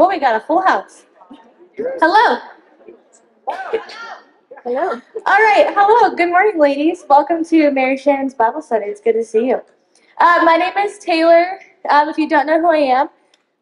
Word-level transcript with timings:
Well, 0.00 0.08
we 0.08 0.18
got 0.18 0.34
a 0.34 0.40
full 0.40 0.62
house. 0.62 1.04
Hello. 1.76 2.38
Hello. 4.64 4.92
All 5.26 5.42
right. 5.42 5.66
Hello. 5.76 6.16
Good 6.16 6.30
morning, 6.30 6.58
ladies. 6.58 7.04
Welcome 7.06 7.44
to 7.44 7.70
Mary 7.70 7.98
Shannon's 7.98 8.32
Bible 8.32 8.62
study. 8.62 8.86
It's 8.86 9.02
good 9.02 9.12
to 9.12 9.22
see 9.22 9.48
you. 9.48 9.60
Uh, 10.16 10.40
my 10.42 10.56
name 10.56 10.72
is 10.78 10.98
Taylor. 11.00 11.60
Um, 11.90 12.08
if 12.08 12.16
you 12.16 12.30
don't 12.30 12.46
know 12.46 12.58
who 12.58 12.68
I 12.68 12.78
am, 12.78 13.10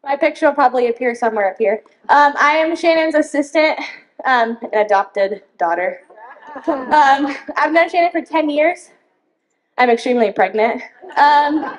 my 0.01 0.15
picture 0.15 0.45
will 0.45 0.53
probably 0.53 0.87
appear 0.87 1.13
somewhere 1.13 1.51
up 1.51 1.57
here. 1.59 1.83
Um, 2.07 2.33
I 2.39 2.53
am 2.53 2.73
Shannon's 2.73 3.15
assistant 3.15 3.77
um, 4.23 4.57
and 4.61 4.75
adopted 4.75 5.43
daughter. 5.57 6.03
Um, 6.67 7.35
I've 7.57 7.73
known 7.73 7.89
Shannon 7.89 8.13
for 8.13 8.21
10 8.21 8.49
years. 8.49 8.91
I'm 9.77 9.89
extremely 9.89 10.31
pregnant. 10.31 10.83
Um, 11.17 11.77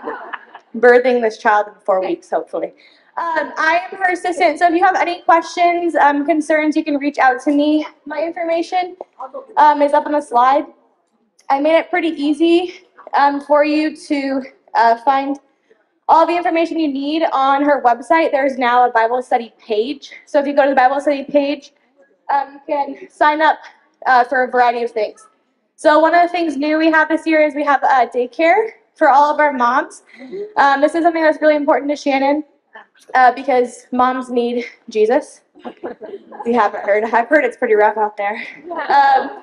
birthing 0.77 1.23
this 1.23 1.39
child 1.39 1.69
in 1.69 1.75
four 1.83 2.03
weeks, 2.03 2.29
hopefully. 2.29 2.75
Um, 3.21 3.53
I 3.59 3.83
am 3.85 3.99
her 3.99 4.13
assistant, 4.13 4.59
so 4.59 4.67
if 4.67 4.75
you 4.75 4.83
have 4.83 4.97
any 4.97 5.21
questions, 5.21 5.95
um, 5.95 6.25
concerns, 6.25 6.75
you 6.75 6.83
can 6.83 6.97
reach 6.97 7.19
out 7.19 7.39
to 7.43 7.51
me. 7.51 7.87
My 8.07 8.23
information 8.23 8.97
um, 9.59 9.83
is 9.83 9.93
up 9.93 10.07
on 10.07 10.13
the 10.13 10.23
slide. 10.23 10.65
I 11.51 11.61
made 11.61 11.77
it 11.77 11.91
pretty 11.91 12.09
easy 12.09 12.87
um, 13.13 13.43
for 13.43 13.63
you 13.63 13.95
to 13.95 14.43
uh, 14.75 14.97
find 15.05 15.39
all 16.09 16.27
the 16.27 16.35
information 16.35 16.79
you 16.79 16.89
need 16.89 17.25
on 17.31 17.63
her 17.63 17.83
website. 17.83 18.33
There's 18.33 18.57
now 18.57 18.89
a 18.89 18.91
Bible 18.91 19.21
study 19.21 19.53
page. 19.59 20.13
So 20.25 20.41
if 20.41 20.47
you 20.47 20.55
go 20.55 20.63
to 20.63 20.71
the 20.71 20.75
Bible 20.75 20.99
study 20.99 21.25
page, 21.25 21.73
um, 22.33 22.55
you 22.55 22.61
can 22.67 23.11
sign 23.11 23.43
up 23.43 23.59
uh, 24.07 24.25
for 24.25 24.45
a 24.45 24.51
variety 24.51 24.83
of 24.83 24.93
things. 24.93 25.27
So 25.77 25.99
one 25.99 26.15
of 26.15 26.23
the 26.23 26.29
things 26.29 26.57
new 26.57 26.79
we 26.79 26.91
have 26.91 27.11
this 27.11 27.27
year 27.27 27.43
is 27.43 27.55
we 27.55 27.65
have 27.65 27.83
daycare 27.83 28.71
for 28.95 29.11
all 29.11 29.31
of 29.31 29.41
our 29.41 29.53
moms. 29.53 30.05
Um, 30.57 30.81
this 30.81 30.95
is 30.95 31.03
something 31.03 31.23
that's 31.23 31.43
really 31.43 31.57
important 31.57 31.91
to 31.91 31.97
Shannon 31.97 32.45
uh, 33.15 33.33
because 33.33 33.87
moms 33.93 34.31
need 34.31 34.65
Jesus. 34.89 35.43
We 36.45 36.53
haven't 36.53 36.85
heard. 36.85 37.05
I've 37.05 37.29
heard 37.29 37.45
it's 37.45 37.57
pretty 37.57 37.75
rough 37.75 37.97
out 37.97 38.17
there. 38.17 38.37
Um, 38.71 39.43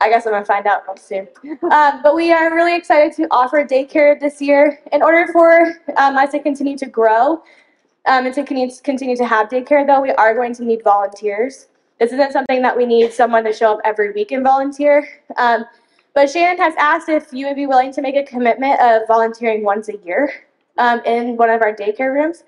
I 0.00 0.08
guess 0.08 0.26
I'm 0.26 0.32
gonna 0.32 0.44
find 0.44 0.66
out 0.66 0.82
real 0.86 0.96
soon. 0.96 1.28
Um, 1.70 2.02
but 2.02 2.14
we 2.14 2.32
are 2.32 2.54
really 2.54 2.76
excited 2.76 3.12
to 3.16 3.26
offer 3.30 3.64
daycare 3.64 4.18
this 4.18 4.40
year. 4.40 4.80
In 4.92 5.02
order 5.02 5.32
for 5.32 5.80
um, 5.96 6.16
us 6.16 6.30
to 6.32 6.40
continue 6.40 6.76
to 6.78 6.86
grow 6.86 7.42
um, 8.06 8.26
and 8.26 8.34
to 8.34 8.44
continue 8.44 9.16
to 9.16 9.26
have 9.26 9.48
daycare, 9.48 9.86
though, 9.86 10.00
we 10.00 10.10
are 10.12 10.34
going 10.34 10.54
to 10.54 10.64
need 10.64 10.84
volunteers. 10.84 11.68
This 11.98 12.12
isn't 12.12 12.32
something 12.32 12.62
that 12.62 12.76
we 12.76 12.86
need 12.86 13.12
someone 13.12 13.44
to 13.44 13.52
show 13.52 13.74
up 13.74 13.80
every 13.84 14.12
week 14.12 14.32
and 14.32 14.42
volunteer. 14.42 15.08
Um, 15.36 15.64
but 16.14 16.28
Shannon 16.28 16.58
has 16.58 16.74
asked 16.78 17.08
if 17.08 17.32
you 17.32 17.46
would 17.46 17.56
be 17.56 17.66
willing 17.66 17.92
to 17.92 18.02
make 18.02 18.16
a 18.16 18.24
commitment 18.24 18.80
of 18.80 19.02
volunteering 19.08 19.64
once 19.64 19.88
a 19.88 19.96
year 19.98 20.32
um, 20.78 21.00
in 21.04 21.36
one 21.36 21.48
of 21.48 21.62
our 21.62 21.74
daycare 21.74 22.12
rooms. 22.12 22.44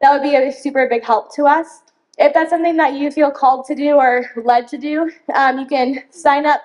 That 0.00 0.12
would 0.12 0.22
be 0.22 0.36
a 0.36 0.52
super 0.52 0.88
big 0.88 1.04
help 1.04 1.34
to 1.36 1.44
us. 1.44 1.82
If 2.18 2.32
that's 2.32 2.50
something 2.50 2.76
that 2.76 2.94
you 2.94 3.10
feel 3.10 3.30
called 3.30 3.66
to 3.66 3.74
do 3.74 3.96
or 3.96 4.30
led 4.36 4.68
to 4.68 4.78
do, 4.78 5.10
um, 5.34 5.58
you 5.58 5.66
can 5.66 6.04
sign 6.10 6.46
up 6.46 6.60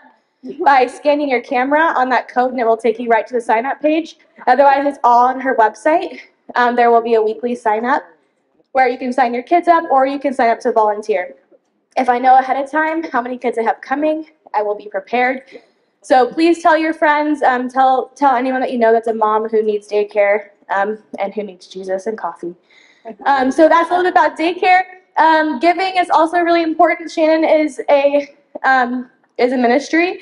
by 0.64 0.88
scanning 0.88 1.30
your 1.30 1.42
camera 1.42 1.94
on 1.96 2.10
that 2.10 2.28
code 2.28 2.52
and 2.52 2.60
it 2.60 2.66
will 2.66 2.78
take 2.78 3.00
you 3.00 3.10
right 3.10 3.28
to 3.28 3.34
the 3.34 3.42
sign 3.42 3.66
up 3.66 3.82
page. 3.82 4.18
Otherwise, 4.48 4.86
it's 4.86 5.00
all 5.04 5.28
on 5.28 5.40
her 5.40 5.56
website. 5.56 6.20
Um, 6.56 6.76
there 6.76 6.90
will 6.90 7.02
be 7.02 7.16
a 7.16 7.22
weekly 7.22 7.56
sign 7.56 7.86
up 7.86 8.04
where 8.72 8.88
you 8.88 8.98
can 8.98 9.12
sign 9.12 9.34
your 9.34 9.44
kids 9.44 9.68
up 9.68 9.84
or 9.92 10.06
you 10.06 10.20
can 10.20 10.34
sign 10.34 10.50
up 10.50 10.60
to 10.62 10.72
volunteer. 10.72 11.36
If 11.98 12.10
I 12.10 12.18
know 12.18 12.38
ahead 12.38 12.58
of 12.64 12.72
time 12.72 13.04
how 13.04 13.22
many 13.22 13.38
kids 13.38 13.58
I 13.58 13.64
have 13.64 13.82
coming, 13.82 14.28
I 14.54 14.62
will 14.62 14.76
be 14.76 14.88
prepared. 14.88 15.44
So 16.02 16.32
please 16.34 16.64
tell 16.64 16.78
your 16.78 16.94
friends, 16.94 17.44
um, 17.44 17.70
tell, 17.70 18.08
tell 18.16 18.36
anyone 18.36 18.62
that 18.62 18.72
you 18.72 18.80
know 18.80 18.92
that's 18.92 19.08
a 19.08 19.14
mom 19.14 19.48
who 19.50 19.62
needs 19.62 19.88
daycare 19.88 20.50
um, 20.70 20.98
and 21.20 21.34
who 21.34 21.44
needs 21.44 21.68
Jesus 21.68 22.08
and 22.08 22.18
coffee. 22.18 22.56
Um, 23.26 23.52
so 23.52 23.68
that's 23.68 23.90
a 23.90 23.96
little 23.96 24.12
bit 24.12 24.12
about 24.12 24.38
daycare. 24.38 24.84
Um, 25.18 25.60
giving 25.60 25.98
is 25.98 26.10
also 26.10 26.40
really 26.40 26.64
important. 26.64 27.12
Shannon 27.12 27.44
is 27.44 27.82
a 27.90 28.36
um, 28.64 29.10
is 29.38 29.54
a 29.54 29.58
ministry, 29.58 30.22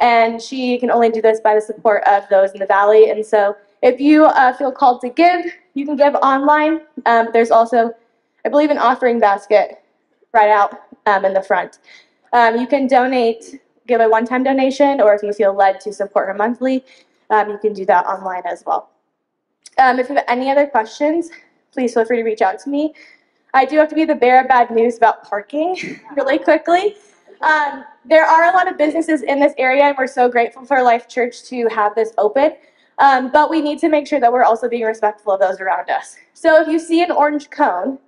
and 0.00 0.40
she 0.40 0.78
can 0.78 0.90
only 0.90 1.10
do 1.10 1.20
this 1.22 1.40
by 1.40 1.54
the 1.54 1.60
support 1.60 2.02
of 2.04 2.24
those 2.30 2.52
in 2.52 2.60
the 2.60 2.66
valley. 2.66 3.10
And 3.10 3.24
so, 3.24 3.56
if 3.82 4.00
you 4.00 4.24
uh, 4.24 4.52
feel 4.54 4.72
called 4.72 5.00
to 5.02 5.10
give, 5.10 5.44
you 5.74 5.84
can 5.84 5.96
give 5.96 6.14
online. 6.16 6.80
Um, 7.06 7.28
there's 7.32 7.50
also, 7.50 7.92
I 8.44 8.48
believe, 8.48 8.70
an 8.70 8.78
offering 8.78 9.20
basket 9.20 9.82
right 10.32 10.50
out 10.50 10.80
um, 11.06 11.24
in 11.24 11.34
the 11.34 11.42
front. 11.42 11.78
Um, 12.32 12.56
you 12.56 12.66
can 12.66 12.88
donate, 12.88 13.60
give 13.86 14.00
a 14.00 14.08
one-time 14.08 14.42
donation, 14.42 15.00
or 15.00 15.14
if 15.14 15.22
you 15.22 15.32
feel 15.32 15.54
led 15.54 15.80
to 15.82 15.92
support 15.92 16.26
her 16.26 16.34
monthly, 16.34 16.84
you 17.30 17.58
can 17.60 17.72
do 17.72 17.84
that 17.84 18.06
online 18.06 18.42
as 18.44 18.64
well. 18.66 18.90
if 19.78 20.08
you 20.08 20.14
have 20.14 20.24
any 20.28 20.50
other 20.50 20.66
questions, 20.66 21.30
please 21.74 21.92
feel 21.92 22.04
free 22.04 22.16
to 22.16 22.22
reach 22.22 22.40
out 22.40 22.58
to 22.60 22.70
me. 22.70 22.94
I 23.52 23.64
do 23.64 23.76
have 23.76 23.88
to 23.88 23.94
be 23.94 24.04
the 24.04 24.14
bearer 24.14 24.40
of 24.40 24.48
bad 24.48 24.70
news 24.70 24.96
about 24.96 25.28
parking 25.28 26.00
really 26.16 26.38
quickly. 26.38 26.96
Um, 27.42 27.84
there 28.04 28.24
are 28.24 28.50
a 28.50 28.56
lot 28.56 28.70
of 28.70 28.78
businesses 28.78 29.22
in 29.22 29.38
this 29.38 29.52
area, 29.58 29.84
and 29.84 29.96
we're 29.98 30.06
so 30.06 30.28
grateful 30.28 30.64
for 30.64 30.82
Life 30.82 31.08
Church 31.08 31.42
to 31.44 31.68
have 31.68 31.94
this 31.94 32.12
open. 32.16 32.52
Um, 32.98 33.30
but 33.32 33.50
we 33.50 33.60
need 33.60 33.80
to 33.80 33.88
make 33.88 34.06
sure 34.06 34.20
that 34.20 34.32
we're 34.32 34.44
also 34.44 34.68
being 34.68 34.84
respectful 34.84 35.32
of 35.32 35.40
those 35.40 35.60
around 35.60 35.90
us. 35.90 36.16
So 36.32 36.60
if 36.62 36.68
you 36.68 36.78
see 36.78 37.02
an 37.02 37.10
orange 37.10 37.50
cone, 37.50 37.98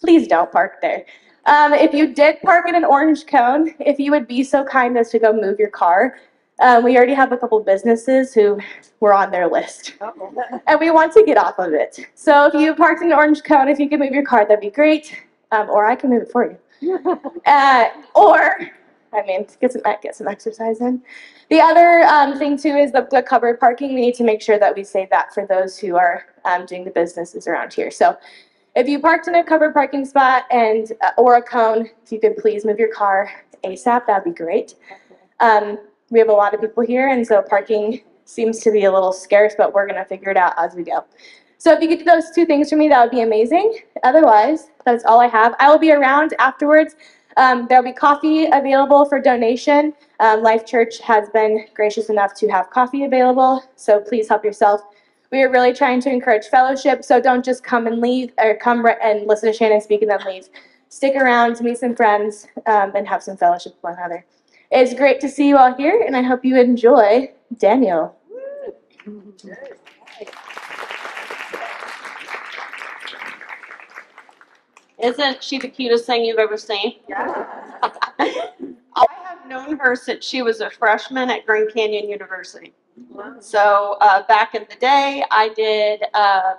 please 0.00 0.26
don't 0.26 0.50
park 0.50 0.80
there. 0.82 1.04
Um, 1.46 1.72
if 1.72 1.92
you 1.92 2.12
did 2.12 2.40
park 2.42 2.68
in 2.68 2.74
an 2.74 2.84
orange 2.84 3.26
cone, 3.26 3.74
if 3.80 3.98
you 3.98 4.10
would 4.10 4.26
be 4.26 4.42
so 4.42 4.64
kind 4.64 4.98
as 4.98 5.10
to 5.10 5.18
go 5.18 5.32
move 5.32 5.58
your 5.58 5.70
car, 5.70 6.16
um, 6.60 6.84
we 6.84 6.96
already 6.96 7.14
have 7.14 7.32
a 7.32 7.36
couple 7.36 7.58
businesses 7.60 8.32
who 8.32 8.60
were 9.00 9.14
on 9.14 9.30
their 9.30 9.48
list. 9.48 9.94
And 10.66 10.80
we 10.80 10.90
want 10.90 11.12
to 11.14 11.24
get 11.24 11.36
off 11.36 11.58
of 11.58 11.72
it. 11.72 11.98
So 12.14 12.46
if 12.46 12.54
you 12.54 12.74
parked 12.74 13.02
in 13.02 13.08
an 13.08 13.14
orange 13.14 13.42
cone, 13.42 13.68
if 13.68 13.78
you 13.78 13.88
could 13.88 13.98
move 13.98 14.12
your 14.12 14.24
car, 14.24 14.46
that'd 14.46 14.60
be 14.60 14.70
great. 14.70 15.18
Um, 15.50 15.68
or 15.68 15.86
I 15.86 15.96
can 15.96 16.10
move 16.10 16.22
it 16.22 16.32
for 16.32 16.50
you. 16.50 16.58
Uh, 17.46 17.88
or, 18.14 18.70
I 19.12 19.22
mean, 19.26 19.46
get 19.60 19.72
some, 19.72 19.82
get 20.02 20.14
some 20.14 20.28
exercise 20.28 20.80
in. 20.80 21.02
The 21.50 21.60
other 21.60 22.02
um, 22.04 22.38
thing, 22.38 22.56
too, 22.56 22.76
is 22.76 22.92
the, 22.92 23.06
the, 23.10 23.22
covered 23.22 23.58
parking. 23.58 23.94
We 23.94 24.00
need 24.00 24.14
to 24.16 24.24
make 24.24 24.40
sure 24.40 24.58
that 24.58 24.74
we 24.74 24.84
save 24.84 25.10
that 25.10 25.34
for 25.34 25.46
those 25.46 25.76
who 25.76 25.96
are 25.96 26.24
um, 26.44 26.66
doing 26.66 26.84
the 26.84 26.90
businesses 26.90 27.46
around 27.46 27.72
here. 27.72 27.90
So 27.90 28.16
if 28.74 28.88
you 28.88 29.00
parked 29.00 29.28
in 29.28 29.34
a 29.34 29.44
covered 29.44 29.74
parking 29.74 30.04
spot 30.04 30.44
and 30.50 30.92
uh, 31.02 31.10
or 31.18 31.36
a 31.36 31.42
cone, 31.42 31.90
if 32.04 32.12
you 32.12 32.20
could 32.20 32.36
please 32.36 32.64
move 32.64 32.78
your 32.78 32.92
car 32.92 33.30
ASAP, 33.64 34.06
that'd 34.06 34.24
be 34.24 34.30
great. 34.30 34.74
Um, 35.40 35.78
we 36.12 36.18
have 36.18 36.28
a 36.28 36.32
lot 36.32 36.52
of 36.54 36.60
people 36.60 36.84
here, 36.84 37.08
and 37.08 37.26
so 37.26 37.42
parking 37.42 38.02
seems 38.26 38.60
to 38.60 38.70
be 38.70 38.84
a 38.84 38.92
little 38.92 39.12
scarce, 39.12 39.54
but 39.56 39.72
we're 39.72 39.86
going 39.86 39.98
to 39.98 40.04
figure 40.04 40.30
it 40.30 40.36
out 40.36 40.52
as 40.58 40.74
we 40.74 40.84
go. 40.84 41.04
So 41.56 41.72
if 41.72 41.80
you 41.80 41.88
could 41.88 42.00
do 42.00 42.04
those 42.04 42.30
two 42.34 42.44
things 42.44 42.68
for 42.68 42.76
me, 42.76 42.88
that 42.88 43.02
would 43.02 43.10
be 43.10 43.22
amazing. 43.22 43.78
Otherwise, 44.04 44.68
that's 44.84 45.04
all 45.04 45.20
I 45.20 45.28
have. 45.28 45.54
I 45.58 45.70
will 45.70 45.78
be 45.78 45.92
around 45.92 46.34
afterwards. 46.38 46.96
Um, 47.38 47.66
there'll 47.68 47.84
be 47.84 47.92
coffee 47.92 48.44
available 48.44 49.06
for 49.06 49.20
donation. 49.20 49.94
Um, 50.20 50.42
Life 50.42 50.66
Church 50.66 50.98
has 51.00 51.30
been 51.30 51.66
gracious 51.72 52.10
enough 52.10 52.34
to 52.34 52.48
have 52.48 52.68
coffee 52.68 53.04
available, 53.04 53.64
so 53.76 54.00
please 54.00 54.28
help 54.28 54.44
yourself. 54.44 54.82
We 55.30 55.42
are 55.42 55.50
really 55.50 55.72
trying 55.72 56.02
to 56.02 56.10
encourage 56.10 56.46
fellowship, 56.46 57.04
so 57.04 57.20
don't 57.20 57.42
just 57.42 57.64
come 57.64 57.86
and 57.86 58.02
leave 58.02 58.32
or 58.36 58.54
come 58.56 58.84
and 59.02 59.26
listen 59.26 59.50
to 59.50 59.56
Shannon 59.56 59.80
speak 59.80 60.02
and 60.02 60.10
then 60.10 60.20
leave. 60.26 60.48
Stick 60.90 61.16
around, 61.16 61.58
meet 61.62 61.78
some 61.78 61.96
friends, 61.96 62.48
um, 62.66 62.92
and 62.94 63.08
have 63.08 63.22
some 63.22 63.38
fellowship 63.38 63.72
with 63.76 63.82
one 63.82 63.94
another. 63.94 64.26
It's 64.74 64.94
great 64.94 65.20
to 65.20 65.28
see 65.28 65.48
you 65.48 65.58
all 65.58 65.74
here, 65.74 66.02
and 66.06 66.16
I 66.16 66.22
hope 66.22 66.46
you 66.46 66.58
enjoy 66.58 67.30
Daniel. 67.58 68.16
Isn't 74.98 75.44
she 75.44 75.58
the 75.58 75.68
cutest 75.68 76.06
thing 76.06 76.24
you've 76.24 76.38
ever 76.38 76.56
seen? 76.56 77.00
Yeah. 77.06 77.44
I 78.18 79.06
have 79.24 79.46
known 79.46 79.76
her 79.76 79.94
since 79.94 80.24
she 80.24 80.40
was 80.40 80.62
a 80.62 80.70
freshman 80.70 81.28
at 81.28 81.44
Grand 81.44 81.70
Canyon 81.74 82.08
University. 82.08 82.72
So 83.40 83.98
uh, 84.00 84.22
back 84.26 84.54
in 84.54 84.64
the 84.70 84.76
day, 84.76 85.22
I 85.30 85.50
did 85.50 86.02
uh, 86.14 86.54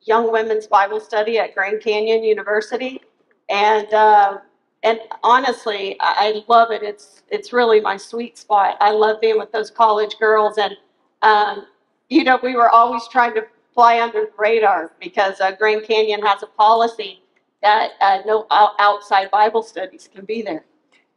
young 0.00 0.32
women's 0.32 0.66
Bible 0.66 0.98
study 0.98 1.38
at 1.38 1.54
Grand 1.54 1.80
Canyon 1.80 2.24
University, 2.24 3.00
and 3.48 3.92
uh, 3.94 4.38
and 4.82 4.98
honestly, 5.22 5.96
I 6.00 6.42
love 6.48 6.70
it. 6.72 6.82
It's 6.82 7.22
it's 7.28 7.52
really 7.52 7.80
my 7.80 7.96
sweet 7.96 8.36
spot. 8.36 8.76
I 8.80 8.90
love 8.90 9.20
being 9.20 9.38
with 9.38 9.52
those 9.52 9.70
college 9.70 10.16
girls, 10.18 10.58
and 10.58 10.76
um, 11.22 11.66
you 12.08 12.24
know, 12.24 12.38
we 12.42 12.56
were 12.56 12.68
always 12.68 13.06
trying 13.08 13.34
to 13.34 13.46
fly 13.74 14.00
under 14.00 14.22
the 14.22 14.32
radar 14.36 14.92
because 15.00 15.40
uh, 15.40 15.52
Grand 15.52 15.84
Canyon 15.84 16.20
has 16.22 16.42
a 16.42 16.46
policy 16.46 17.22
that 17.62 17.92
uh, 18.00 18.18
no 18.26 18.46
outside 18.50 19.30
Bible 19.30 19.62
studies 19.62 20.08
can 20.12 20.24
be 20.24 20.42
there, 20.42 20.64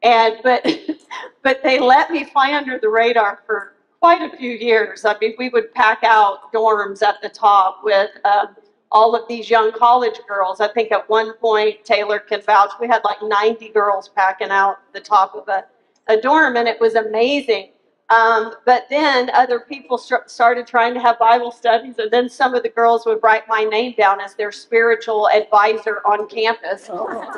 and 0.04 0.38
but 0.44 0.66
but 1.42 1.64
they 1.64 1.80
let 1.80 2.12
me 2.12 2.24
fly 2.26 2.54
under 2.54 2.78
the 2.78 2.90
radar 2.90 3.42
for 3.48 3.74
quite 4.00 4.22
a 4.22 4.38
few 4.38 4.52
years. 4.52 5.06
I 5.06 5.18
mean, 5.20 5.34
we 5.40 5.50
would 5.50 5.74
pack 5.74 6.04
out 6.04 6.54
dorms 6.54 7.02
at 7.02 7.22
the 7.22 7.30
top 7.30 7.82
with. 7.84 8.12
Um, 8.26 8.56
all 8.92 9.16
of 9.16 9.28
these 9.28 9.50
young 9.50 9.72
college 9.72 10.20
girls. 10.28 10.62
I 10.62 10.68
think 10.68 10.92
at 10.92 11.10
one 11.10 11.34
point, 11.38 11.84
Taylor 11.84 12.20
can 12.20 12.42
vouch, 12.42 12.72
we 12.80 12.88
had 12.88 13.04
like 13.04 13.18
90 13.22 13.70
girls 13.70 14.10
packing 14.10 14.50
out 14.50 14.78
the 14.94 15.00
top 15.00 15.36
of 15.36 15.48
a, 15.48 15.66
a 16.08 16.20
dorm, 16.20 16.56
and 16.56 16.68
it 16.68 16.80
was 16.80 16.96
amazing. 16.96 17.70
Um, 18.10 18.54
but 18.66 18.86
then 18.90 19.32
other 19.34 19.62
people 19.62 19.98
st- 19.98 20.30
started 20.30 20.68
trying 20.68 20.94
to 20.94 21.00
have 21.00 21.18
Bible 21.18 21.52
studies, 21.52 21.98
and 21.98 22.12
then 22.12 22.30
some 22.30 22.54
of 22.54 22.62
the 22.62 22.70
girls 22.70 23.06
would 23.08 23.20
write 23.24 23.48
my 23.48 23.64
name 23.64 23.96
down 23.98 24.22
as 24.22 24.36
their 24.36 24.52
spiritual 24.52 25.28
advisor 25.30 26.02
on 26.06 26.28
campus. 26.28 26.88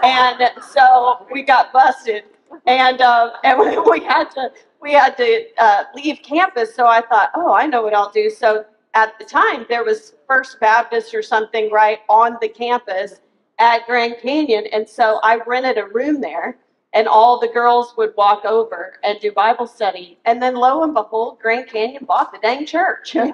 And 0.04 0.52
so 0.62 1.26
we 1.32 1.44
got 1.44 1.72
busted, 1.72 2.26
and 2.66 3.00
um, 3.00 3.32
and 3.46 3.58
we 3.90 4.02
had 4.04 4.30
to 4.32 4.52
we 4.82 4.92
had 4.92 5.16
to 5.18 5.46
uh, 5.58 5.84
leave 5.96 6.20
campus. 6.22 6.76
So 6.76 6.86
I 6.86 7.02
thought, 7.02 7.32
oh, 7.34 7.54
I 7.54 7.66
know 7.66 7.82
what 7.82 7.94
I'll 7.94 8.12
do. 8.12 8.30
So 8.30 8.66
at 8.98 9.18
the 9.20 9.26
time, 9.26 9.68
there 9.70 9.84
was 9.84 10.16
First 10.28 10.60
Baptist 10.60 11.14
or 11.14 11.22
something 11.22 11.72
right 11.72 12.00
on 12.10 12.36
the 12.42 12.50
campus 12.50 13.22
at 13.60 13.86
Grand 13.86 14.16
Canyon, 14.20 14.66
and 14.74 14.90
so 14.90 15.20
I 15.22 15.40
rented 15.46 15.78
a 15.78 15.86
room 15.86 16.20
there 16.20 16.58
and 16.94 17.08
all 17.08 17.40
the 17.40 17.50
girls 17.50 17.94
would 17.96 18.16
walk 18.18 18.44
over 18.44 19.00
and 19.04 19.20
do 19.20 19.32
Bible 19.32 19.68
study. 19.68 20.18
And 20.26 20.42
then 20.42 20.56
lo 20.56 20.82
and 20.82 20.96
behold, 20.96 21.38
Grand 21.40 21.70
Canyon 21.70 22.06
bought 22.06 22.32
the 22.32 22.40
dang 22.40 22.66
church. 22.66 23.14
you 23.14 23.30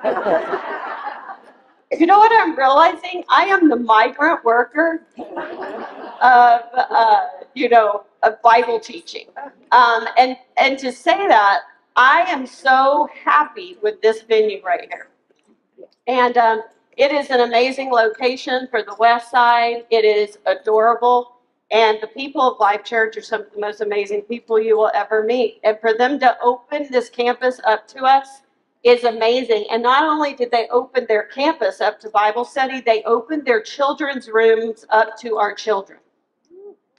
know 2.07 2.17
what 2.17 2.33
I'm 2.33 2.57
realizing? 2.57 3.23
I 3.29 3.45
am 3.45 3.69
the 3.69 3.77
migrant 3.77 4.43
worker 4.43 5.05
of, 5.17 6.61
uh, 6.73 7.27
you 7.53 7.69
know, 7.69 8.03
of 8.23 8.41
Bible 8.41 8.81
teaching. 8.81 9.27
Um, 9.71 10.09
and, 10.17 10.35
and 10.57 10.77
to 10.79 10.91
say 10.91 11.25
that, 11.27 11.61
I 11.95 12.25
am 12.27 12.45
so 12.45 13.07
happy 13.23 13.77
with 13.81 14.01
this 14.01 14.23
venue 14.23 14.61
right 14.61 14.89
here. 14.91 15.07
And 16.07 16.37
um, 16.37 16.63
it 16.97 17.11
is 17.11 17.29
an 17.29 17.41
amazing 17.41 17.91
location 17.91 18.67
for 18.69 18.83
the 18.83 18.95
West 18.99 19.31
Side. 19.31 19.85
It 19.89 20.05
is 20.05 20.37
adorable. 20.45 21.37
And 21.71 21.97
the 22.01 22.07
people 22.07 22.41
of 22.41 22.59
Life 22.59 22.83
Church 22.83 23.17
are 23.17 23.21
some 23.21 23.41
of 23.41 23.51
the 23.53 23.59
most 23.59 23.81
amazing 23.81 24.21
people 24.23 24.59
you 24.59 24.77
will 24.77 24.91
ever 24.93 25.23
meet. 25.23 25.59
And 25.63 25.79
for 25.79 25.97
them 25.97 26.19
to 26.19 26.37
open 26.41 26.87
this 26.91 27.09
campus 27.09 27.59
up 27.65 27.87
to 27.89 28.03
us 28.03 28.41
is 28.83 29.05
amazing. 29.05 29.65
And 29.71 29.81
not 29.81 30.03
only 30.03 30.33
did 30.35 30.51
they 30.51 30.67
open 30.67 31.05
their 31.07 31.23
campus 31.23 31.81
up 31.81 31.99
to 32.01 32.09
Bible 32.09 32.45
study, 32.45 32.81
they 32.81 33.01
opened 33.03 33.45
their 33.45 33.61
children's 33.61 34.29
rooms 34.29 34.85
up 34.89 35.17
to 35.19 35.37
our 35.37 35.55
children. 35.55 35.99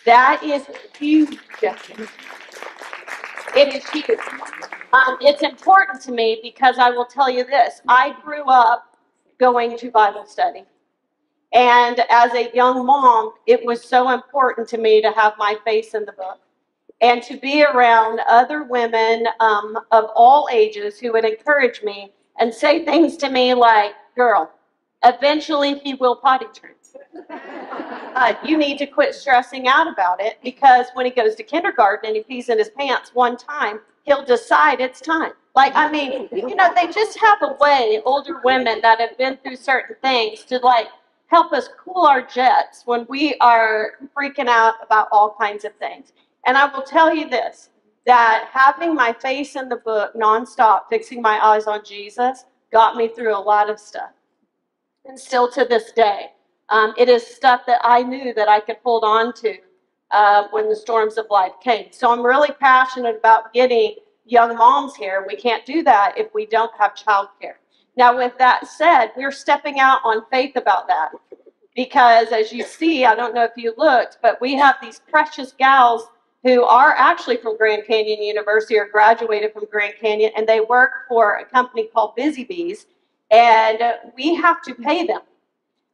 That 0.04 0.42
is 0.42 0.66
huge. 0.98 1.38
It 3.56 3.74
is. 3.74 4.18
Um, 4.92 5.16
it's 5.20 5.42
important 5.42 6.00
to 6.02 6.12
me 6.12 6.40
because 6.42 6.78
I 6.78 6.90
will 6.90 7.04
tell 7.04 7.30
you 7.30 7.44
this 7.44 7.82
I 7.88 8.14
grew 8.22 8.44
up 8.44 8.96
going 9.38 9.76
to 9.78 9.90
Bible 9.90 10.24
study. 10.26 10.64
And 11.52 12.00
as 12.10 12.32
a 12.34 12.50
young 12.54 12.84
mom, 12.84 13.34
it 13.46 13.64
was 13.64 13.84
so 13.84 14.10
important 14.10 14.68
to 14.70 14.78
me 14.78 15.00
to 15.02 15.12
have 15.12 15.34
my 15.38 15.56
face 15.64 15.94
in 15.94 16.04
the 16.04 16.12
book 16.12 16.40
and 17.00 17.22
to 17.22 17.36
be 17.38 17.64
around 17.64 18.20
other 18.28 18.64
women 18.64 19.26
um, 19.40 19.78
of 19.92 20.06
all 20.16 20.48
ages 20.50 20.98
who 20.98 21.12
would 21.12 21.24
encourage 21.24 21.82
me 21.82 22.12
and 22.40 22.52
say 22.52 22.84
things 22.84 23.16
to 23.18 23.30
me 23.30 23.54
like, 23.54 23.92
girl, 24.16 24.50
eventually 25.04 25.78
he 25.78 25.94
will 25.94 26.16
potty 26.16 26.46
train. 26.54 26.73
Uh, 28.14 28.34
you 28.44 28.56
need 28.56 28.78
to 28.78 28.86
quit 28.86 29.14
stressing 29.14 29.66
out 29.66 29.92
about 29.92 30.20
it 30.20 30.38
because 30.42 30.86
when 30.94 31.04
he 31.04 31.10
goes 31.10 31.34
to 31.34 31.42
kindergarten 31.42 32.06
and 32.06 32.16
he 32.16 32.22
pees 32.22 32.48
in 32.48 32.58
his 32.58 32.70
pants 32.70 33.10
one 33.12 33.36
time, 33.36 33.80
he'll 34.04 34.24
decide 34.24 34.80
it's 34.80 35.00
time. 35.00 35.32
Like, 35.56 35.72
I 35.74 35.90
mean, 35.90 36.28
you 36.32 36.54
know, 36.54 36.72
they 36.74 36.86
just 36.86 37.18
have 37.18 37.38
a 37.42 37.56
way, 37.60 38.00
older 38.04 38.40
women 38.44 38.80
that 38.82 39.00
have 39.00 39.18
been 39.18 39.36
through 39.38 39.56
certain 39.56 39.96
things, 40.00 40.44
to 40.44 40.58
like 40.58 40.86
help 41.26 41.52
us 41.52 41.68
cool 41.82 42.06
our 42.06 42.22
jets 42.22 42.82
when 42.86 43.06
we 43.08 43.34
are 43.40 43.92
freaking 44.16 44.48
out 44.48 44.74
about 44.82 45.08
all 45.10 45.36
kinds 45.38 45.64
of 45.64 45.74
things. 45.76 46.12
And 46.46 46.56
I 46.56 46.66
will 46.66 46.82
tell 46.82 47.14
you 47.14 47.28
this 47.28 47.70
that 48.06 48.48
having 48.52 48.94
my 48.94 49.12
face 49.14 49.56
in 49.56 49.68
the 49.68 49.76
book 49.76 50.12
nonstop, 50.14 50.82
fixing 50.90 51.22
my 51.22 51.42
eyes 51.42 51.66
on 51.66 51.82
Jesus, 51.84 52.44
got 52.70 52.96
me 52.96 53.08
through 53.08 53.34
a 53.34 53.38
lot 53.38 53.70
of 53.70 53.80
stuff. 53.80 54.10
And 55.06 55.18
still 55.18 55.50
to 55.52 55.64
this 55.64 55.90
day, 55.92 56.32
um, 56.68 56.94
it 56.96 57.08
is 57.08 57.26
stuff 57.26 57.62
that 57.66 57.80
I 57.82 58.02
knew 58.02 58.32
that 58.34 58.48
I 58.48 58.60
could 58.60 58.76
hold 58.82 59.04
on 59.04 59.32
to 59.34 59.56
uh, 60.10 60.44
when 60.50 60.68
the 60.68 60.76
storms 60.76 61.18
of 61.18 61.26
life 61.30 61.52
came. 61.62 61.88
So 61.90 62.10
I'm 62.10 62.24
really 62.24 62.52
passionate 62.60 63.16
about 63.16 63.52
getting 63.52 63.96
young 64.24 64.56
moms 64.56 64.94
here. 64.94 65.24
We 65.28 65.36
can't 65.36 65.66
do 65.66 65.82
that 65.82 66.14
if 66.16 66.32
we 66.34 66.46
don't 66.46 66.72
have 66.78 66.94
childcare. 66.94 67.56
Now, 67.96 68.16
with 68.16 68.36
that 68.38 68.66
said, 68.66 69.10
we're 69.16 69.30
stepping 69.30 69.78
out 69.78 70.00
on 70.04 70.24
faith 70.30 70.56
about 70.56 70.88
that 70.88 71.10
because, 71.76 72.28
as 72.32 72.52
you 72.52 72.64
see, 72.64 73.04
I 73.04 73.14
don't 73.14 73.34
know 73.34 73.44
if 73.44 73.52
you 73.56 73.74
looked, 73.76 74.18
but 74.22 74.40
we 74.40 74.54
have 74.54 74.76
these 74.82 75.00
precious 75.10 75.52
gals 75.52 76.08
who 76.42 76.62
are 76.64 76.92
actually 76.92 77.36
from 77.38 77.56
Grand 77.56 77.86
Canyon 77.86 78.22
University 78.22 78.78
or 78.78 78.86
graduated 78.86 79.52
from 79.52 79.64
Grand 79.70 79.94
Canyon, 80.00 80.30
and 80.36 80.46
they 80.46 80.60
work 80.60 80.90
for 81.08 81.36
a 81.36 81.44
company 81.44 81.88
called 81.92 82.14
Busy 82.16 82.44
Bees, 82.44 82.86
and 83.30 83.80
we 84.16 84.34
have 84.34 84.60
to 84.62 84.74
pay 84.74 85.06
them. 85.06 85.20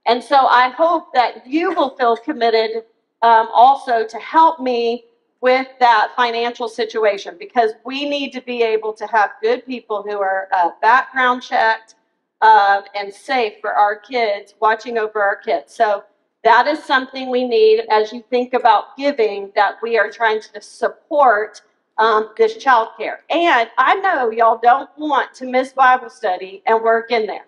And 0.07 0.23
so 0.23 0.47
I 0.47 0.71
hope 0.71 1.13
that 1.15 1.47
you 1.47 1.73
will 1.73 1.97
feel 1.97 2.17
committed 2.17 2.85
um, 3.23 3.49
also 3.53 4.07
to 4.07 4.19
help 4.19 4.61
me 4.61 5.05
with 5.41 5.67
that 5.79 6.13
financial 6.17 6.69
situation 6.69 7.37
because 7.39 7.73
we 7.85 8.09
need 8.09 8.31
to 8.33 8.43
be 8.43 8.63
able 8.63 8.93
to 8.93 9.07
have 9.07 9.31
good 9.43 9.65
people 9.67 10.03
who 10.03 10.21
are 10.21 10.49
uh, 10.55 10.71
background 10.83 11.43
checked 11.43 11.95
uh, 12.43 12.83
and 12.95 13.13
safe 13.13 13.55
for 13.61 13.73
our 13.73 13.97
kids, 13.97 14.55
watching 14.61 14.99
over 14.99 15.23
our 15.23 15.37
kids. 15.37 15.75
So 15.75 16.05
that 16.45 16.67
is 16.67 16.83
something 16.83 17.31
we 17.31 17.47
need 17.47 17.85
as 17.91 18.13
you 18.13 18.25
think 18.31 18.55
about 18.55 18.97
giving 18.97 19.51
that 19.55 19.77
we 19.83 19.99
are 19.99 20.11
trying 20.11 20.41
to 20.41 20.61
support 20.61 21.63
um, 21.99 22.31
this 22.37 22.57
child 22.57 22.89
care. 22.99 23.21
And 23.29 23.69
I 23.77 23.97
know 23.97 24.31
y'all 24.31 24.59
don't 24.63 24.91
want 24.97 25.35
to 25.35 25.47
miss 25.47 25.73
Bible 25.73 26.09
study 26.09 26.63
and 26.67 26.83
work 26.83 27.11
in 27.11 27.27
there. 27.27 27.47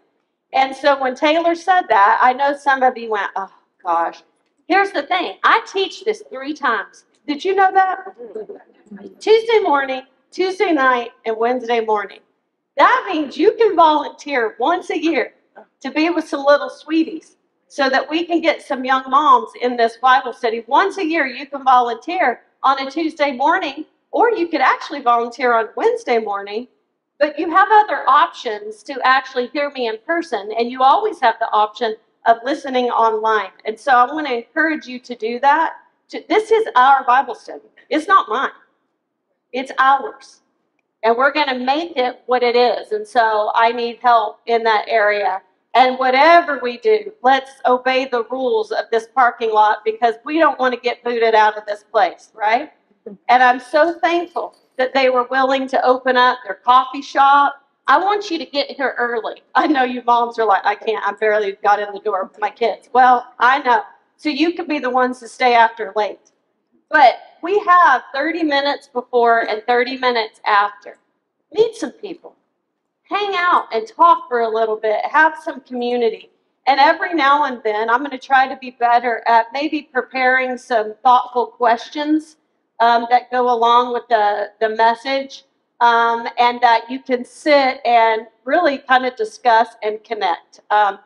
And 0.52 0.74
so 0.74 1.00
when 1.00 1.14
Taylor 1.14 1.54
said 1.54 1.82
that, 1.88 2.18
I 2.20 2.32
know 2.32 2.56
some 2.56 2.82
of 2.82 2.96
you 2.96 3.10
went, 3.10 3.30
oh 3.36 3.52
gosh. 3.82 4.22
Here's 4.68 4.92
the 4.92 5.02
thing 5.02 5.36
I 5.44 5.64
teach 5.72 6.04
this 6.04 6.22
three 6.30 6.54
times 6.54 7.04
did 7.26 7.44
you 7.44 7.54
know 7.54 7.70
that? 7.72 7.98
Tuesday 9.20 9.60
morning, 9.60 10.02
Tuesday 10.32 10.72
night, 10.72 11.10
and 11.24 11.36
Wednesday 11.36 11.80
morning. 11.80 12.18
That 12.76 13.06
means 13.08 13.36
you 13.36 13.52
can 13.52 13.76
volunteer 13.76 14.56
once 14.58 14.90
a 14.90 15.00
year 15.00 15.34
to 15.80 15.90
be 15.90 16.10
with 16.10 16.28
some 16.28 16.44
little 16.44 16.70
sweeties 16.70 17.36
so 17.68 17.88
that 17.88 18.08
we 18.08 18.24
can 18.24 18.40
get 18.40 18.60
some 18.62 18.84
young 18.84 19.04
moms 19.08 19.50
in 19.62 19.76
this 19.76 19.98
Bible 19.98 20.32
study. 20.32 20.64
Once 20.66 20.98
a 20.98 21.06
year, 21.06 21.26
you 21.26 21.46
can 21.46 21.62
volunteer 21.64 22.42
on 22.62 22.86
a 22.86 22.90
Tuesday 22.90 23.32
morning, 23.32 23.84
or 24.10 24.32
you 24.32 24.48
could 24.48 24.60
actually 24.60 25.00
volunteer 25.00 25.54
on 25.54 25.68
Wednesday 25.76 26.18
morning. 26.18 26.66
But 27.22 27.38
you 27.38 27.48
have 27.50 27.68
other 27.70 28.02
options 28.08 28.82
to 28.82 29.00
actually 29.04 29.46
hear 29.46 29.70
me 29.70 29.86
in 29.86 29.96
person, 30.04 30.50
and 30.58 30.68
you 30.70 30.82
always 30.82 31.20
have 31.20 31.36
the 31.38 31.48
option 31.52 31.94
of 32.26 32.38
listening 32.44 32.86
online. 32.86 33.52
And 33.64 33.78
so 33.78 33.92
I 33.92 34.12
want 34.12 34.26
to 34.26 34.38
encourage 34.38 34.88
you 34.88 34.98
to 34.98 35.14
do 35.14 35.38
that 35.40 35.74
this 36.28 36.50
is 36.50 36.66
our 36.76 37.04
Bible 37.04 37.34
study. 37.34 37.62
It's 37.88 38.08
not 38.08 38.28
mine. 38.28 38.50
It's 39.52 39.72
ours. 39.78 40.40
And 41.04 41.16
we're 41.16 41.32
going 41.32 41.48
to 41.48 41.58
make 41.58 41.96
it 41.96 42.22
what 42.26 42.42
it 42.42 42.56
is. 42.56 42.92
And 42.92 43.06
so 43.06 43.50
I 43.54 43.72
need 43.72 43.98
help 44.02 44.40
in 44.46 44.62
that 44.64 44.86
area. 44.88 45.42
And 45.74 45.98
whatever 45.98 46.60
we 46.62 46.78
do, 46.78 47.12
let's 47.22 47.52
obey 47.66 48.06
the 48.06 48.24
rules 48.24 48.72
of 48.72 48.86
this 48.90 49.08
parking 49.14 49.52
lot 49.52 49.78
because 49.84 50.16
we 50.24 50.38
don't 50.38 50.58
want 50.58 50.74
to 50.74 50.80
get 50.80 51.02
booted 51.02 51.34
out 51.34 51.56
of 51.56 51.64
this 51.66 51.84
place, 51.84 52.30
right? 52.34 52.72
And 53.28 53.42
I'm 53.42 53.58
so 53.58 53.98
thankful 54.00 54.54
that 54.76 54.94
they 54.94 55.10
were 55.10 55.24
willing 55.24 55.68
to 55.68 55.84
open 55.84 56.16
up 56.16 56.38
their 56.44 56.56
coffee 56.56 57.02
shop. 57.02 57.56
I 57.86 57.98
want 57.98 58.30
you 58.30 58.38
to 58.38 58.46
get 58.46 58.70
here 58.70 58.94
early. 58.98 59.42
I 59.54 59.66
know 59.66 59.82
you 59.82 60.02
moms 60.06 60.38
are 60.38 60.46
like, 60.46 60.64
I 60.64 60.74
can't, 60.74 61.04
I 61.04 61.12
barely 61.12 61.52
got 61.62 61.80
in 61.80 61.92
the 61.92 62.00
door 62.00 62.24
with 62.24 62.40
my 62.40 62.50
kids. 62.50 62.88
Well, 62.92 63.26
I 63.38 63.58
know. 63.60 63.82
So 64.16 64.28
you 64.28 64.52
could 64.52 64.68
be 64.68 64.78
the 64.78 64.90
ones 64.90 65.18
to 65.20 65.28
stay 65.28 65.54
after 65.54 65.92
late. 65.96 66.30
But 66.90 67.16
we 67.42 67.58
have 67.60 68.02
30 68.14 68.44
minutes 68.44 68.88
before 68.88 69.48
and 69.48 69.62
30 69.66 69.98
minutes 69.98 70.40
after. 70.46 70.98
Meet 71.52 71.74
some 71.76 71.92
people. 71.92 72.36
Hang 73.02 73.34
out 73.34 73.66
and 73.72 73.86
talk 73.86 74.28
for 74.28 74.40
a 74.40 74.48
little 74.48 74.76
bit. 74.76 75.04
Have 75.04 75.34
some 75.42 75.60
community. 75.60 76.30
And 76.66 76.78
every 76.78 77.14
now 77.14 77.44
and 77.44 77.60
then, 77.64 77.90
I'm 77.90 77.98
going 77.98 78.12
to 78.12 78.18
try 78.18 78.46
to 78.46 78.56
be 78.56 78.70
better 78.70 79.22
at 79.26 79.46
maybe 79.52 79.88
preparing 79.92 80.56
some 80.56 80.94
thoughtful 81.02 81.46
questions 81.46 82.36
um, 82.80 83.06
that 83.10 83.30
go 83.30 83.52
along 83.52 83.92
with 83.92 84.04
the, 84.08 84.50
the 84.60 84.70
message 84.70 85.44
um, 85.80 86.28
and 86.38 86.60
that 86.60 86.88
you 86.88 87.00
can 87.00 87.24
sit 87.24 87.80
and 87.84 88.26
really 88.44 88.78
kind 88.78 89.04
of 89.04 89.16
discuss 89.16 89.68
and 89.82 90.02
connect. 90.04 90.60
Um, 90.70 90.98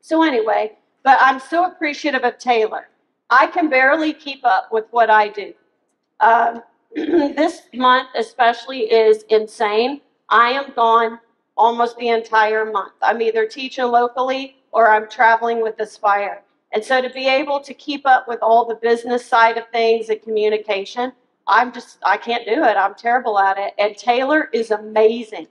so, 0.00 0.22
anyway, 0.22 0.72
but 1.02 1.18
I'm 1.20 1.40
so 1.40 1.66
appreciative 1.66 2.22
of 2.24 2.38
Taylor. 2.38 2.88
I 3.30 3.46
can 3.46 3.68
barely 3.68 4.12
keep 4.12 4.44
up 4.44 4.70
with 4.70 4.84
what 4.90 5.10
I 5.10 5.28
do. 5.28 5.52
Um, 6.20 6.62
this 6.94 7.62
month, 7.74 8.08
especially, 8.16 8.80
is 8.80 9.24
insane. 9.30 10.00
I 10.28 10.50
am 10.50 10.72
gone 10.74 11.18
almost 11.56 11.96
the 11.96 12.08
entire 12.08 12.70
month. 12.70 12.92
I'm 13.02 13.20
either 13.20 13.46
teaching 13.46 13.86
locally 13.86 14.56
or 14.72 14.90
I'm 14.90 15.08
traveling 15.08 15.62
with 15.62 15.80
Aspire. 15.80 16.42
And 16.74 16.84
so 16.84 17.00
to 17.00 17.08
be 17.08 17.28
able 17.28 17.60
to 17.60 17.72
keep 17.72 18.04
up 18.04 18.26
with 18.28 18.40
all 18.42 18.66
the 18.66 18.74
business 18.74 19.24
side 19.24 19.56
of 19.56 19.68
things 19.68 20.08
and 20.08 20.20
communication, 20.20 21.12
I'm 21.46 21.72
just, 21.72 21.98
I 22.04 22.16
can't 22.16 22.44
do 22.44 22.64
it. 22.64 22.76
I'm 22.76 22.94
terrible 22.94 23.38
at 23.38 23.58
it. 23.58 23.74
And 23.78 23.96
Taylor 23.96 24.50
is 24.52 24.72
amazing. 24.72 25.46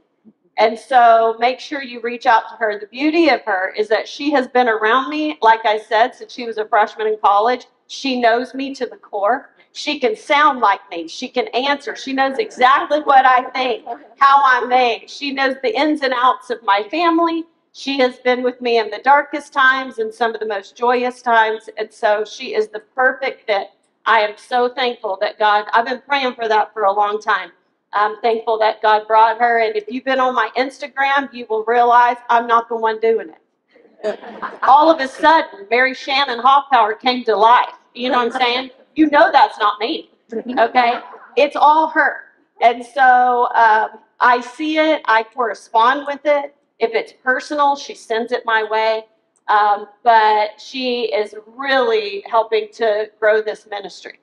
And 0.57 0.77
so 0.77 1.35
make 1.39 1.59
sure 1.59 1.81
you 1.81 2.01
reach 2.01 2.25
out 2.25 2.43
to 2.49 2.55
her. 2.57 2.77
The 2.79 2.87
beauty 2.87 3.29
of 3.29 3.41
her 3.41 3.73
is 3.75 3.87
that 3.87 4.07
she 4.07 4.31
has 4.31 4.47
been 4.47 4.67
around 4.67 5.09
me, 5.09 5.37
like 5.41 5.65
I 5.65 5.79
said, 5.79 6.13
since 6.13 6.33
she 6.33 6.45
was 6.45 6.57
a 6.57 6.67
freshman 6.67 7.07
in 7.07 7.17
college. 7.23 7.65
She 7.87 8.19
knows 8.19 8.53
me 8.53 8.75
to 8.75 8.85
the 8.85 8.97
core. 8.97 9.49
She 9.71 9.99
can 9.99 10.15
sound 10.15 10.59
like 10.59 10.81
me. 10.91 11.07
She 11.07 11.27
can 11.27 11.47
answer. 11.49 11.95
She 11.95 12.13
knows 12.13 12.37
exactly 12.37 12.99
what 12.99 13.25
I 13.25 13.49
think, 13.51 13.85
how 14.19 14.41
I'm 14.43 14.69
made. 14.69 15.09
She 15.09 15.31
knows 15.31 15.55
the 15.63 15.75
ins 15.75 16.01
and 16.01 16.13
outs 16.15 16.51
of 16.51 16.61
my 16.63 16.83
family. 16.91 17.45
She 17.73 17.97
has 17.99 18.19
been 18.19 18.43
with 18.43 18.61
me 18.61 18.77
in 18.77 18.91
the 18.91 18.99
darkest 18.99 19.51
times 19.51 19.97
and 19.97 20.13
some 20.13 20.33
of 20.33 20.39
the 20.39 20.45
most 20.45 20.77
joyous 20.77 21.23
times. 21.23 21.69
And 21.77 21.91
so 21.91 22.23
she 22.23 22.53
is 22.53 22.67
the 22.67 22.79
perfect 22.79 23.47
fit. 23.47 23.69
I 24.05 24.19
am 24.19 24.37
so 24.37 24.69
thankful 24.69 25.17
that 25.21 25.39
God, 25.39 25.65
I've 25.73 25.85
been 25.85 26.01
praying 26.07 26.35
for 26.35 26.47
that 26.47 26.71
for 26.71 26.83
a 26.83 26.91
long 26.91 27.19
time. 27.19 27.51
I'm 27.91 28.19
thankful 28.21 28.59
that 28.59 28.81
God 28.81 29.07
brought 29.07 29.39
her. 29.39 29.59
And 29.59 29.75
if 29.75 29.85
you've 29.87 30.03
been 30.03 30.19
on 30.19 30.35
my 30.35 30.49
Instagram, 30.55 31.33
you 31.33 31.47
will 31.49 31.63
realize 31.65 32.17
I'm 32.29 32.45
not 32.45 32.69
the 32.69 32.75
one 32.75 32.99
doing 32.99 33.29
it. 33.29 34.19
All 34.63 34.91
of 34.91 34.99
a 34.99 35.07
sudden, 35.07 35.65
Mary 35.71 35.95
Shannon 35.95 36.39
Hoffpower 36.39 36.93
came 36.93 37.23
to 37.23 37.35
life. 37.35 37.73
You 37.95 38.09
know 38.09 38.23
what 38.23 38.35
I'm 38.35 38.41
saying? 38.41 38.69
You 38.95 39.09
know 39.09 39.31
that's 39.31 39.57
not 39.57 39.79
me. 39.79 40.11
Okay? 40.59 40.99
It's 41.37 41.55
all 41.55 41.87
her. 41.89 42.25
And 42.61 42.85
so 42.85 43.47
um, 43.55 43.99
I 44.19 44.41
see 44.41 44.77
it, 44.77 45.01
I 45.05 45.23
correspond 45.23 46.05
with 46.07 46.21
it. 46.25 46.55
If 46.83 46.93
it's 46.93 47.13
personal, 47.23 47.75
she 47.75 47.95
sends 47.95 48.31
it 48.31 48.43
my 48.45 48.63
way. 48.63 49.05
Um, 49.47 49.87
but 50.03 50.59
she 50.59 51.13
is 51.13 51.35
really 51.47 52.23
helping 52.29 52.67
to 52.73 53.09
grow 53.19 53.41
this 53.41 53.67
ministry. 53.69 54.19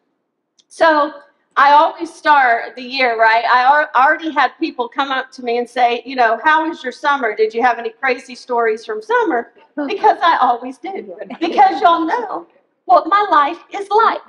So 0.69 1.12
I 1.57 1.73
always 1.73 2.12
start 2.12 2.76
the 2.76 2.83
year, 2.83 3.19
right? 3.19 3.45
I 3.45 3.87
already 3.95 4.31
had 4.31 4.52
people 4.59 4.88
come 4.88 5.11
up 5.11 5.31
to 5.33 5.43
me 5.43 5.59
and 5.59 5.69
say, 5.69 6.02
you 6.07 6.17
know, 6.17 6.38
how 6.43 6.69
was 6.69 6.83
your 6.83 6.93
summer? 6.93 7.35
Did 7.35 7.52
you 7.52 7.62
have 7.62 7.79
any 7.79 7.90
crazy 7.90 8.35
stories 8.35 8.85
from 8.85 9.02
summer? 9.02 9.52
Because 9.87 10.19
I 10.23 10.38
always 10.40 10.79
do. 10.79 11.14
Because 11.40 11.81
y'all 11.83 12.07
know 12.07 12.47
what 12.85 13.07
my 13.09 13.26
life 13.31 13.59
is 13.79 13.88
like, 13.90 14.23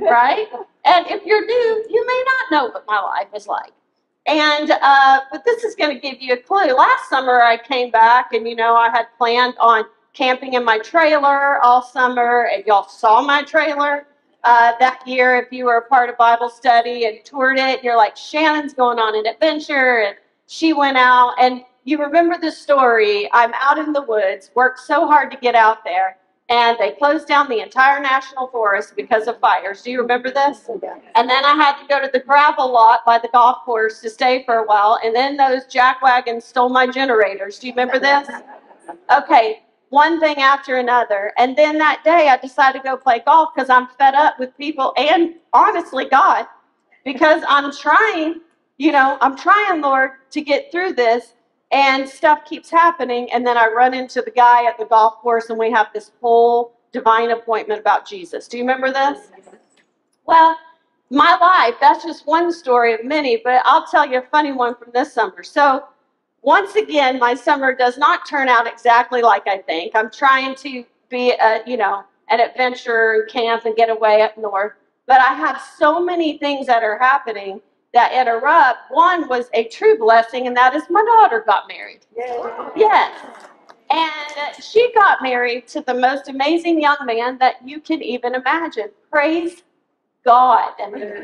right? 0.00 0.46
And 0.84 1.06
if 1.08 1.24
you're 1.24 1.44
new, 1.44 1.86
you 1.90 2.06
may 2.06 2.24
not 2.26 2.44
know 2.52 2.70
what 2.72 2.84
my 2.86 3.00
life 3.00 3.28
is 3.34 3.46
like. 3.46 3.72
And 4.26 4.70
uh, 4.70 5.20
but 5.30 5.44
this 5.44 5.62
is 5.62 5.74
going 5.76 5.94
to 5.94 6.00
give 6.00 6.20
you 6.20 6.34
a 6.34 6.36
clue. 6.36 6.72
Last 6.72 7.08
summer 7.08 7.42
I 7.42 7.56
came 7.56 7.90
back, 7.90 8.32
and 8.32 8.46
you 8.48 8.56
know 8.56 8.74
I 8.74 8.90
had 8.90 9.06
planned 9.16 9.54
on 9.60 9.84
camping 10.12 10.54
in 10.54 10.64
my 10.64 10.78
trailer 10.78 11.62
all 11.64 11.82
summer, 11.82 12.48
and 12.52 12.64
y'all 12.66 12.88
saw 12.88 13.22
my 13.22 13.42
trailer 13.42 14.06
uh, 14.42 14.72
that 14.78 15.06
year 15.06 15.36
if 15.36 15.52
you 15.52 15.66
were 15.66 15.78
a 15.78 15.88
part 15.88 16.08
of 16.08 16.16
Bible 16.16 16.48
study 16.48 17.06
and 17.06 17.24
toured 17.24 17.58
it. 17.58 17.84
You're 17.84 17.96
like, 17.96 18.16
Shannon's 18.16 18.72
going 18.74 18.98
on 18.98 19.16
an 19.16 19.26
adventure, 19.26 20.00
and 20.00 20.16
she 20.46 20.72
went 20.72 20.96
out. 20.96 21.34
And 21.38 21.62
you 21.84 21.98
remember 21.98 22.38
the 22.38 22.50
story. 22.50 23.28
I'm 23.32 23.52
out 23.54 23.78
in 23.78 23.92
the 23.92 24.02
woods, 24.02 24.50
worked 24.54 24.80
so 24.80 25.06
hard 25.06 25.30
to 25.30 25.36
get 25.36 25.54
out 25.54 25.84
there, 25.84 26.16
and 26.48 26.76
they 26.78 26.92
closed 26.92 27.26
down 27.26 27.48
the 27.48 27.60
entire 27.60 28.00
national 28.00 28.46
forest 28.48 28.94
because 28.94 29.26
of 29.26 29.40
fires. 29.40 29.82
Do 29.82 29.90
you 29.90 30.00
remember 30.00 30.30
this? 30.30 30.64
Oh, 30.68 30.78
yeah. 30.82 30.98
And 31.16 31.28
then 31.28 31.44
I 31.44 31.54
had 31.54 31.80
to 31.80 31.88
go 31.88 32.00
to 32.00 32.08
the 32.12 32.20
gravel 32.20 32.72
lot 32.72 33.00
by 33.04 33.18
the 33.18 33.28
golf 33.32 33.64
course 33.64 34.00
to 34.00 34.10
stay 34.10 34.44
for 34.44 34.56
a 34.56 34.64
while, 34.64 34.98
and 35.02 35.14
then 35.14 35.36
those 35.36 35.66
jack 35.66 36.02
wagons 36.02 36.44
stole 36.44 36.68
my 36.68 36.86
generators. 36.86 37.58
Do 37.58 37.66
you 37.66 37.72
remember 37.72 37.98
this? 37.98 38.28
Okay, 39.12 39.62
one 39.88 40.20
thing 40.20 40.36
after 40.36 40.76
another. 40.76 41.32
And 41.38 41.56
then 41.56 41.78
that 41.78 42.02
day 42.04 42.28
I 42.28 42.36
decided 42.36 42.82
to 42.82 42.84
go 42.84 42.96
play 42.96 43.22
golf 43.24 43.50
because 43.54 43.70
I'm 43.70 43.88
fed 43.98 44.14
up 44.14 44.38
with 44.38 44.56
people 44.56 44.92
and 44.96 45.34
honestly 45.52 46.06
God, 46.06 46.46
because 47.04 47.42
I'm 47.48 47.72
trying, 47.72 48.40
you 48.78 48.92
know, 48.92 49.18
I'm 49.20 49.36
trying, 49.36 49.80
Lord, 49.80 50.12
to 50.30 50.40
get 50.40 50.70
through 50.70 50.92
this 50.92 51.34
and 51.76 52.08
stuff 52.08 52.42
keeps 52.46 52.70
happening. 52.70 53.30
And 53.32 53.46
then 53.46 53.58
I 53.58 53.66
run 53.68 53.92
into 53.92 54.22
the 54.22 54.30
guy 54.30 54.64
at 54.64 54.78
the 54.78 54.86
golf 54.86 55.16
course, 55.16 55.50
and 55.50 55.58
we 55.58 55.70
have 55.70 55.88
this 55.92 56.10
whole 56.22 56.72
divine 56.90 57.32
appointment 57.32 57.78
about 57.78 58.08
Jesus. 58.08 58.48
Do 58.48 58.56
you 58.56 58.62
remember 58.62 58.90
this? 58.90 59.28
Well, 60.24 60.56
my 61.10 61.36
life, 61.36 61.74
that's 61.78 62.02
just 62.02 62.26
one 62.26 62.50
story 62.50 62.94
of 62.94 63.04
many, 63.04 63.42
but 63.44 63.60
I'll 63.66 63.86
tell 63.86 64.06
you 64.06 64.20
a 64.20 64.22
funny 64.22 64.52
one 64.52 64.74
from 64.74 64.88
this 64.94 65.12
summer. 65.12 65.42
So, 65.42 65.84
once 66.40 66.76
again, 66.76 67.18
my 67.18 67.34
summer 67.34 67.74
does 67.74 67.98
not 67.98 68.26
turn 68.26 68.48
out 68.48 68.66
exactly 68.66 69.20
like 69.20 69.46
I 69.46 69.58
think. 69.58 69.94
I'm 69.94 70.10
trying 70.10 70.54
to 70.56 70.82
be 71.10 71.32
a, 71.32 71.60
you 71.66 71.76
know, 71.76 72.04
an 72.30 72.40
adventurer 72.40 73.20
and 73.20 73.30
camp 73.30 73.66
and 73.66 73.76
get 73.76 73.90
away 73.90 74.22
up 74.22 74.38
north, 74.38 74.72
but 75.06 75.20
I 75.20 75.34
have 75.34 75.60
so 75.78 76.02
many 76.02 76.38
things 76.38 76.66
that 76.68 76.82
are 76.82 76.98
happening 76.98 77.60
that 77.96 78.12
interrupt. 78.12 78.90
One 78.90 79.26
was 79.26 79.48
a 79.54 79.64
true 79.68 79.96
blessing, 79.98 80.46
and 80.46 80.54
that 80.54 80.74
is 80.74 80.82
my 80.90 81.02
daughter 81.02 81.42
got 81.46 81.66
married. 81.66 82.00
Yay. 82.14 82.42
Yes. 82.76 83.24
And 83.90 84.62
she 84.62 84.92
got 84.94 85.22
married 85.22 85.66
to 85.68 85.80
the 85.80 85.94
most 85.94 86.28
amazing 86.28 86.78
young 86.78 86.98
man 87.04 87.38
that 87.38 87.54
you 87.64 87.80
can 87.80 88.02
even 88.02 88.34
imagine. 88.34 88.90
Praise 89.10 89.62
God. 90.26 90.72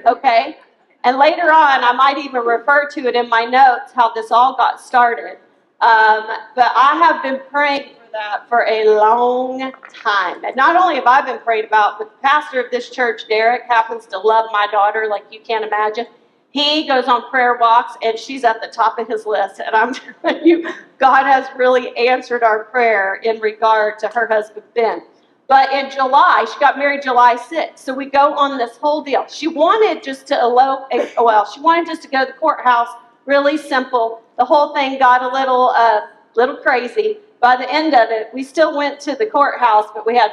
Okay? 0.06 0.56
And 1.04 1.18
later 1.18 1.52
on, 1.52 1.84
I 1.84 1.92
might 1.92 2.16
even 2.16 2.42
refer 2.42 2.88
to 2.90 3.06
it 3.06 3.16
in 3.16 3.28
my 3.28 3.44
notes 3.44 3.92
how 3.92 4.14
this 4.14 4.30
all 4.30 4.56
got 4.56 4.80
started. 4.80 5.38
Um, 5.82 6.24
but 6.54 6.72
I 6.74 6.96
have 7.04 7.22
been 7.22 7.40
praying 7.50 7.96
for 7.96 8.12
that 8.12 8.48
for 8.48 8.64
a 8.66 8.96
long 8.96 9.72
time. 9.92 10.42
And 10.44 10.56
not 10.56 10.76
only 10.76 10.94
have 10.94 11.06
I 11.06 11.20
been 11.20 11.40
praying 11.40 11.66
about, 11.66 11.98
but 11.98 12.12
the 12.12 12.18
pastor 12.26 12.60
of 12.60 12.70
this 12.70 12.88
church, 12.88 13.28
Derek, 13.28 13.64
happens 13.64 14.06
to 14.06 14.18
love 14.18 14.46
my 14.52 14.68
daughter 14.72 15.06
like 15.10 15.24
you 15.30 15.40
can't 15.40 15.64
imagine. 15.64 16.06
He 16.52 16.86
goes 16.86 17.06
on 17.06 17.28
prayer 17.30 17.56
walks, 17.56 17.96
and 18.02 18.18
she's 18.18 18.44
at 18.44 18.60
the 18.60 18.68
top 18.68 18.98
of 18.98 19.08
his 19.08 19.24
list. 19.24 19.60
And 19.60 19.74
I'm 19.74 19.94
telling 20.22 20.46
you, 20.46 20.68
God 20.98 21.24
has 21.24 21.46
really 21.56 21.96
answered 21.96 22.42
our 22.42 22.64
prayer 22.64 23.14
in 23.24 23.40
regard 23.40 23.98
to 24.00 24.08
her 24.08 24.26
husband, 24.26 24.64
Ben. 24.74 25.02
But 25.48 25.72
in 25.72 25.90
July, 25.90 26.46
she 26.52 26.60
got 26.60 26.78
married 26.78 27.02
July 27.02 27.36
6th. 27.36 27.78
So 27.78 27.94
we 27.94 28.06
go 28.06 28.34
on 28.34 28.58
this 28.58 28.76
whole 28.76 29.02
deal. 29.02 29.26
She 29.28 29.48
wanted 29.48 30.02
just 30.02 30.26
to 30.28 30.40
elope, 30.40 30.88
eh, 30.90 31.10
well, 31.18 31.44
she 31.50 31.60
wanted 31.60 31.86
just 31.86 32.02
to 32.02 32.08
go 32.08 32.24
to 32.24 32.32
the 32.32 32.38
courthouse, 32.38 32.88
really 33.26 33.56
simple. 33.56 34.22
The 34.38 34.44
whole 34.44 34.74
thing 34.74 34.98
got 34.98 35.22
a 35.22 35.28
little, 35.28 35.70
uh, 35.70 36.02
little 36.36 36.56
crazy. 36.56 37.18
By 37.40 37.56
the 37.56 37.70
end 37.72 37.94
of 37.94 38.10
it, 38.10 38.28
we 38.32 38.44
still 38.44 38.76
went 38.76 39.00
to 39.00 39.14
the 39.14 39.26
courthouse, 39.26 39.86
but 39.94 40.06
we 40.06 40.16
had 40.16 40.30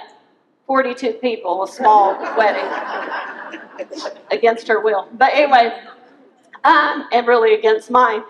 42 0.68 1.14
people, 1.14 1.64
a 1.64 1.68
small 1.68 2.18
wedding 2.38 2.70
against 4.32 4.68
her 4.68 4.80
will. 4.82 5.08
But 5.14 5.34
anyway, 5.34 5.74
um, 6.70 7.08
and 7.12 7.28
really 7.28 7.56
against 7.56 7.90
mine. 7.90 8.24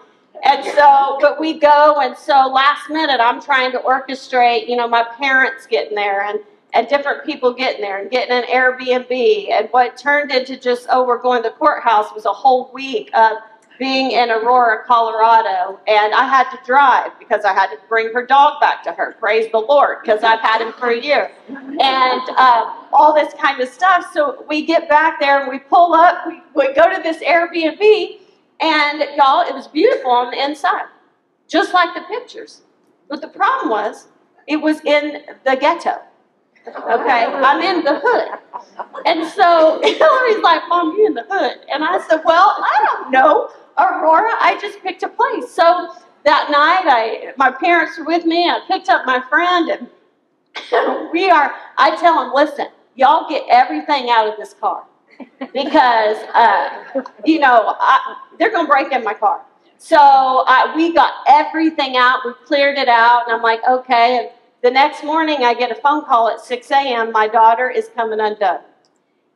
And 0.46 0.63
so, 0.63 1.17
but 1.19 1.39
we 1.39 1.60
go, 1.60 2.00
and 2.00 2.17
so 2.17 2.48
last 2.48 2.89
minute, 2.89 3.19
I'm 3.19 3.41
trying 3.41 3.74
to 3.74 3.79
orchestrate, 3.79 4.69
you 4.69 4.77
know, 4.77 4.88
my 4.88 5.03
parents 5.19 5.67
getting 5.67 5.96
there 5.96 6.24
and, 6.24 6.39
and 6.74 6.88
different 6.88 7.25
people 7.25 7.53
getting 7.53 7.81
there 7.81 8.00
and 8.00 8.10
getting 8.10 8.31
an 8.31 8.43
Airbnb. 8.43 9.51
And 9.51 9.67
what 9.72 9.98
turned 9.98 10.31
into 10.31 10.55
just, 10.58 10.88
oh, 10.89 11.05
we're 11.05 11.22
going 11.22 11.43
to 11.43 11.50
the 11.50 11.55
courthouse 11.55 12.13
was 12.15 12.25
a 12.25 12.31
whole 12.31 12.72
week 12.74 13.10
of 13.13 13.38
being 13.79 14.12
in 14.12 14.29
Aurora, 14.29 14.86
Colorado. 14.86 15.79
And 15.88 16.13
I 16.13 16.25
had 16.25 16.50
to 16.51 16.60
drive 16.65 17.12
because 17.19 17.43
I 17.43 17.53
had 17.53 17.67
to 17.72 17.77
bring 17.89 18.13
her 18.13 18.25
dog 18.25 18.62
back 18.62 18.84
to 18.84 18.93
her. 18.93 19.15
Praise 19.19 19.51
the 19.51 19.60
Lord, 19.60 19.98
because 20.01 20.24
I've 20.24 20.41
had 20.41 20.62
him 20.62 20.74
for 20.74 20.89
a 20.89 21.01
year. 21.01 21.31
And 21.50 22.22
uh, 22.38 22.74
all 22.93 23.13
this 23.13 23.34
kind 23.34 23.60
of 23.60 23.67
stuff. 23.67 24.05
So 24.13 24.46
we 24.48 24.65
get 24.65 24.88
back 24.88 25.19
there 25.19 25.41
and 25.41 25.50
we 25.50 25.60
pull 25.60 25.93
up, 25.93 26.25
we, 26.27 26.41
we 26.55 26.74
go 26.74 26.93
to 26.93 27.01
this 27.01 27.17
Airbnb 27.24 28.19
and 28.62 29.01
y'all, 29.18 29.48
it 29.48 29.54
was 29.54 29.68
beautiful 29.68 30.12
on 30.12 30.32
the 30.32 30.44
inside, 30.44 30.86
just 31.48 31.74
like 31.74 31.96
the 31.96 32.01
pictures. 32.01 32.62
But 33.10 33.22
the 33.22 33.28
problem 33.30 33.70
was, 33.70 34.08
it 34.48 34.58
was 34.58 34.82
in 34.86 35.24
the 35.46 35.56
ghetto. 35.56 36.01
Okay, 36.68 37.25
I'm 37.25 37.62
in 37.62 37.84
the 37.86 38.00
hood. 38.04 38.39
And 39.06 39.28
so 39.28 39.80
Hillary's 39.84 40.44
like, 40.44 40.63
Mom, 40.70 40.96
you 40.98 41.08
in 41.08 41.13
the 41.13 41.25
hood. 41.30 41.60
And 41.74 41.84
I 41.84 42.00
said, 42.10 42.22
Well, 42.25 42.56
I 42.60 42.86
don't 42.88 43.12
know. 43.12 43.50
Aurora, 43.78 44.34
I 44.39 44.60
just 44.62 44.82
picked 44.84 45.04
a 45.04 45.10
place. 45.10 45.51
So 45.51 45.89
that 46.25 46.50
night, 46.51 46.86
I 46.88 47.34
my 47.38 47.51
parents 47.51 47.98
were 47.98 48.06
with 48.06 48.25
me. 48.25 48.50
I 48.50 48.62
picked 48.68 48.89
up 48.89 49.06
my 49.06 49.22
friend, 49.30 49.70
and 49.70 51.12
we 51.13 51.30
are. 51.30 51.54
I 51.78 51.96
tell 51.98 52.16
them, 52.24 52.34
listen, 52.34 52.68
y'all 52.96 53.30
get 53.30 53.44
everything 53.50 54.10
out 54.10 54.28
of 54.28 54.38
this 54.38 54.54
car 54.54 54.86
because, 55.54 56.18
uh, 56.34 57.04
you 57.26 57.40
know, 57.40 57.76
I, 57.80 58.18
they're 58.38 58.52
to 58.52 58.66
break 58.66 58.92
in 58.92 59.04
my 59.04 59.14
car. 59.14 59.46
So 59.78 60.44
uh, 60.48 60.74
we 60.76 60.94
got 60.94 61.14
everything 61.28 61.96
out. 61.98 62.20
We 62.26 62.34
cleared 62.46 62.78
it 62.78 62.90
out. 62.90 63.28
And 63.28 63.36
I'm 63.36 63.42
like, 63.42 63.62
okay. 63.68 64.18
And 64.20 64.30
the 64.62 64.72
next 64.72 65.04
morning, 65.04 65.44
I 65.44 65.54
get 65.54 65.72
a 65.72 65.76
phone 65.76 66.04
call 66.06 66.28
at 66.30 66.42
6 66.42 66.72
a.m. 66.72 67.12
My 67.12 67.28
daughter 67.28 67.70
is 67.70 67.90
coming 67.96 68.20
undone. 68.20 68.60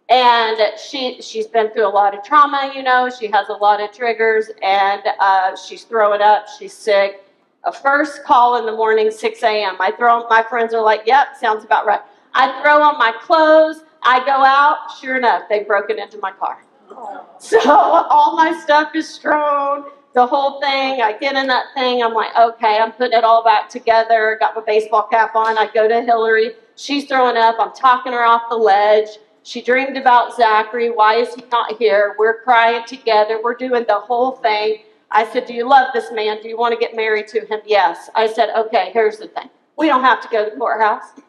And 0.10 0.58
she, 0.78 1.22
she's 1.22 1.48
been 1.48 1.72
through 1.72 1.88
a 1.88 1.90
lot 1.90 2.16
of 2.18 2.24
trauma, 2.26 2.74
you 2.76 2.84
know. 2.84 3.10
She 3.10 3.28
has 3.28 3.48
a 3.48 3.54
lot 3.54 3.82
of 3.82 3.94
triggers. 3.94 4.52
And 4.62 5.02
uh, 5.20 5.56
she's 5.56 5.84
throwing 5.84 6.22
up. 6.22 6.46
She's 6.60 6.74
sick. 6.74 7.24
A 7.64 7.72
first 7.72 8.26
call 8.26 8.58
in 8.58 8.66
the 8.66 8.74
morning, 8.74 9.10
6 9.10 9.44
a.m. 9.44 9.78
I 9.80 9.92
throw, 9.92 10.28
my 10.28 10.44
friends 10.44 10.74
are 10.74 10.82
like, 10.82 11.04
yep, 11.06 11.38
sounds 11.40 11.64
about 11.64 11.86
right. 11.86 12.02
I 12.34 12.62
throw 12.62 12.82
on 12.82 12.98
my 12.98 13.14
clothes. 13.22 13.83
I 14.06 14.20
go 14.26 14.44
out, 14.44 14.78
sure 15.00 15.18
enough, 15.18 15.44
they've 15.50 15.68
broken 15.68 16.00
into 16.00 16.18
my 16.20 16.32
car. 16.32 16.64
Oh. 16.92 17.26
So 17.40 17.60
all 17.72 18.36
my 18.36 18.58
stuff 18.64 18.96
is 18.96 19.10
strewn, 19.10 19.86
the 20.14 20.26
whole 20.26 20.62
thing. 20.62 21.02
I 21.02 21.18
get 21.20 21.36
in 21.36 21.48
that 21.48 21.66
thing. 21.74 22.04
I'm 22.04 22.14
like, 22.14 22.36
okay, 22.38 22.78
I'm 22.78 22.92
putting 22.92 23.18
it 23.18 23.24
all 23.24 23.44
back 23.44 23.68
together. 23.70 24.38
Got 24.40 24.56
my 24.56 24.62
baseball 24.66 25.08
cap 25.12 25.36
on. 25.36 25.58
I 25.58 25.70
go 25.74 25.88
to 25.88 26.02
Hillary. 26.02 26.52
She's 26.76 27.06
throwing 27.06 27.38
up. 27.38 27.56
I'm 27.60 27.74
talking 27.74 28.14
her 28.14 28.24
off 28.24 28.44
the 28.50 28.56
ledge. 28.56 29.08
She 29.44 29.62
dreamed 29.62 29.98
about 29.98 30.36
Zachary. 30.36 30.90
Why 30.92 31.16
is 31.16 31.34
he 31.34 31.44
not 31.52 31.78
here? 31.78 32.16
We're 32.18 32.42
crying 32.44 32.86
together. 32.86 33.42
We're 33.44 33.56
doing 33.56 33.86
the 33.88 34.00
whole 34.00 34.34
thing. 34.34 34.84
I 35.12 35.30
said, 35.32 35.46
Do 35.46 35.54
you 35.54 35.68
love 35.68 35.90
this 35.94 36.12
man? 36.12 36.42
Do 36.42 36.48
you 36.48 36.58
want 36.58 36.74
to 36.74 36.80
get 36.80 36.96
married 36.96 37.28
to 37.30 37.46
him? 37.46 37.60
Yes. 37.66 38.10
I 38.16 38.28
said, 38.28 38.50
Okay, 38.56 38.92
here's 38.94 39.18
the 39.18 39.28
thing. 39.28 39.50
We 39.78 39.88
don't 39.88 40.04
have 40.04 40.22
to 40.22 40.28
go 40.30 40.46
to 40.46 40.52
the 40.52 40.58
courthouse, 40.58 41.20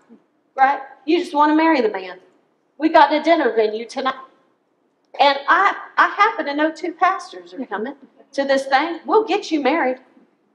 right? 0.55 0.81
You 1.07 1.19
just 1.19 1.35
want 1.35 1.51
to 1.51 1.57
marry 1.57 1.81
the 1.81 1.91
man. 1.91 2.19
We 2.79 2.89
got 2.89 3.13
a 3.13 3.23
dinner 3.23 3.53
venue 3.55 3.87
tonight. 3.87 4.15
And 5.21 5.39
I, 5.49 5.77
I 5.97 6.09
happen 6.09 6.47
to 6.47 6.55
know 6.55 6.73
two 6.73 6.93
pastors 6.93 7.55
are 7.55 7.65
coming 7.67 7.95
to 8.33 8.45
this 8.45 8.67
thing. 8.67 9.01
We'll 9.07 9.25
get 9.25 9.51
you 9.51 9.63
married. 9.63 9.99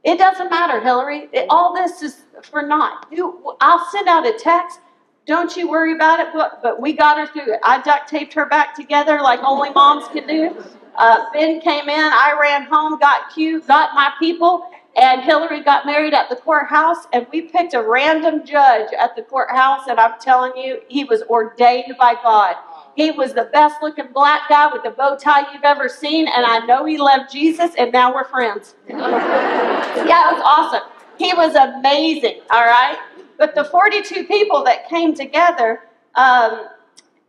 It 0.04 0.18
doesn't 0.18 0.50
matter, 0.50 0.82
Hillary. 0.82 1.30
It, 1.32 1.46
all 1.50 1.74
this 1.74 2.02
is 2.02 2.22
for 2.44 2.62
naught. 2.62 3.08
You, 3.12 3.56
I'll 3.62 3.86
send 3.92 4.08
out 4.08 4.26
a 4.28 4.34
text. 4.34 4.80
Don't 5.26 5.56
you 5.56 5.70
worry 5.70 5.94
about 5.94 6.20
it. 6.20 6.28
But, 6.34 6.62
but 6.62 6.82
we 6.82 6.94
got 6.94 7.18
her 7.18 7.28
through 7.28 7.54
it. 7.54 7.60
I 7.64 7.82
duct 7.82 8.10
taped 8.10 8.34
her 8.34 8.46
back 8.46 8.76
together 8.76 9.20
like 9.22 9.40
only 9.44 9.70
moms 9.72 10.08
can 10.10 10.28
do. 10.28 10.56
Uh, 10.96 11.26
ben 11.32 11.62
came 11.62 11.88
in. 11.88 12.00
I 12.00 12.38
ran 12.40 12.64
home, 12.64 13.00
got 13.00 13.34
cute, 13.34 13.66
got 13.68 13.94
my 13.94 14.12
people, 14.20 14.70
and 14.98 15.22
Hillary 15.22 15.64
got 15.64 15.86
married 15.86 16.14
at 16.14 16.30
the 16.30 16.36
courthouse. 16.36 17.08
And 17.14 17.28
we 17.32 17.42
picked 17.42 17.74
a 17.74 17.82
random 17.82 18.46
judge 18.46 18.92
at 18.94 19.16
the 19.16 19.22
courthouse. 19.22 19.88
And 19.88 20.00
I'm 20.00 20.20
telling 20.20 20.56
you, 20.58 20.82
he 20.88 21.04
was 21.04 21.24
ordained 21.24 21.96
by 21.98 22.16
God. 22.16 22.56
He 23.00 23.12
was 23.12 23.34
the 23.34 23.46
best 23.54 23.82
looking 23.82 24.08
black 24.14 24.50
guy 24.50 24.72
with 24.74 24.84
the 24.84 24.90
bow 24.90 25.16
tie 25.16 25.54
you've 25.54 25.64
ever 25.64 25.88
seen, 25.88 26.28
and 26.28 26.46
I 26.46 26.66
know 26.66 26.84
he 26.84 26.98
loved 26.98 27.32
Jesus, 27.32 27.72
and 27.78 27.94
now 27.94 28.14
we're 28.14 28.26
friends. 28.26 28.76
yeah, 28.90 28.98
it 28.98 30.34
was 30.34 30.42
awesome. 30.44 30.90
He 31.18 31.34
was 31.34 31.56
amazing, 31.56 32.42
all 32.52 32.66
right? 32.66 32.98
But 33.38 33.56
the 33.56 33.64
42 33.64 34.26
people 34.26 34.66
that 34.66 34.90
came 34.90 35.14
together, 35.14 35.84
um, 36.16 36.68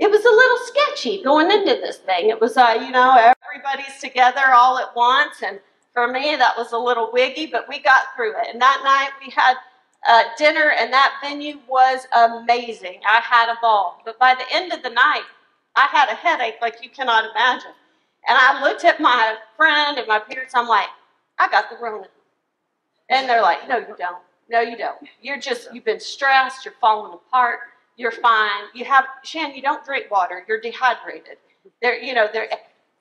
it 0.01 0.11
was 0.11 0.25
a 0.25 0.29
little 0.29 0.59
sketchy 0.67 1.23
going 1.23 1.53
into 1.53 1.75
this 1.81 1.99
thing. 1.99 2.31
It 2.31 2.41
was, 2.41 2.57
uh, 2.57 2.77
you 2.81 2.91
know, 2.91 3.33
everybody's 3.45 4.01
together 4.01 4.53
all 4.53 4.77
at 4.77 4.97
once, 4.97 5.37
and 5.45 5.61
for 5.93 6.09
me, 6.09 6.37
that 6.37 6.57
was 6.57 6.73
a 6.73 6.79
little 6.79 7.11
wiggy, 7.13 7.47
but 7.47 7.69
we 7.69 7.81
got 7.81 8.15
through 8.15 8.33
it. 8.33 8.49
And 8.53 8.61
that 8.61 8.81
night, 8.85 9.11
we 9.25 9.33
had 9.33 9.55
uh, 10.09 10.23
dinner, 10.39 10.73
and 10.79 10.93
that 10.93 11.15
venue 11.23 11.59
was 11.69 12.07
amazing. 12.17 13.01
I 13.07 13.21
had 13.21 13.51
a 13.51 13.59
ball. 13.61 14.01
But 14.05 14.19
by 14.19 14.35
the 14.35 14.45
end 14.55 14.73
of 14.73 14.83
the 14.83 14.91
night, 14.91 15.25
I 15.77 15.87
had 15.91 16.09
a 16.09 16.15
headache 16.15 16.57
like 16.61 16.83
you 16.83 16.91
cannot 16.91 17.31
imagine. 17.31 17.73
And 18.29 18.39
I 18.39 18.63
looked 18.63 18.85
at 18.85 19.01
my 19.01 19.37
friend 19.57 19.99
and 19.99 20.07
my 20.07 20.19
parents. 20.19 20.55
I'm 20.55 20.69
like, 20.69 20.89
I 21.39 21.49
got 21.49 21.71
the 21.71 21.77
Rona. 21.81 22.07
And 23.09 23.29
they're 23.29 23.43
like, 23.43 23.69
No, 23.69 23.79
you 23.79 23.95
don't. 23.99 24.23
No, 24.51 24.61
you 24.61 24.77
don't. 24.77 24.99
You're 25.23 25.39
just, 25.39 25.73
you've 25.73 25.85
been 25.85 26.01
stressed. 26.01 26.65
You're 26.65 26.75
falling 26.81 27.13
apart. 27.15 27.61
You're 27.97 28.11
fine. 28.11 28.65
You 28.75 28.85
have, 28.85 29.07
Shan, 29.23 29.55
you 29.55 29.63
don't 29.63 29.85
drink 29.85 30.11
water. 30.11 30.45
You're 30.49 30.61
dehydrated. 30.61 31.37
They're, 31.83 32.01
you 32.03 32.15
know, 32.15 32.29
they're, 32.33 32.49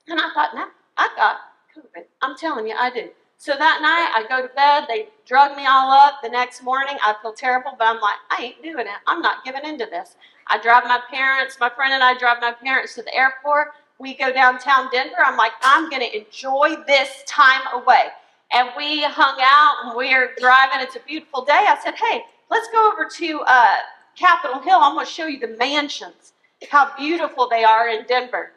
and 0.08 0.19
I 0.19 0.29
thought, 0.34 0.53
no, 0.53 0.67
I 0.98 1.10
got 1.15 1.38
COVID. 1.79 2.03
I'm 2.21 2.36
telling 2.38 2.67
you, 2.67 2.75
I 2.77 2.89
do. 2.89 3.09
So 3.38 3.55
that 3.55 3.79
night, 3.81 4.12
I 4.13 4.27
go 4.27 4.45
to 4.45 4.53
bed. 4.53 4.86
They 4.88 5.07
drug 5.25 5.55
me 5.55 5.65
all 5.65 5.91
up. 5.91 6.15
The 6.21 6.29
next 6.29 6.62
morning, 6.62 6.98
I 7.01 7.15
feel 7.21 7.31
terrible, 7.31 7.74
but 7.77 7.88
I'm 7.88 8.01
like, 8.01 8.17
I 8.29 8.43
ain't 8.43 8.62
doing 8.62 8.86
it. 8.86 9.00
I'm 9.07 9.21
not 9.21 9.45
giving 9.45 9.63
into 9.63 9.86
this. 9.86 10.15
I 10.48 10.59
drive 10.59 10.83
my 10.83 11.00
parents, 11.09 11.57
my 11.59 11.69
friend 11.69 11.93
and 11.93 12.03
I 12.03 12.17
drive 12.17 12.41
my 12.41 12.51
parents 12.51 12.95
to 12.95 13.01
the 13.01 13.15
airport. 13.15 13.69
We 13.98 14.13
go 14.13 14.33
downtown 14.33 14.89
Denver. 14.91 15.24
I'm 15.24 15.38
like, 15.38 15.53
I'm 15.62 15.89
going 15.89 16.01
to 16.01 16.17
enjoy 16.17 16.83
this 16.88 17.24
time 17.27 17.62
away. 17.74 18.07
And 18.51 18.69
we 18.75 19.03
hung 19.03 19.38
out 19.41 19.75
and 19.86 19.95
we 19.95 20.13
are 20.13 20.31
driving. 20.37 20.81
It's 20.81 20.96
a 20.96 21.01
beautiful 21.07 21.46
day. 21.46 21.53
I 21.53 21.77
said, 21.81 21.96
hey, 21.96 22.24
let's 22.50 22.68
go 22.74 22.92
over 22.92 23.07
to 23.09 23.42
uh, 23.48 23.77
Capitol 24.18 24.59
Hill. 24.59 24.79
I'm 24.81 24.96
going 24.96 25.05
to 25.05 25.11
show 25.11 25.27
you 25.27 25.39
the 25.39 25.55
mansions, 25.57 26.33
how 26.70 26.94
beautiful 26.98 27.48
they 27.48 27.63
are 27.63 27.87
in 27.87 28.05
Denver. 28.05 28.51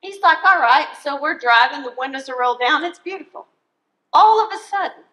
He's 0.00 0.20
like, 0.22 0.38
all 0.44 0.60
right. 0.60 0.86
So 1.02 1.20
we're 1.20 1.38
driving. 1.38 1.82
The 1.82 1.94
windows 1.98 2.28
are 2.28 2.38
rolled 2.38 2.60
down. 2.60 2.84
It's 2.84 2.98
beautiful. 2.98 3.46
All 4.12 4.44
of 4.44 4.52
a 4.52 4.58
sudden, 4.70 5.04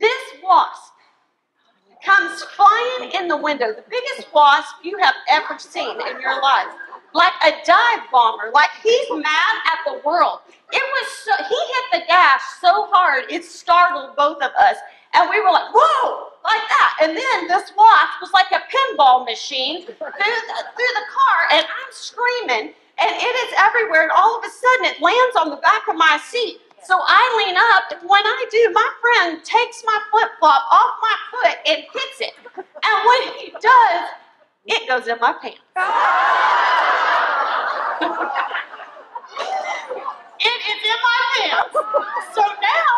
this 0.00 0.42
wasp 0.42 0.92
comes 2.04 2.42
flying 2.42 3.10
in 3.12 3.28
the 3.28 3.36
window, 3.36 3.72
the 3.72 3.84
biggest 3.88 4.32
wasp 4.32 4.76
you 4.82 4.96
have 4.98 5.14
ever 5.28 5.58
seen 5.58 5.96
in 6.08 6.20
your 6.20 6.40
life. 6.40 6.68
Like 7.14 7.32
a 7.44 7.50
dive 7.64 8.06
bomber, 8.12 8.50
like 8.52 8.70
he's 8.82 9.10
mad 9.10 9.56
at 9.66 9.78
the 9.86 10.00
world. 10.04 10.40
It 10.72 10.82
was 10.82 11.12
so, 11.24 11.32
he 11.48 11.54
hit 11.54 11.84
the 11.92 12.06
dash 12.06 12.42
so 12.60 12.86
hard, 12.92 13.24
it 13.30 13.44
startled 13.44 14.14
both 14.16 14.42
of 14.42 14.50
us. 14.58 14.76
And 15.14 15.30
we 15.30 15.40
were 15.40 15.50
like, 15.50 15.72
whoa, 15.72 16.28
like 16.44 16.60
that. 16.68 16.98
And 17.02 17.16
then 17.16 17.48
this 17.48 17.72
wasp 17.76 18.20
was 18.20 18.30
like 18.34 18.52
a 18.52 18.60
pinball 18.68 19.24
machine 19.24 19.86
through 19.86 19.94
the, 19.96 20.04
through 20.04 20.94
the 20.94 21.06
car, 21.10 21.38
and 21.52 21.64
I'm 21.64 21.90
screaming, 21.90 22.74
and 23.00 23.10
it 23.16 23.34
is 23.48 23.54
everywhere. 23.58 24.02
And 24.02 24.12
all 24.12 24.38
of 24.38 24.44
a 24.44 24.50
sudden, 24.50 24.86
it 24.86 25.00
lands 25.02 25.36
on 25.36 25.50
the 25.50 25.56
back 25.56 25.88
of 25.88 25.96
my 25.96 26.18
seat. 26.24 26.60
So 26.84 26.98
I 27.00 27.22
lean 27.44 27.56
up, 27.56 28.02
when 28.08 28.24
I 28.24 28.44
do, 28.50 28.70
my 28.72 28.90
friend 29.00 29.44
takes 29.44 29.82
my 29.86 29.98
flip 30.10 30.30
flop 30.38 30.62
off 30.72 30.92
my 31.02 31.16
foot 31.32 31.58
and 31.66 31.78
hits 31.82 32.20
it. 32.20 32.34
And 32.56 33.06
when 33.06 33.22
he 33.38 33.50
does, 33.60 34.10
it 34.66 34.88
goes 34.88 35.06
in 35.08 35.18
my 35.20 35.32
pants. 35.34 35.60
it 40.40 40.60
is 40.70 40.82
in 40.84 40.98
my 41.02 41.20
pants. 41.38 41.74
So 42.34 42.42
now 42.42 42.94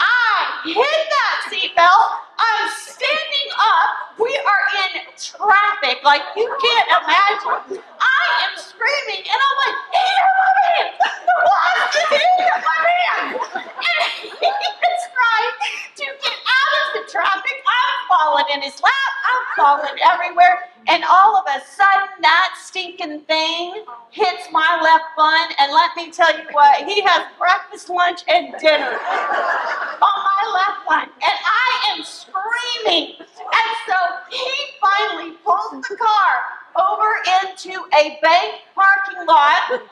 I 0.00 0.62
hit 0.64 1.00
that 1.10 1.36
seatbelt. 1.50 2.08
I'm 2.38 2.70
standing 2.72 3.50
up. 3.58 4.18
We 4.18 4.30
are 4.30 4.64
in 4.86 5.02
traffic 5.18 6.02
like 6.04 6.22
you 6.36 6.46
can't 6.62 6.88
imagine. 7.04 7.82
I 8.00 8.24
am 8.48 8.58
screaming 8.58 9.24
and 9.26 9.40
I'm 9.40 9.56
like, 9.64 9.78
he 9.92 10.04
hit 10.04 10.32
my 10.38 10.50
pants. 10.60 10.98
What 11.44 11.74
is 11.78 12.08
he 12.08 12.16
hit 12.16 12.54
my 12.64 12.78
pants? 12.84 13.46
And 13.54 14.30
he 14.40 14.46
is 14.48 15.02
trying 15.12 15.54
to 15.96 16.06
get 16.22 16.38
out 16.46 16.72
of 16.80 16.88
the 16.94 17.12
traffic. 17.12 17.56
I'm 17.66 17.98
falling 18.08 18.46
in 18.54 18.62
his 18.62 18.80
lap. 18.82 19.12
I'm 19.26 19.44
falling 19.56 19.98
everywhere. 20.04 20.70
And 20.88 21.04
all 21.04 21.36
of 21.36 21.44
a 21.48 21.60
sudden, 21.66 22.08
that 22.22 22.54
stinking 22.62 23.20
thing 23.22 23.84
hits 24.10 24.48
my 24.52 24.80
left 24.82 25.04
bun. 25.16 25.48
And 25.58 25.72
let 25.72 25.96
me 25.96 26.10
tell 26.10 26.36
you 26.36 26.44
what, 26.52 26.84
he 26.86 27.02
has 27.02 27.26
breakfast, 27.38 27.90
lunch, 27.90 28.20
and 28.28 28.53
dinner 28.64 28.96
on 28.96 30.16
my 30.24 30.42
left 30.56 30.88
bun. 30.88 31.04
And 31.04 31.38
I 31.44 31.92
am 31.92 32.02
screaming. 32.02 33.16
And 33.20 33.70
so 33.84 33.96
he 34.30 34.48
finally 34.80 35.36
pulls 35.44 35.84
the 35.84 35.96
car 36.00 36.32
over 36.80 37.10
into 37.44 37.84
a 37.92 38.18
bank 38.22 38.62
parking 38.74 39.26
lot 39.26 39.82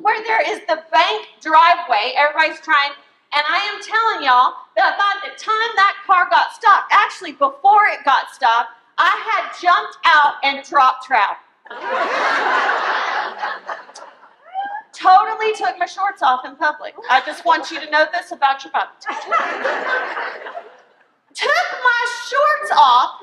where 0.00 0.22
there 0.24 0.42
is 0.52 0.60
the 0.68 0.82
bank 0.92 1.28
driveway. 1.40 2.12
Everybody's 2.14 2.60
trying. 2.60 2.92
And 3.32 3.42
I 3.48 3.58
am 3.72 3.80
telling 3.80 4.26
y'all 4.26 4.52
that 4.76 4.98
by 4.98 5.12
the 5.24 5.32
time 5.40 5.70
that 5.76 5.94
car 6.06 6.28
got 6.30 6.52
stopped, 6.52 6.92
actually 6.92 7.32
before 7.32 7.86
it 7.86 8.04
got 8.04 8.30
stopped, 8.32 8.70
I 8.98 9.16
had 9.32 9.52
jumped 9.62 9.96
out 10.04 10.34
and 10.44 10.62
dropped 10.68 11.06
trout. 11.06 11.36
totally 15.00 15.54
took 15.54 15.78
my 15.78 15.86
shorts 15.86 16.22
off 16.22 16.44
in 16.44 16.56
public. 16.56 16.94
I 17.08 17.22
just 17.24 17.44
want 17.44 17.70
you 17.70 17.80
to 17.80 17.90
know 17.90 18.04
this 18.12 18.32
about 18.32 18.62
your 18.64 18.72
teacher. 19.00 19.32
took 21.34 21.68
my 21.82 22.02
shorts 22.28 22.72
off. 22.76 23.22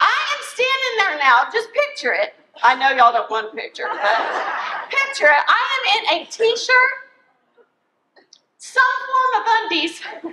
I 0.00 0.18
am 0.34 0.40
standing 0.52 0.94
there 0.98 1.16
now. 1.18 1.48
Just 1.52 1.68
picture 1.72 2.12
it. 2.12 2.34
I 2.62 2.74
know 2.74 2.90
y'all 2.90 3.12
don't 3.12 3.30
want 3.30 3.50
to 3.50 3.56
picture, 3.56 3.84
but 3.88 4.18
picture 4.90 5.26
it. 5.26 5.44
I 5.46 5.62
am 5.76 5.84
in 5.96 6.04
a 6.22 6.24
t-shirt, 6.26 6.92
some 8.58 8.82
form 9.06 9.32
of 9.40 9.46
undies, 9.60 10.00
and 10.24 10.32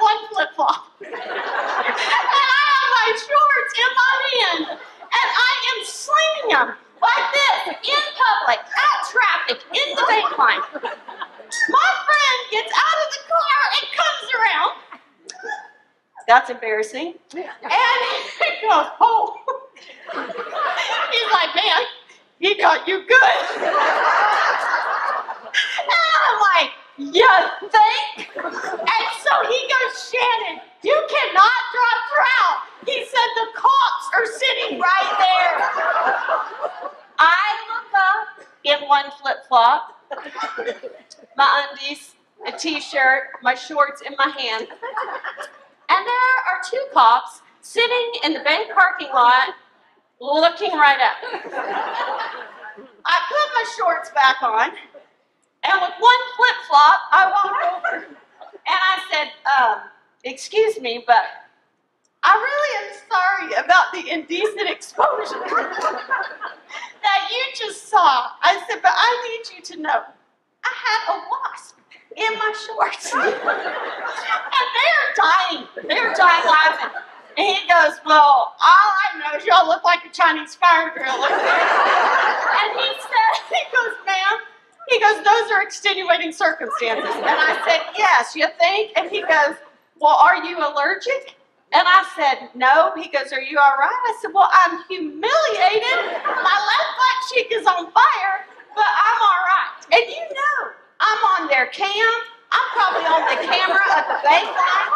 one 0.00 0.18
flip-flop. 0.32 0.84
and 1.00 1.14
I 1.14 2.62
have 2.74 2.88
my 2.90 3.08
shorts 3.14 3.72
in 3.78 3.90
my 3.94 4.14
hand, 4.34 4.64
and 4.70 5.28
I 5.46 5.52
am 5.70 5.78
slinging 5.84 6.50
them 6.50 6.85
like 7.02 7.32
this 7.32 7.76
in 7.82 8.02
public, 8.16 8.60
at 8.60 9.08
traffic, 9.10 9.58
in 9.72 9.96
the 9.96 10.04
bank 10.08 10.38
line. 10.38 10.60
My 11.68 11.90
friend 12.06 12.38
gets 12.50 12.72
out 12.72 12.98
of 13.04 13.08
the 13.12 13.18
car 13.28 13.60
and 13.76 13.86
comes 13.96 14.30
around. 14.34 14.72
That's 16.28 16.50
embarrassing. 16.50 17.14
And 17.34 17.42
he 17.42 18.68
goes, 18.68 18.86
oh. 19.00 19.36
He's 20.12 21.30
like, 21.32 21.54
man, 21.54 21.80
he 22.38 22.54
got 22.56 22.86
you 22.88 23.04
good. 23.06 23.56
And 23.56 23.66
I'm 26.26 26.38
like, 26.54 26.70
you 26.98 27.28
think? 27.70 28.36
And 28.36 29.08
so 29.22 29.32
he 29.48 29.58
goes, 29.68 30.10
Shannon, 30.10 30.60
you 30.82 31.06
cannot 31.08 31.60
drop 31.72 31.98
trout. 32.12 32.58
He 32.84 33.04
said 33.04 33.28
the 33.34 33.48
cops 33.54 34.10
are 34.14 34.26
sitting 34.26 34.80
right 34.80 35.14
there. 35.18 36.90
I 37.18 37.56
look 37.72 37.92
up 37.96 38.46
in 38.64 38.88
one 38.88 39.10
flip 39.20 39.38
flop, 39.48 40.00
my 41.36 41.68
undies, 41.70 42.14
a 42.46 42.52
t-shirt, 42.52 43.28
my 43.42 43.54
shorts 43.54 44.02
in 44.02 44.14
my 44.18 44.28
hand. 44.28 44.68
And 44.68 46.06
there 46.06 46.36
are 46.48 46.60
two 46.68 46.84
cops 46.92 47.40
sitting 47.60 48.12
in 48.24 48.32
the 48.34 48.40
bank 48.40 48.72
parking 48.74 49.08
lot 49.12 49.54
looking 50.20 50.72
right 50.72 50.98
at 51.00 51.22
me. 51.22 51.40
I 53.04 53.18
put 53.28 53.54
my 53.54 53.64
shorts 53.78 54.10
back 54.10 54.42
on, 54.42 54.70
and 54.70 55.80
with 55.80 55.94
one 55.98 56.22
flip 56.36 56.56
flop, 56.68 57.00
I 57.12 57.30
walked 57.30 57.86
over 57.86 58.06
and 58.06 58.14
I 58.66 58.98
said, 59.10 59.28
um, 59.58 59.80
Excuse 60.24 60.80
me, 60.80 61.04
but 61.06 61.22
I 62.22 62.34
really 62.34 62.72
am 62.82 62.92
sorry 63.08 63.64
about 63.64 63.92
the 63.92 64.10
indecent 64.12 64.68
exposure 64.70 65.40
that 67.02 67.30
you 67.30 67.42
just 67.54 67.88
saw. 67.88 68.30
I 68.42 68.62
said, 68.68 68.82
But 68.82 68.92
I 68.94 69.10
need 69.28 69.56
you 69.56 69.62
to 69.74 69.82
know 69.82 70.02
I 70.64 70.72
had 70.74 71.14
a 71.14 71.22
wasp 71.30 71.76
in 72.16 72.32
my 72.38 72.52
shorts. 72.66 73.12
and 73.14 74.66
they're 74.74 75.08
dying. 75.14 75.66
They're 75.86 76.14
dying 76.14 76.46
laughing. 76.46 77.02
And 77.38 77.46
he 77.46 77.68
goes, 77.68 78.00
Well, 78.04 78.56
all 78.58 78.88
I 79.04 79.18
know 79.18 79.38
is 79.38 79.44
y'all 79.46 79.68
look 79.68 79.84
like 79.84 80.04
a 80.04 80.10
Chinese 80.10 80.54
fire 80.54 80.90
driller. 80.96 81.28
and 81.30 82.80
he 82.80 82.88
said, 82.98 83.32
He 83.52 83.62
goes, 83.70 83.94
Ma'am, 84.06 84.40
he 84.88 84.98
goes, 85.00 85.22
Those 85.22 85.52
are 85.52 85.62
extenuating 85.62 86.32
circumstances. 86.32 87.14
And 87.14 87.26
I 87.26 87.62
said, 87.68 87.82
Yes, 87.96 88.34
you 88.34 88.46
think? 88.58 88.92
And 88.96 89.10
he 89.10 89.20
goes, 89.20 89.56
Well, 90.00 90.16
are 90.16 90.42
you 90.42 90.58
allergic? 90.58 91.35
And 91.76 91.84
I 91.84 92.08
said, 92.16 92.48
No. 92.56 92.96
He 92.96 93.12
goes, 93.12 93.36
Are 93.36 93.44
you 93.44 93.60
all 93.60 93.76
right? 93.76 93.92
I 93.92 94.16
said, 94.22 94.32
Well, 94.32 94.48
I'm 94.48 94.80
humiliated. 94.88 96.00
My 96.24 96.56
left 96.56 96.90
butt 96.96 97.18
cheek 97.28 97.52
is 97.52 97.68
on 97.68 97.92
fire, 97.92 98.36
but 98.72 98.88
I'm 98.88 99.20
all 99.20 99.40
right. 99.44 99.76
And 99.92 100.04
you 100.08 100.24
know, 100.24 100.56
I'm 101.04 101.20
on 101.36 101.48
their 101.52 101.66
cam. 101.68 102.16
I'm 102.48 102.68
probably 102.72 103.04
on 103.04 103.22
the 103.28 103.38
camera 103.44 103.84
of 103.92 104.04
the 104.08 104.18
bank 104.24 104.48
line. 104.48 104.90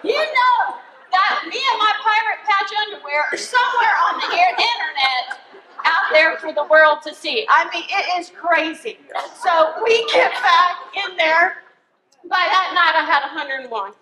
You 0.00 0.16
know 0.16 0.80
that 1.12 1.44
me 1.44 1.60
and 1.60 1.78
my 1.78 1.92
pirate 2.00 2.40
patch 2.48 2.72
underwear 2.88 3.28
are 3.28 3.36
somewhere 3.36 3.96
on 4.08 4.16
the 4.24 4.32
internet 4.32 5.44
out 5.84 6.08
there 6.10 6.38
for 6.38 6.54
the 6.54 6.64
world 6.72 7.04
to 7.04 7.14
see. 7.14 7.44
I 7.50 7.68
mean, 7.68 7.84
it 7.84 8.06
is 8.18 8.32
crazy. 8.32 8.96
So 9.44 9.74
we 9.84 10.08
get 10.08 10.32
back 10.40 10.88
in 11.04 11.16
there. 11.18 11.60
By 12.24 12.48
that 12.48 12.72
night, 12.72 12.96
I 12.96 13.04
had 13.04 13.20
101. 13.28 13.92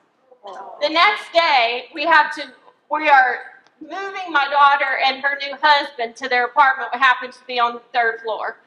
The 0.81 0.89
next 0.89 1.33
day, 1.33 1.87
we 1.95 2.05
have 2.05 2.35
to, 2.37 2.43
we 2.91 3.09
are 3.09 3.39
moving 3.81 4.31
my 4.33 4.47
daughter 4.51 4.99
and 5.05 5.23
her 5.23 5.37
new 5.39 5.57
husband 5.61 6.17
to 6.17 6.29
their 6.29 6.47
apartment, 6.47 6.91
which 6.93 7.03
happens 7.03 7.37
to 7.37 7.45
be 7.47 7.59
on 7.59 7.75
the 7.75 7.83
third 7.93 8.21
floor. 8.21 8.59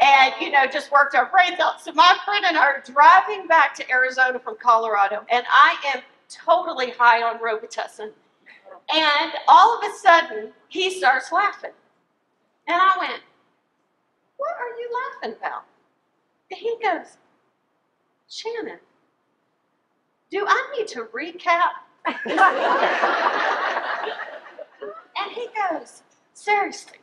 And, 0.00 0.34
you 0.40 0.50
know, 0.50 0.66
just 0.66 0.92
worked 0.92 1.14
our 1.14 1.26
brains 1.26 1.60
out. 1.60 1.80
So 1.80 1.92
my 1.92 2.16
friend 2.24 2.44
and 2.46 2.58
I 2.58 2.62
are 2.62 2.82
driving 2.84 3.46
back 3.46 3.74
to 3.76 3.90
Arizona 3.90 4.38
from 4.38 4.56
Colorado, 4.60 5.24
and 5.30 5.44
I 5.50 5.76
am 5.94 6.02
totally 6.28 6.90
high 6.90 7.22
on 7.22 7.38
Robitussin. 7.38 8.10
And 8.94 9.32
all 9.46 9.78
of 9.78 9.84
a 9.84 9.94
sudden, 9.96 10.52
he 10.68 10.90
starts 10.90 11.32
laughing. 11.32 11.70
And 12.66 12.76
I 12.80 12.96
went, 12.98 13.22
What 14.36 14.50
are 14.58 14.78
you 14.78 14.90
laughing 15.22 15.38
about? 15.38 15.64
And 16.50 16.60
he 16.60 16.76
goes, 16.82 17.16
Shannon, 18.28 18.78
do 20.30 20.44
I 20.46 20.74
need 20.76 20.88
to 20.88 21.04
recap? 21.04 21.70
and 25.16 25.32
he 25.32 25.48
goes, 25.70 26.02
Seriously, 26.34 26.98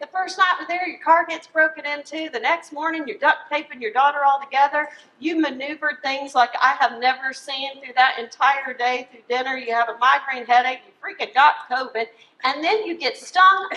the 0.00 0.06
first 0.08 0.36
night 0.36 0.54
we're 0.60 0.66
there, 0.66 0.86
your 0.86 1.00
car 1.00 1.24
gets 1.26 1.46
broken 1.46 1.86
into. 1.86 2.28
The 2.30 2.40
next 2.40 2.72
morning, 2.72 3.04
you're 3.06 3.18
duct 3.18 3.50
taping 3.50 3.80
your 3.80 3.92
daughter 3.92 4.18
all 4.26 4.40
together. 4.40 4.88
You 5.18 5.40
maneuvered 5.40 5.96
things 6.02 6.34
like 6.34 6.50
I 6.60 6.76
have 6.78 7.00
never 7.00 7.32
seen 7.32 7.82
through 7.82 7.94
that 7.96 8.18
entire 8.18 8.74
day 8.74 9.08
through 9.10 9.22
dinner. 9.28 9.56
You 9.56 9.72
have 9.72 9.88
a 9.88 9.96
migraine 9.98 10.46
headache. 10.46 10.80
You 10.86 10.92
freaking 11.02 11.32
got 11.34 11.54
COVID. 11.70 12.06
And 12.44 12.62
then 12.62 12.84
you 12.84 12.98
get 12.98 13.16
stung 13.16 13.70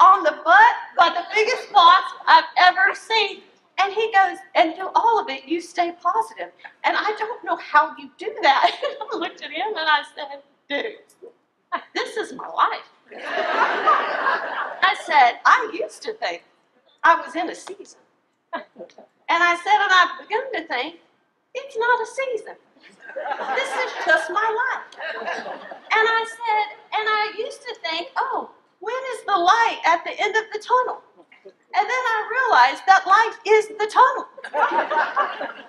on 0.00 0.22
the 0.24 0.40
butt 0.44 0.74
by 0.98 1.10
the 1.10 1.24
biggest 1.34 1.72
wasp 1.72 2.16
I've 2.26 2.44
ever 2.58 2.94
seen. 2.94 3.42
And 3.80 3.92
he 3.92 4.12
goes, 4.12 4.38
and 4.54 4.74
through 4.74 4.90
all 4.94 5.20
of 5.20 5.28
it, 5.28 5.44
you 5.46 5.60
stay 5.60 5.92
positive. 6.02 6.52
And 6.84 6.96
I 6.96 7.14
don't 7.18 7.44
know 7.44 7.56
how 7.56 7.96
you 7.96 8.10
do 8.18 8.34
that. 8.42 8.70
I 9.12 9.16
looked 9.16 9.42
at 9.42 9.50
him 9.50 9.68
and 9.68 9.88
I 9.88 10.02
said, 10.14 10.42
dude, 10.68 11.80
this 11.94 12.16
is 12.16 12.32
my 12.34 12.48
life. 12.48 12.88
I 13.24 14.96
said, 15.04 15.40
I 15.44 15.70
used 15.78 16.02
to 16.02 16.12
think 16.14 16.42
I 17.02 17.16
was 17.16 17.34
in 17.34 17.50
a 17.50 17.54
season. 17.54 17.98
And 18.54 19.42
I 19.42 19.56
said, 19.56 19.78
and 19.80 19.92
I've 19.92 20.28
begun 20.28 20.52
to 20.52 20.68
think 20.68 21.00
it's 21.54 21.76
not 21.76 22.00
a 22.00 22.06
season. 22.06 22.54
This 23.56 23.68
is 23.68 23.92
just 24.06 24.30
my 24.30 24.48
life. 24.62 24.84
And 25.20 26.08
I 26.08 26.24
said, 26.28 26.66
and 26.98 27.08
I 27.08 27.32
used 27.38 27.62
to 27.62 27.74
think, 27.82 28.08
oh, 28.16 28.50
when 28.80 28.94
is 29.14 29.24
the 29.26 29.36
light 29.38 29.80
at 29.86 30.04
the 30.04 30.12
end 30.20 30.36
of 30.36 30.44
the 30.52 30.58
tunnel? 30.58 31.02
And 31.44 31.52
then 31.74 31.90
I 31.90 32.28
realized 32.30 32.82
that 32.86 33.06
life 33.06 33.38
is 33.46 33.68
the 33.68 33.86
tunnel. 33.92 34.28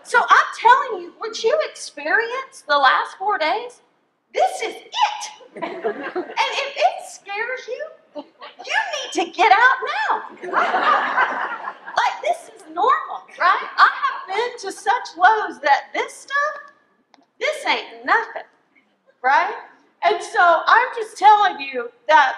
So 0.04 0.20
I'm 0.20 0.48
telling 0.60 1.02
you, 1.02 1.14
what 1.18 1.44
you 1.44 1.58
experienced 1.70 2.68
the 2.68 2.78
last 2.78 3.18
four 3.18 3.38
days, 3.38 3.82
this 4.34 4.62
is 4.62 4.76
it. 4.76 5.32
And 5.56 5.64
if 5.66 6.78
it 6.78 7.06
scares 7.08 7.68
you, 7.68 7.88
you 8.16 8.24
need 8.94 9.12
to 9.14 9.32
get 9.32 9.52
out 9.52 9.78
now. 10.02 10.24
Like 10.52 12.22
this 12.22 12.50
is 12.56 12.64
normal, 12.74 13.24
right? 13.40 13.68
I 13.78 13.90
have 14.04 14.28
been 14.28 14.58
to 14.60 14.72
such 14.72 15.18
lows 15.18 15.60
that 15.62 15.92
this 15.94 16.14
stuff, 16.14 16.74
this 17.40 17.66
ain't 17.66 18.06
nothing, 18.06 18.44
right? 19.24 19.56
And 20.04 20.22
so 20.22 20.62
I'm 20.66 20.88
just 20.96 21.18
telling 21.18 21.60
you 21.60 21.92
that. 22.08 22.36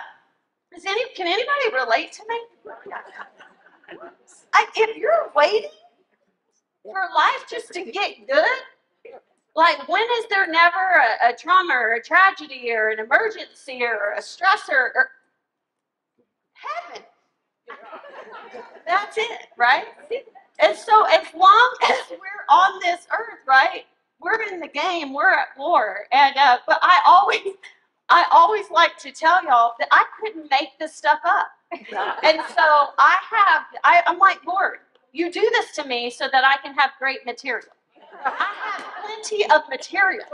Does 0.73 0.85
any 0.85 1.07
can 1.15 1.25
anybody 1.27 1.73
relate 1.85 2.11
to 2.13 2.23
me? 2.27 2.37
I, 4.53 4.67
if 4.75 4.97
you're 4.97 5.31
waiting 5.35 5.69
for 6.83 6.95
life 7.15 7.45
just 7.49 7.73
to 7.73 7.83
get 7.91 8.27
good, 8.27 9.13
like 9.55 9.87
when 9.87 10.03
is 10.19 10.25
there 10.29 10.47
never 10.47 10.75
a, 10.75 11.29
a 11.29 11.35
trauma 11.35 11.73
or 11.73 11.93
a 11.95 12.03
tragedy 12.03 12.71
or 12.71 12.89
an 12.89 12.99
emergency 12.99 13.83
or 13.83 14.13
a 14.17 14.21
stressor 14.21 14.91
or 14.95 15.09
heaven? 16.53 17.03
That's 18.85 19.17
it, 19.17 19.47
right? 19.57 19.85
And 20.59 20.75
so 20.77 21.05
as 21.05 21.25
long 21.33 21.75
as 21.83 22.09
we're 22.11 22.45
on 22.49 22.79
this 22.81 23.07
earth, 23.11 23.39
right, 23.47 23.85
we're 24.19 24.41
in 24.43 24.59
the 24.59 24.67
game, 24.67 25.13
we're 25.13 25.31
at 25.31 25.47
war. 25.57 26.05
And 26.11 26.35
uh, 26.37 26.57
but 26.67 26.79
I 26.81 26.99
always 27.07 27.41
I 28.09 28.25
always 28.31 28.69
like 28.71 28.97
to 28.99 29.11
tell 29.11 29.43
y'all 29.43 29.73
that 29.79 29.87
I 29.91 30.05
couldn't 30.19 30.49
make 30.51 30.77
this 30.79 30.95
stuff 30.95 31.19
up. 31.25 31.47
And 32.23 32.39
so 32.55 32.89
I 32.97 33.17
have, 33.31 33.63
I, 33.83 34.01
I'm 34.07 34.19
like, 34.19 34.45
Lord, 34.45 34.79
you 35.11 35.31
do 35.31 35.41
this 35.53 35.75
to 35.77 35.85
me 35.87 36.09
so 36.09 36.27
that 36.31 36.43
I 36.43 36.57
can 36.61 36.73
have 36.75 36.91
great 36.99 37.25
material. 37.25 37.67
I 38.25 38.53
have 38.63 38.85
plenty 39.03 39.45
of 39.45 39.61
material. 39.69 40.25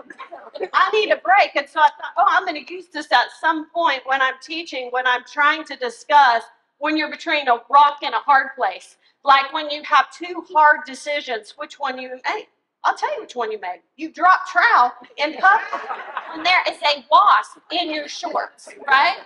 I 0.73 0.89
need 0.91 1.11
a 1.11 1.17
break. 1.17 1.55
And 1.55 1.67
so 1.67 1.79
I 1.79 1.89
thought, 1.89 2.13
oh, 2.17 2.25
I'm 2.27 2.45
going 2.45 2.63
to 2.63 2.73
use 2.73 2.87
this 2.87 3.11
at 3.11 3.27
some 3.39 3.69
point 3.71 4.01
when 4.05 4.21
I'm 4.21 4.35
teaching, 4.41 4.89
when 4.91 5.07
I'm 5.07 5.23
trying 5.31 5.63
to 5.65 5.75
discuss 5.75 6.43
when 6.79 6.97
you're 6.97 7.11
between 7.11 7.47
a 7.47 7.59
rock 7.69 7.99
and 8.03 8.13
a 8.15 8.19
hard 8.19 8.49
place. 8.55 8.97
Like 9.23 9.53
when 9.53 9.69
you 9.69 9.83
have 9.83 10.07
two 10.11 10.43
hard 10.51 10.79
decisions, 10.85 11.53
which 11.57 11.79
one 11.79 11.99
you 11.99 12.19
make. 12.25 12.49
I'll 12.83 12.95
tell 12.97 13.13
you 13.15 13.21
which 13.21 13.35
one 13.35 13.51
you 13.51 13.59
made. 13.61 13.81
You 13.97 14.11
drop 14.11 14.47
trowel 14.51 14.91
in 15.17 15.33
public 15.35 15.89
when 16.33 16.43
there 16.43 16.63
is 16.67 16.77
a 16.77 17.05
wasp 17.11 17.59
in 17.71 17.93
your 17.93 18.07
shorts, 18.07 18.69
right? 18.87 19.17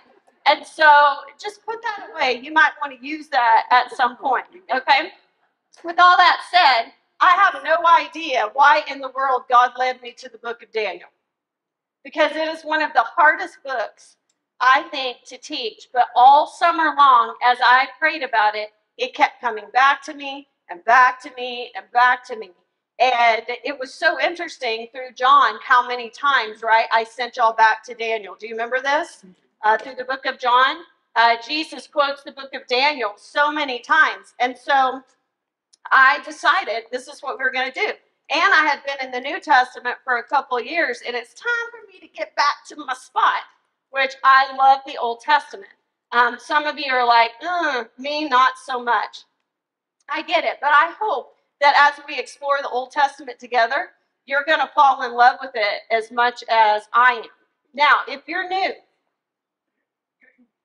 And 0.47 0.65
so 0.65 0.85
just 1.41 1.65
put 1.65 1.81
that 1.81 2.09
away. 2.11 2.39
You 2.43 2.53
might 2.53 2.71
want 2.81 2.99
to 2.99 3.05
use 3.05 3.27
that 3.29 3.63
at 3.71 3.95
some 3.95 4.15
point, 4.17 4.45
okay? 4.73 5.11
With 5.83 5.99
all 5.99 6.17
that 6.17 6.41
said, 6.51 6.91
I 7.19 7.31
have 7.31 7.63
no 7.63 7.77
idea 7.87 8.49
why 8.53 8.83
in 8.89 8.99
the 8.99 9.11
world 9.15 9.43
God 9.49 9.71
led 9.77 10.01
me 10.01 10.13
to 10.17 10.29
the 10.29 10.37
book 10.37 10.61
of 10.61 10.71
Daniel. 10.71 11.09
Because 12.03 12.31
it 12.31 12.47
is 12.47 12.63
one 12.63 12.83
of 12.83 12.93
the 12.93 13.03
hardest 13.03 13.57
books, 13.63 14.17
I 14.61 14.83
think, 14.91 15.23
to 15.25 15.37
teach. 15.37 15.89
But 15.91 16.07
all 16.15 16.45
summer 16.45 16.93
long, 16.95 17.35
as 17.43 17.57
I 17.63 17.87
prayed 17.97 18.21
about 18.21 18.55
it, 18.55 18.69
it 18.97 19.15
kept 19.15 19.41
coming 19.41 19.65
back 19.73 20.03
to 20.03 20.13
me 20.13 20.47
and 20.69 20.83
back 20.85 21.19
to 21.21 21.31
me 21.35 21.71
and 21.75 21.85
back 21.91 22.23
to 22.27 22.35
me. 22.35 22.51
And 22.99 23.43
it 23.47 23.77
was 23.77 23.93
so 23.93 24.21
interesting 24.21 24.87
through 24.91 25.13
John 25.15 25.55
how 25.63 25.87
many 25.87 26.09
times, 26.09 26.61
right, 26.61 26.85
I 26.93 27.03
sent 27.03 27.37
y'all 27.37 27.53
back 27.53 27.83
to 27.85 27.95
Daniel. 27.95 28.35
Do 28.39 28.47
you 28.47 28.53
remember 28.53 28.79
this? 28.81 29.25
Uh, 29.65 29.75
through 29.79 29.95
the 29.95 30.05
book 30.05 30.27
of 30.27 30.37
John, 30.37 30.77
uh, 31.15 31.37
Jesus 31.45 31.87
quotes 31.87 32.21
the 32.21 32.31
book 32.31 32.53
of 32.53 32.67
Daniel 32.67 33.13
so 33.17 33.51
many 33.51 33.79
times. 33.79 34.35
And 34.39 34.55
so 34.55 35.01
I 35.91 36.19
decided 36.23 36.83
this 36.91 37.07
is 37.07 37.21
what 37.21 37.39
we 37.39 37.45
are 37.45 37.51
going 37.51 37.71
to 37.71 37.79
do. 37.79 37.87
And 38.29 38.53
I 38.53 38.63
had 38.63 38.81
been 38.85 39.03
in 39.03 39.11
the 39.11 39.27
New 39.27 39.39
Testament 39.39 39.97
for 40.03 40.17
a 40.17 40.23
couple 40.23 40.61
years, 40.61 41.01
and 41.05 41.15
it's 41.15 41.33
time 41.33 41.51
for 41.71 41.91
me 41.91 41.99
to 41.99 42.13
get 42.15 42.35
back 42.35 42.65
to 42.69 42.75
my 42.75 42.93
spot, 42.93 43.41
which 43.89 44.13
I 44.23 44.55
love 44.55 44.81
the 44.85 44.97
Old 44.97 45.21
Testament. 45.21 45.71
Um, 46.11 46.37
some 46.39 46.65
of 46.65 46.77
you 46.77 46.91
are 46.91 47.05
like, 47.05 47.31
mm, 47.43 47.87
me, 47.97 48.29
not 48.29 48.53
so 48.63 48.83
much. 48.83 49.23
I 50.09 50.21
get 50.21 50.43
it, 50.43 50.57
but 50.61 50.71
I 50.73 50.93
hope 50.99 51.33
that 51.59 51.91
as 51.91 52.03
we 52.07 52.19
explore 52.19 52.59
the 52.61 52.69
Old 52.69 52.91
Testament 52.91 53.39
together, 53.39 53.89
you're 54.27 54.45
going 54.45 54.59
to 54.59 54.71
fall 54.75 55.01
in 55.01 55.13
love 55.13 55.37
with 55.41 55.51
it 55.55 55.81
as 55.91 56.11
much 56.11 56.43
as 56.49 56.83
I 56.93 57.13
am. 57.13 57.29
Now, 57.73 58.01
if 58.07 58.21
you're 58.27 58.47
new, 58.47 58.71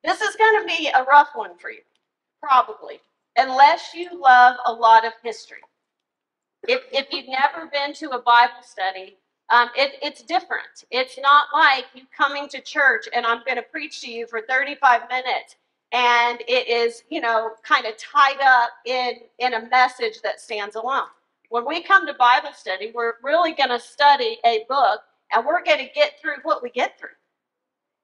this 0.04 0.20
is 0.20 0.36
going 0.36 0.62
to 0.62 0.66
be 0.66 0.88
a 0.88 1.04
rough 1.04 1.30
one 1.34 1.56
for 1.58 1.70
you, 1.70 1.80
probably, 2.42 3.00
unless 3.36 3.94
you 3.94 4.08
love 4.18 4.56
a 4.66 4.72
lot 4.72 5.04
of 5.06 5.12
history. 5.22 5.58
If, 6.68 6.82
if 6.92 7.06
you've 7.10 7.28
never 7.28 7.66
been 7.70 7.94
to 7.94 8.10
a 8.10 8.22
Bible 8.22 8.62
study, 8.62 9.16
um, 9.50 9.68
it, 9.76 9.98
it's 10.02 10.22
different. 10.22 10.84
It's 10.90 11.18
not 11.18 11.48
like 11.52 11.86
you 11.94 12.02
coming 12.16 12.48
to 12.48 12.60
church 12.60 13.08
and 13.12 13.26
I'm 13.26 13.42
going 13.44 13.56
to 13.56 13.62
preach 13.62 14.00
to 14.02 14.10
you 14.10 14.26
for 14.26 14.42
35 14.42 15.02
minutes 15.08 15.56
and 15.92 16.40
it 16.46 16.68
is, 16.68 17.02
you 17.10 17.20
know, 17.20 17.50
kind 17.64 17.86
of 17.86 17.96
tied 17.96 18.40
up 18.40 18.70
in, 18.86 19.14
in 19.38 19.54
a 19.54 19.68
message 19.68 20.22
that 20.22 20.40
stands 20.40 20.76
alone. 20.76 21.08
When 21.48 21.66
we 21.66 21.82
come 21.82 22.06
to 22.06 22.14
Bible 22.14 22.50
study, 22.54 22.92
we're 22.94 23.14
really 23.24 23.52
going 23.52 23.70
to 23.70 23.80
study 23.80 24.38
a 24.44 24.64
book 24.68 25.00
and 25.34 25.44
we're 25.44 25.64
going 25.64 25.78
to 25.78 25.92
get 25.94 26.20
through 26.20 26.36
what 26.44 26.62
we 26.62 26.70
get 26.70 26.98
through. 26.98 27.08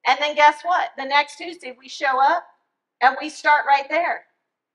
And 0.07 0.19
then 0.21 0.35
guess 0.35 0.63
what? 0.63 0.91
The 0.97 1.05
next 1.05 1.37
Tuesday 1.37 1.77
we 1.79 1.89
show 1.89 2.21
up 2.21 2.47
and 3.03 3.17
we 3.21 3.29
start 3.29 3.67
right 3.67 3.87
there 3.91 4.25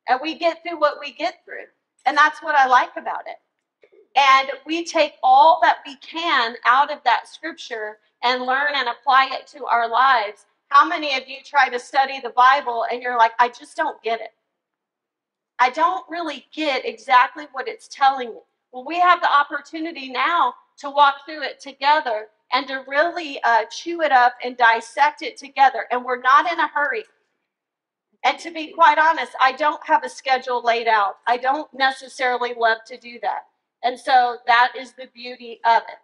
and 0.07 0.19
we 0.21 0.37
get 0.37 0.61
through 0.61 0.79
what 0.79 0.99
we 0.99 1.13
get 1.13 1.39
through. 1.45 1.65
And 2.05 2.17
that's 2.17 2.41
what 2.43 2.55
I 2.55 2.67
like 2.67 2.97
about 2.97 3.23
it. 3.27 3.37
And 4.17 4.49
we 4.65 4.83
take 4.83 5.13
all 5.23 5.59
that 5.61 5.77
we 5.85 5.95
can 5.97 6.55
out 6.65 6.91
of 6.91 6.99
that 7.05 7.27
scripture 7.27 7.99
and 8.23 8.43
learn 8.43 8.73
and 8.75 8.89
apply 8.89 9.29
it 9.31 9.47
to 9.47 9.65
our 9.65 9.89
lives. 9.89 10.45
How 10.67 10.85
many 10.85 11.15
of 11.15 11.27
you 11.27 11.37
try 11.45 11.69
to 11.69 11.79
study 11.79 12.19
the 12.19 12.31
Bible 12.31 12.85
and 12.91 13.01
you're 13.01 13.17
like, 13.17 13.31
I 13.39 13.49
just 13.49 13.77
don't 13.77 14.01
get 14.03 14.19
it? 14.19 14.31
I 15.59 15.69
don't 15.69 16.03
really 16.09 16.45
get 16.53 16.85
exactly 16.85 17.45
what 17.51 17.67
it's 17.67 17.87
telling 17.87 18.29
me. 18.29 18.39
Well, 18.73 18.85
we 18.85 18.99
have 18.99 19.21
the 19.21 19.31
opportunity 19.31 20.09
now 20.09 20.55
to 20.79 20.89
walk 20.89 21.25
through 21.25 21.43
it 21.43 21.59
together 21.59 22.27
and 22.53 22.67
to 22.67 22.83
really 22.87 23.41
uh, 23.43 23.65
chew 23.71 24.01
it 24.01 24.11
up 24.11 24.33
and 24.43 24.57
dissect 24.57 25.21
it 25.21 25.37
together. 25.37 25.85
And 25.91 26.03
we're 26.03 26.21
not 26.21 26.51
in 26.51 26.59
a 26.59 26.67
hurry. 26.67 27.03
And 28.23 28.37
to 28.39 28.51
be 28.51 28.67
quite 28.67 28.99
honest, 28.99 29.31
I 29.39 29.53
don't 29.53 29.85
have 29.85 30.03
a 30.03 30.09
schedule 30.09 30.63
laid 30.63 30.87
out. 30.87 31.17
I 31.27 31.37
don't 31.37 31.71
necessarily 31.73 32.53
love 32.55 32.79
to 32.87 32.97
do 32.97 33.19
that. 33.21 33.45
And 33.83 33.99
so 33.99 34.37
that 34.45 34.73
is 34.77 34.93
the 34.93 35.07
beauty 35.13 35.59
of 35.65 35.81
it. 35.87 35.97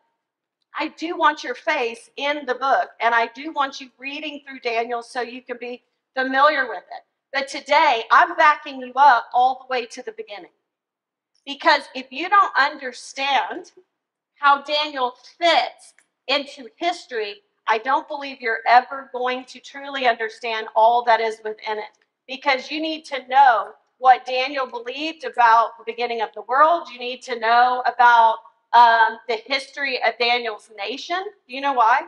I 0.79 0.89
do 0.89 1.17
want 1.17 1.43
your 1.43 1.55
face 1.55 2.09
in 2.17 2.45
the 2.45 2.55
book, 2.55 2.89
and 3.01 3.13
I 3.13 3.29
do 3.33 3.51
want 3.51 3.81
you 3.81 3.89
reading 3.97 4.41
through 4.45 4.59
Daniel 4.59 5.01
so 5.01 5.21
you 5.21 5.41
can 5.41 5.57
be 5.59 5.83
familiar 6.15 6.67
with 6.67 6.83
it. 6.91 7.03
But 7.33 7.47
today, 7.47 8.03
I'm 8.11 8.35
backing 8.35 8.81
you 8.81 8.93
up 8.95 9.25
all 9.33 9.59
the 9.59 9.71
way 9.73 9.85
to 9.87 10.03
the 10.03 10.13
beginning. 10.13 10.51
Because 11.45 11.83
if 11.95 12.11
you 12.11 12.29
don't 12.29 12.51
understand 12.57 13.71
how 14.35 14.61
Daniel 14.63 15.13
fits 15.39 15.93
into 16.27 16.67
history, 16.77 17.41
I 17.67 17.77
don't 17.79 18.07
believe 18.07 18.41
you're 18.41 18.59
ever 18.67 19.09
going 19.11 19.45
to 19.45 19.59
truly 19.59 20.07
understand 20.07 20.67
all 20.75 21.03
that 21.05 21.19
is 21.19 21.37
within 21.43 21.77
it. 21.77 21.97
Because 22.27 22.71
you 22.71 22.81
need 22.81 23.05
to 23.05 23.27
know 23.27 23.71
what 23.99 24.25
Daniel 24.25 24.67
believed 24.67 25.23
about 25.23 25.77
the 25.77 25.83
beginning 25.85 26.21
of 26.21 26.29
the 26.35 26.43
world. 26.43 26.87
You 26.91 26.99
need 26.99 27.21
to 27.23 27.39
know 27.39 27.83
about 27.85 28.37
um, 28.73 29.17
the 29.27 29.37
history 29.45 29.99
of 30.03 30.17
Daniel's 30.19 30.69
nation. 30.77 31.23
Do 31.47 31.55
you 31.55 31.61
know 31.61 31.73
why? 31.73 32.01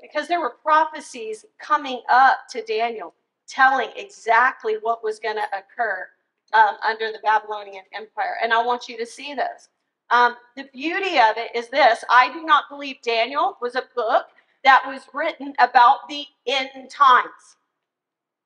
Because 0.00 0.28
there 0.28 0.40
were 0.40 0.56
prophecies 0.62 1.44
coming 1.58 2.02
up 2.10 2.40
to 2.50 2.62
Daniel 2.62 3.14
telling 3.46 3.90
exactly 3.96 4.76
what 4.82 5.04
was 5.04 5.18
going 5.18 5.36
to 5.36 5.46
occur 5.56 6.08
um, 6.52 6.76
under 6.86 7.12
the 7.12 7.20
Babylonian 7.22 7.84
Empire. 7.92 8.36
And 8.42 8.52
I 8.52 8.62
want 8.62 8.88
you 8.88 8.96
to 8.98 9.06
see 9.06 9.34
this. 9.34 9.68
Um, 10.12 10.36
the 10.56 10.68
beauty 10.74 11.18
of 11.18 11.38
it 11.38 11.50
is 11.54 11.68
this 11.68 12.04
I 12.10 12.30
do 12.32 12.44
not 12.44 12.68
believe 12.68 12.96
Daniel 13.02 13.56
was 13.62 13.74
a 13.74 13.84
book 13.96 14.26
that 14.62 14.82
was 14.86 15.00
written 15.14 15.54
about 15.58 16.06
the 16.08 16.26
end 16.46 16.68
times. 16.90 17.56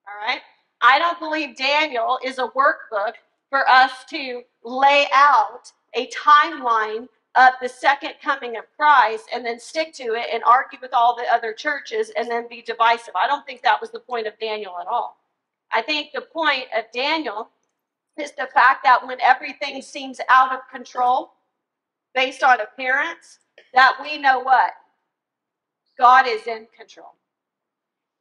All 0.07 0.27
right? 0.27 0.39
I 0.81 0.97
don't 0.97 1.19
believe 1.19 1.57
Daniel 1.57 2.19
is 2.23 2.39
a 2.39 2.47
workbook 2.47 3.13
for 3.49 3.67
us 3.69 3.91
to 4.11 4.43
lay 4.63 5.07
out 5.13 5.71
a 5.93 6.07
timeline 6.07 7.09
of 7.35 7.51
the 7.61 7.67
second 7.67 8.13
coming 8.23 8.55
of 8.55 8.63
Christ 8.77 9.25
and 9.33 9.45
then 9.45 9.59
stick 9.59 9.93
to 9.95 10.15
it 10.15 10.27
and 10.33 10.43
argue 10.45 10.79
with 10.81 10.93
all 10.93 11.17
the 11.17 11.31
other 11.31 11.51
churches 11.51 12.11
and 12.17 12.31
then 12.31 12.47
be 12.47 12.61
divisive. 12.61 13.15
I 13.15 13.27
don't 13.27 13.45
think 13.45 13.61
that 13.61 13.81
was 13.81 13.91
the 13.91 13.99
point 13.99 14.25
of 14.25 14.39
Daniel 14.39 14.77
at 14.79 14.87
all. 14.87 15.17
I 15.73 15.81
think 15.81 16.13
the 16.13 16.21
point 16.21 16.65
of 16.75 16.85
Daniel 16.93 17.49
is 18.17 18.31
the 18.31 18.47
fact 18.53 18.83
that 18.85 19.05
when 19.05 19.19
everything 19.21 19.81
seems 19.81 20.21
out 20.29 20.53
of 20.53 20.61
control 20.71 21.33
based 22.15 22.43
on 22.43 22.61
appearance, 22.61 23.39
that 23.73 23.97
we 24.01 24.17
know 24.17 24.39
what? 24.39 24.71
God 25.99 26.27
is 26.27 26.47
in 26.47 26.67
control. 26.77 27.13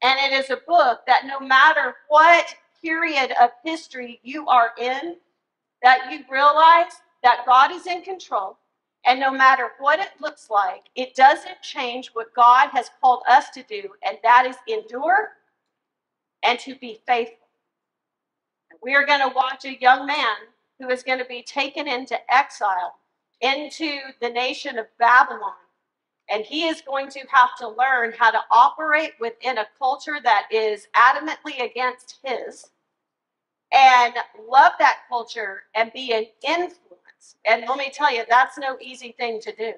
And 0.02 0.18
it 0.20 0.36
is 0.36 0.50
a 0.50 0.60
book 0.66 1.00
that 1.06 1.26
no 1.26 1.40
matter 1.40 1.94
what 2.08 2.54
period 2.82 3.32
of 3.40 3.50
history 3.64 4.20
you 4.22 4.46
are 4.48 4.70
in, 4.78 5.16
that 5.82 6.10
you 6.10 6.20
realize 6.30 6.92
that 7.22 7.44
God 7.46 7.72
is 7.72 7.86
in 7.86 8.02
control. 8.02 8.58
And 9.06 9.20
no 9.20 9.30
matter 9.30 9.70
what 9.78 10.00
it 10.00 10.10
looks 10.20 10.50
like, 10.50 10.84
it 10.96 11.14
doesn't 11.14 11.62
change 11.62 12.08
what 12.12 12.34
God 12.34 12.70
has 12.72 12.90
called 13.00 13.22
us 13.28 13.50
to 13.50 13.62
do, 13.62 13.90
and 14.04 14.18
that 14.22 14.46
is 14.46 14.56
endure 14.66 15.30
and 16.42 16.58
to 16.60 16.74
be 16.76 17.00
faithful. 17.06 17.46
We 18.82 18.94
are 18.94 19.06
going 19.06 19.20
to 19.20 19.34
watch 19.34 19.64
a 19.64 19.80
young 19.80 20.06
man 20.06 20.36
who 20.78 20.88
is 20.90 21.02
going 21.02 21.18
to 21.18 21.24
be 21.24 21.42
taken 21.42 21.88
into 21.88 22.18
exile 22.32 22.96
into 23.40 23.98
the 24.20 24.30
nation 24.30 24.78
of 24.78 24.86
Babylon 24.98 25.52
and 26.28 26.44
he 26.44 26.66
is 26.66 26.80
going 26.80 27.08
to 27.10 27.20
have 27.30 27.56
to 27.58 27.68
learn 27.68 28.12
how 28.18 28.30
to 28.30 28.40
operate 28.50 29.12
within 29.20 29.58
a 29.58 29.66
culture 29.78 30.18
that 30.22 30.48
is 30.50 30.88
adamantly 30.96 31.62
against 31.64 32.18
his 32.24 32.70
and 33.72 34.14
love 34.48 34.72
that 34.78 35.00
culture 35.08 35.64
and 35.74 35.92
be 35.92 36.12
an 36.12 36.26
influence. 36.46 37.36
And 37.46 37.64
let 37.68 37.78
me 37.78 37.90
tell 37.92 38.12
you, 38.14 38.24
that's 38.28 38.58
no 38.58 38.76
easy 38.80 39.14
thing 39.18 39.40
to 39.40 39.54
do. 39.54 39.72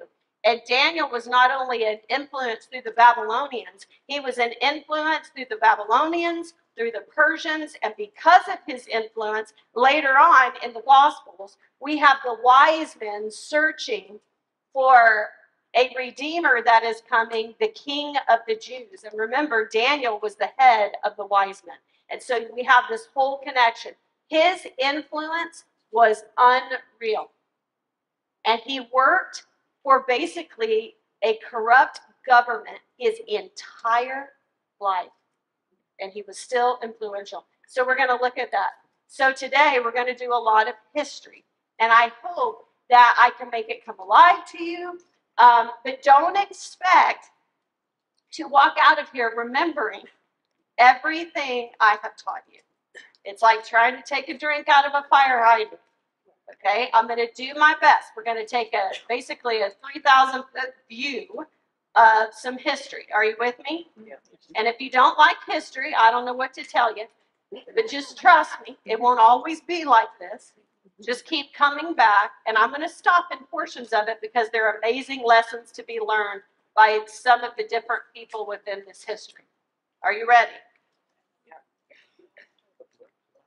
And 0.45 0.61
Daniel 0.69 1.11
was 1.11 1.27
not 1.27 1.51
only 1.51 1.85
an 1.85 1.99
influence 2.09 2.67
through 2.67 2.83
the 2.85 2.93
Babylonians, 2.93 3.87
he 4.07 4.21
was 4.21 4.39
an 4.39 4.53
influence 4.63 5.29
through 5.35 5.47
the 5.51 5.57
Babylonians, 5.57 6.55
through 6.77 6.93
the 6.93 7.05
Persians, 7.13 7.75
and 7.83 7.93
because 7.97 8.43
of 8.49 8.59
his 8.67 8.87
influence, 8.87 9.53
later 9.75 10.17
on 10.17 10.53
in 10.65 10.73
the 10.73 10.83
Gospels, 10.83 11.57
we 11.81 11.99
have 11.99 12.19
the 12.25 12.37
wise 12.43 12.97
men 13.01 13.31
searching 13.31 14.21
for 14.73 15.29
a 15.77 15.93
redeemer 15.97 16.63
that 16.65 16.85
is 16.85 17.03
coming, 17.09 17.55
the 17.61 17.69
king 17.69 18.15
of 18.29 18.39
the 18.47 18.57
Jews. 18.57 19.05
And 19.05 19.19
remember, 19.19 19.69
Daniel 19.69 20.21
was 20.23 20.37
the 20.37 20.51
head 20.57 20.93
of 21.05 21.17
the 21.17 21.27
wise 21.27 21.63
men. 21.67 21.77
And 22.11 22.23
so 22.23 22.47
we 22.55 22.63
have 22.65 22.85
this 22.89 23.09
whole 23.13 23.39
connection. 23.39 23.93
His 24.29 24.67
influence 24.79 25.65
was 25.91 26.25
unreal. 26.39 27.31
And 28.47 28.61
he 28.65 28.87
worked 28.93 29.45
for 29.89 30.05
basically 30.07 30.97
a 31.25 31.39
corrupt 31.51 32.03
government 32.29 32.77
his 32.99 33.15
entire 33.27 34.29
life. 34.83 35.09
And 35.99 36.13
he 36.13 36.23
was 36.29 36.37
still 36.37 36.79
influential. 36.83 37.47
So 37.67 37.87
we're 37.87 37.97
going 37.97 38.11
to 38.11 38.23
look 38.23 38.37
at 38.37 38.51
that. 38.51 38.73
So 39.07 39.33
today 39.33 39.79
we're 39.83 39.93
going 39.93 40.15
to 40.15 40.15
do 40.15 40.35
a 40.35 40.37
lot 40.37 40.69
of 40.69 40.75
history. 40.95 41.43
And 41.81 41.91
I 41.91 42.13
hope 42.23 42.67
that 42.91 43.15
I 43.19 43.31
can 43.39 43.49
make 43.51 43.71
it 43.71 43.87
come 43.87 43.99
alive 43.99 44.45
to 44.53 44.63
you 44.63 44.99
um, 45.39 45.71
but 45.83 46.03
don't 46.03 46.37
expect 46.37 47.31
to 48.33 48.45
walk 48.45 48.77
out 48.83 49.01
of 49.01 49.09
here 49.11 49.33
remembering 49.35 50.03
everything 50.77 51.71
I 51.81 51.97
have 52.03 52.15
taught 52.23 52.43
you. 52.53 52.59
It's 53.25 53.41
like 53.41 53.65
trying 53.65 53.97
to 53.97 54.03
take 54.03 54.29
a 54.29 54.37
drink 54.37 54.69
out 54.69 54.85
of 54.85 54.93
a 54.93 55.09
fire 55.09 55.43
hydrant. 55.43 55.81
Okay, 56.55 56.89
I'm 56.95 57.07
going 57.07 57.19
to 57.19 57.33
do 57.35 57.53
my 57.59 57.75
best. 57.81 58.09
We're 58.17 58.25
going 58.25 58.39
to 58.39 58.47
take 58.47 58.73
a 58.75 58.91
basically 59.09 59.61
a 59.61 59.71
3,000 59.93 60.43
foot 60.43 60.75
view 60.89 61.47
of 61.95 62.33
some 62.33 62.57
history. 62.57 63.07
Are 63.15 63.25
you 63.25 63.37
with 63.39 63.57
me? 63.69 63.89
Yeah. 64.03 64.15
And 64.57 64.67
if 64.67 64.81
you 64.81 64.91
don't 64.91 65.19
like 65.19 65.37
history, 65.47 65.95
I 65.95 66.11
don't 66.11 66.25
know 66.25 66.35
what 66.35 66.55
to 66.55 66.65
tell 66.65 66.97
you, 66.97 67.05
but 67.75 67.89
just 67.89 68.19
trust 68.19 68.53
me, 68.67 68.77
it 68.85 68.99
won't 68.99 69.21
always 69.21 69.61
be 69.61 69.85
like 69.85 70.09
this. 70.19 70.55
Just 71.05 71.27
keep 71.27 71.53
coming 71.55 71.95
back, 71.95 72.33
and 72.47 72.57
I'm 72.57 72.71
going 72.71 72.83
to 72.83 72.89
stop 72.89 73.27
in 73.31 73.39
portions 73.51 73.93
of 73.93 74.09
it 74.09 74.19
because 74.21 74.49
there 74.53 74.67
are 74.67 74.79
amazing 74.79 75.23
lessons 75.25 75.71
to 75.73 75.85
be 75.85 76.01
learned 76.05 76.43
by 76.75 77.01
some 77.07 77.45
of 77.45 77.53
the 77.57 77.65
different 77.65 78.03
people 78.15 78.47
within 78.49 78.83
this 78.87 79.05
history. 79.05 79.45
Are 80.03 80.13
you 80.13 80.27
ready? 80.29 80.51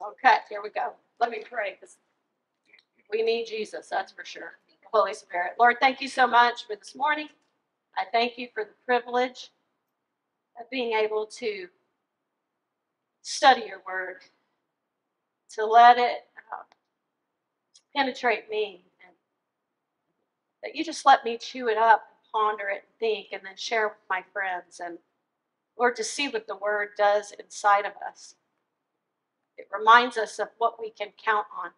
Okay, 0.01 0.37
here 0.49 0.61
we 0.63 0.69
go. 0.69 0.93
Let 1.19 1.29
me 1.29 1.43
pray 1.47 1.77
we 3.11 3.21
need 3.23 3.45
Jesus, 3.45 3.87
that's 3.89 4.11
for 4.11 4.25
sure. 4.25 4.53
Holy 4.93 5.13
Spirit. 5.13 5.53
Lord, 5.59 5.77
thank 5.79 6.01
you 6.01 6.07
so 6.07 6.27
much 6.27 6.67
for 6.67 6.75
this 6.75 6.95
morning. 6.95 7.29
I 7.97 8.03
thank 8.11 8.37
you 8.37 8.47
for 8.53 8.63
the 8.63 8.73
privilege 8.85 9.51
of 10.59 10.69
being 10.69 10.93
able 10.93 11.25
to 11.25 11.67
study 13.21 13.63
your 13.67 13.81
word, 13.87 14.17
to 15.55 15.65
let 15.65 15.97
it 15.97 16.27
um, 16.51 16.65
penetrate 17.95 18.49
me 18.49 18.83
and 19.05 19.15
that 20.63 20.75
you 20.75 20.83
just 20.83 21.05
let 21.05 21.23
me 21.23 21.37
chew 21.37 21.69
it 21.69 21.77
up 21.77 22.03
and 22.09 22.31
ponder 22.31 22.69
it 22.69 22.83
and 22.87 22.99
think 22.99 23.27
and 23.31 23.41
then 23.45 23.55
share 23.55 23.87
with 23.89 23.97
my 24.09 24.23
friends 24.33 24.81
and 24.83 24.97
Lord, 25.77 25.95
to 25.95 26.03
see 26.03 26.27
what 26.27 26.47
the 26.47 26.55
Word 26.57 26.89
does 26.97 27.33
inside 27.39 27.85
of 27.85 27.93
us. 28.07 28.35
It 29.57 29.67
reminds 29.75 30.17
us 30.17 30.39
of 30.39 30.49
what 30.57 30.79
we 30.79 30.91
can 30.91 31.09
count 31.23 31.47
on. 31.57 31.71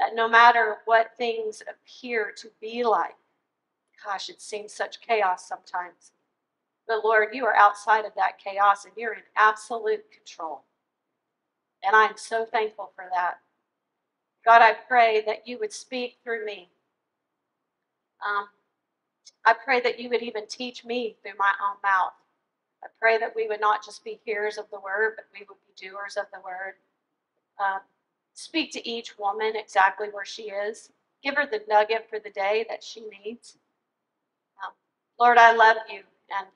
That 0.00 0.16
no 0.16 0.28
matter 0.28 0.78
what 0.86 1.12
things 1.18 1.62
appear 1.70 2.32
to 2.38 2.48
be 2.60 2.84
like, 2.84 3.16
gosh, 4.04 4.30
it 4.30 4.40
seems 4.40 4.72
such 4.72 5.02
chaos 5.02 5.48
sometimes. 5.48 6.12
But 6.88 7.04
Lord, 7.04 7.28
you 7.34 7.46
are 7.46 7.56
outside 7.56 8.06
of 8.06 8.14
that 8.16 8.38
chaos 8.42 8.86
and 8.86 8.94
you're 8.96 9.14
in 9.14 9.22
absolute 9.36 10.04
control. 10.10 10.64
And 11.84 11.94
I'm 11.94 12.16
so 12.16 12.46
thankful 12.46 12.92
for 12.96 13.04
that. 13.14 13.40
God, 14.44 14.62
I 14.62 14.72
pray 14.88 15.22
that 15.26 15.46
you 15.46 15.58
would 15.60 15.72
speak 15.72 16.18
through 16.24 16.46
me. 16.46 16.70
Um, 18.26 18.46
I 19.46 19.54
pray 19.64 19.80
that 19.80 20.00
you 20.00 20.08
would 20.10 20.22
even 20.22 20.46
teach 20.46 20.84
me 20.84 21.16
through 21.22 21.38
my 21.38 21.52
own 21.62 21.76
mouth. 21.82 22.14
I 22.84 22.88
pray 23.00 23.18
that 23.18 23.36
we 23.36 23.48
would 23.48 23.60
not 23.60 23.84
just 23.84 24.04
be 24.04 24.20
hearers 24.24 24.58
of 24.58 24.66
the 24.72 24.80
word, 24.80 25.14
but 25.16 25.26
we 25.32 25.46
would 25.48 25.58
be 25.66 25.88
doers 25.88 26.16
of 26.16 26.26
the 26.32 26.40
word. 26.40 26.74
Um, 27.58 27.80
speak 28.34 28.72
to 28.72 28.88
each 28.88 29.18
woman 29.18 29.52
exactly 29.54 30.08
where 30.08 30.24
she 30.24 30.44
is. 30.44 30.90
Give 31.22 31.36
her 31.36 31.46
the 31.46 31.62
nugget 31.68 32.08
for 32.08 32.18
the 32.18 32.30
day 32.30 32.64
that 32.68 32.82
she 32.82 33.04
needs. 33.24 33.58
Um, 34.64 34.72
Lord, 35.18 35.38
I 35.38 35.52
love 35.52 35.76
you, 35.90 36.02
and 36.36 36.46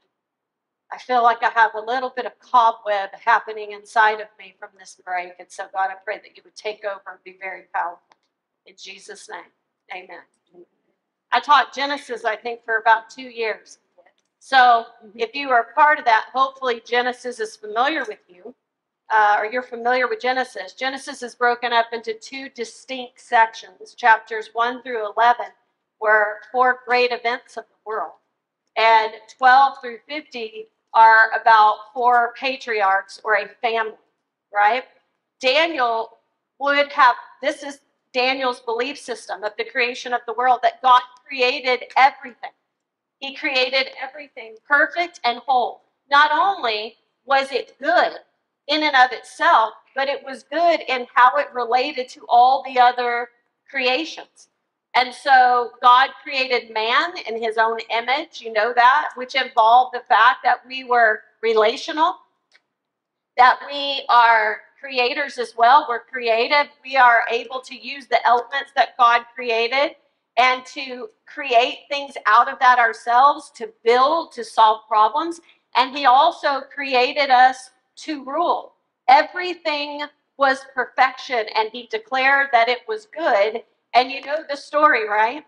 I 0.90 0.98
feel 0.98 1.22
like 1.22 1.42
I 1.42 1.50
have 1.50 1.74
a 1.74 1.80
little 1.80 2.12
bit 2.14 2.26
of 2.26 2.38
cobweb 2.38 3.10
happening 3.12 3.72
inside 3.72 4.20
of 4.20 4.28
me 4.38 4.54
from 4.58 4.70
this 4.78 5.00
break. 5.04 5.32
And 5.38 5.50
so, 5.50 5.64
God, 5.72 5.90
I 5.90 5.94
pray 6.04 6.18
that 6.18 6.36
you 6.36 6.42
would 6.44 6.56
take 6.56 6.84
over 6.84 7.02
and 7.08 7.18
be 7.24 7.36
very 7.40 7.64
powerful. 7.74 8.00
In 8.66 8.74
Jesus' 8.78 9.28
name, 9.28 9.40
amen. 9.92 10.20
I 11.32 11.40
taught 11.40 11.74
Genesis, 11.74 12.24
I 12.24 12.36
think, 12.36 12.64
for 12.64 12.78
about 12.78 13.10
two 13.10 13.22
years. 13.22 13.78
So 14.38 14.84
if 15.14 15.34
you 15.34 15.50
are 15.50 15.68
part 15.74 15.98
of 15.98 16.04
that, 16.04 16.26
hopefully 16.32 16.80
Genesis 16.86 17.40
is 17.40 17.56
familiar 17.56 18.04
with 18.06 18.20
you, 18.28 18.54
uh, 19.10 19.36
or 19.38 19.46
you're 19.46 19.62
familiar 19.62 20.08
with 20.08 20.20
Genesis. 20.20 20.72
Genesis 20.72 21.22
is 21.22 21.34
broken 21.34 21.72
up 21.72 21.86
into 21.92 22.14
two 22.14 22.48
distinct 22.50 23.20
sections. 23.20 23.94
Chapters 23.94 24.50
1 24.52 24.82
through 24.82 25.10
11 25.16 25.46
were 26.00 26.38
four 26.50 26.80
great 26.86 27.12
events 27.12 27.56
of 27.56 27.64
the 27.64 27.90
world, 27.90 28.12
and 28.76 29.12
12 29.38 29.74
through 29.80 29.98
50 30.08 30.68
are 30.94 31.30
about 31.40 31.92
four 31.92 32.34
patriarchs 32.38 33.20
or 33.24 33.34
a 33.34 33.48
family, 33.60 33.92
right? 34.52 34.84
Daniel 35.40 36.18
would 36.58 36.90
have, 36.92 37.14
this 37.42 37.62
is 37.62 37.80
Daniel's 38.12 38.60
belief 38.60 38.98
system 38.98 39.42
of 39.42 39.52
the 39.58 39.64
creation 39.64 40.12
of 40.12 40.20
the 40.26 40.32
world, 40.34 40.60
that 40.62 40.80
God 40.82 41.02
created 41.26 41.84
everything. 41.96 42.50
He 43.18 43.34
created 43.34 43.88
everything 44.00 44.54
perfect 44.66 45.20
and 45.24 45.38
whole. 45.38 45.82
Not 46.10 46.30
only 46.32 46.96
was 47.24 47.50
it 47.50 47.76
good 47.82 48.18
in 48.68 48.82
and 48.82 48.96
of 48.96 49.12
itself, 49.12 49.74
but 49.94 50.08
it 50.08 50.24
was 50.24 50.44
good 50.44 50.80
in 50.88 51.06
how 51.14 51.36
it 51.36 51.48
related 51.52 52.08
to 52.10 52.24
all 52.28 52.64
the 52.66 52.78
other 52.78 53.28
creations. 53.68 54.48
And 54.96 55.12
so 55.12 55.70
God 55.82 56.10
created 56.22 56.72
man 56.72 57.12
in 57.28 57.42
his 57.42 57.58
own 57.58 57.78
image, 57.90 58.40
you 58.40 58.52
know 58.52 58.72
that, 58.74 59.10
which 59.16 59.34
involved 59.34 59.94
the 59.94 60.04
fact 60.08 60.38
that 60.44 60.58
we 60.66 60.84
were 60.84 61.22
relational, 61.42 62.16
that 63.36 63.58
we 63.68 64.04
are 64.08 64.60
creators 64.78 65.38
as 65.38 65.54
well. 65.56 65.86
We're 65.88 66.04
creative. 66.04 66.66
We 66.84 66.96
are 66.96 67.24
able 67.30 67.60
to 67.62 67.74
use 67.74 68.06
the 68.06 68.24
elements 68.26 68.70
that 68.76 68.96
God 68.98 69.22
created 69.34 69.96
and 70.36 70.64
to 70.66 71.08
create 71.26 71.80
things 71.90 72.14
out 72.26 72.52
of 72.52 72.58
that 72.58 72.78
ourselves, 72.78 73.50
to 73.56 73.72
build, 73.84 74.32
to 74.32 74.44
solve 74.44 74.82
problems. 74.86 75.40
And 75.74 75.96
He 75.96 76.06
also 76.06 76.60
created 76.72 77.30
us 77.30 77.70
to 77.96 78.24
rule. 78.24 78.74
Everything 79.08 80.02
was 80.38 80.66
perfection, 80.74 81.46
and 81.56 81.70
He 81.72 81.86
declared 81.88 82.48
that 82.52 82.68
it 82.68 82.80
was 82.88 83.06
good. 83.06 83.62
And 83.94 84.10
you 84.10 84.22
know 84.22 84.44
the 84.48 84.56
story, 84.56 85.08
right? 85.08 85.44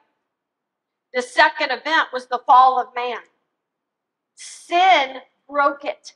The 1.14 1.22
second 1.22 1.70
event 1.70 2.08
was 2.12 2.26
the 2.26 2.40
fall 2.46 2.80
of 2.80 2.94
man. 2.94 3.18
Sin 4.34 5.18
broke 5.48 5.84
it. 5.84 6.14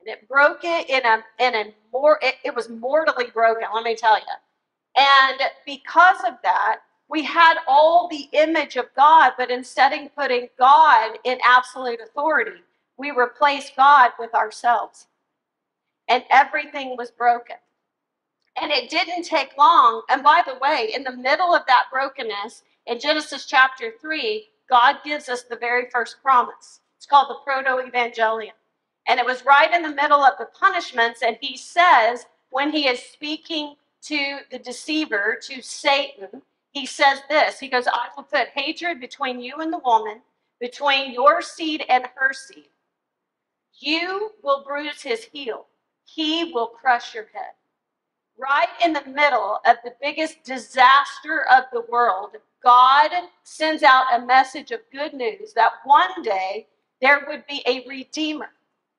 And 0.00 0.08
it 0.08 0.28
broke 0.28 0.60
it 0.64 0.88
in 0.90 1.04
a 1.04 1.24
in 1.38 1.54
a 1.54 1.74
more 1.92 2.18
it, 2.22 2.36
it 2.44 2.54
was 2.54 2.68
mortally 2.68 3.26
broken, 3.32 3.68
let 3.74 3.84
me 3.84 3.96
tell 3.96 4.18
you. 4.18 4.24
And 4.96 5.40
because 5.66 6.18
of 6.26 6.34
that, 6.42 6.80
we 7.08 7.22
had 7.24 7.58
all 7.68 8.08
the 8.08 8.28
image 8.32 8.76
of 8.76 8.86
God, 8.96 9.32
but 9.38 9.50
instead 9.50 9.92
of 9.92 10.14
putting 10.16 10.48
God 10.58 11.18
in 11.24 11.38
absolute 11.44 12.00
authority, 12.02 12.62
we 12.98 13.10
replaced 13.12 13.76
God 13.76 14.12
with 14.18 14.34
ourselves. 14.34 15.08
And 16.10 16.24
everything 16.30 16.96
was 16.98 17.10
broken. 17.10 17.56
And 18.60 18.70
it 18.70 18.90
didn't 18.90 19.22
take 19.22 19.56
long. 19.56 20.02
And 20.10 20.22
by 20.22 20.42
the 20.46 20.58
way, 20.60 20.92
in 20.94 21.04
the 21.04 21.16
middle 21.16 21.54
of 21.54 21.62
that 21.66 21.84
brokenness, 21.90 22.62
in 22.86 23.00
Genesis 23.00 23.46
chapter 23.46 23.94
3, 24.00 24.46
God 24.68 24.96
gives 25.04 25.30
us 25.30 25.44
the 25.44 25.56
very 25.56 25.88
first 25.90 26.20
promise. 26.22 26.80
It's 26.98 27.06
called 27.06 27.30
the 27.30 27.38
Proto 27.44 27.82
Evangelium. 27.82 28.52
And 29.08 29.18
it 29.18 29.24
was 29.24 29.46
right 29.46 29.72
in 29.72 29.82
the 29.82 29.94
middle 29.94 30.22
of 30.22 30.34
the 30.38 30.48
punishments. 30.58 31.22
And 31.22 31.38
he 31.40 31.56
says, 31.56 32.26
when 32.50 32.70
he 32.70 32.86
is 32.86 33.00
speaking 33.00 33.76
to 34.02 34.38
the 34.50 34.58
deceiver, 34.58 35.38
to 35.42 35.62
Satan, 35.62 36.42
he 36.72 36.86
says 36.86 37.20
this 37.28 37.58
He 37.58 37.68
goes, 37.68 37.86
I 37.86 38.08
will 38.16 38.24
put 38.24 38.48
hatred 38.48 39.00
between 39.00 39.40
you 39.40 39.56
and 39.56 39.72
the 39.72 39.78
woman, 39.78 40.22
between 40.60 41.12
your 41.12 41.42
seed 41.42 41.84
and 41.88 42.06
her 42.14 42.32
seed. 42.32 42.68
You 43.78 44.32
will 44.42 44.64
bruise 44.64 45.02
his 45.02 45.24
heel, 45.24 45.66
he 46.14 46.52
will 46.52 46.66
crush 46.66 47.14
your 47.14 47.26
head. 47.32 47.52
Right 48.38 48.68
in 48.84 48.92
the 48.92 49.04
middle 49.06 49.60
of 49.66 49.76
the 49.84 49.94
biggest 50.00 50.42
disaster 50.44 51.46
of 51.50 51.64
the 51.72 51.84
world, 51.90 52.36
God 52.64 53.10
sends 53.44 53.82
out 53.82 54.14
a 54.14 54.24
message 54.24 54.70
of 54.70 54.80
good 54.92 55.14
news 55.14 55.52
that 55.54 55.72
one 55.84 56.22
day 56.22 56.66
there 57.00 57.26
would 57.28 57.46
be 57.46 57.62
a 57.66 57.86
redeemer, 57.86 58.50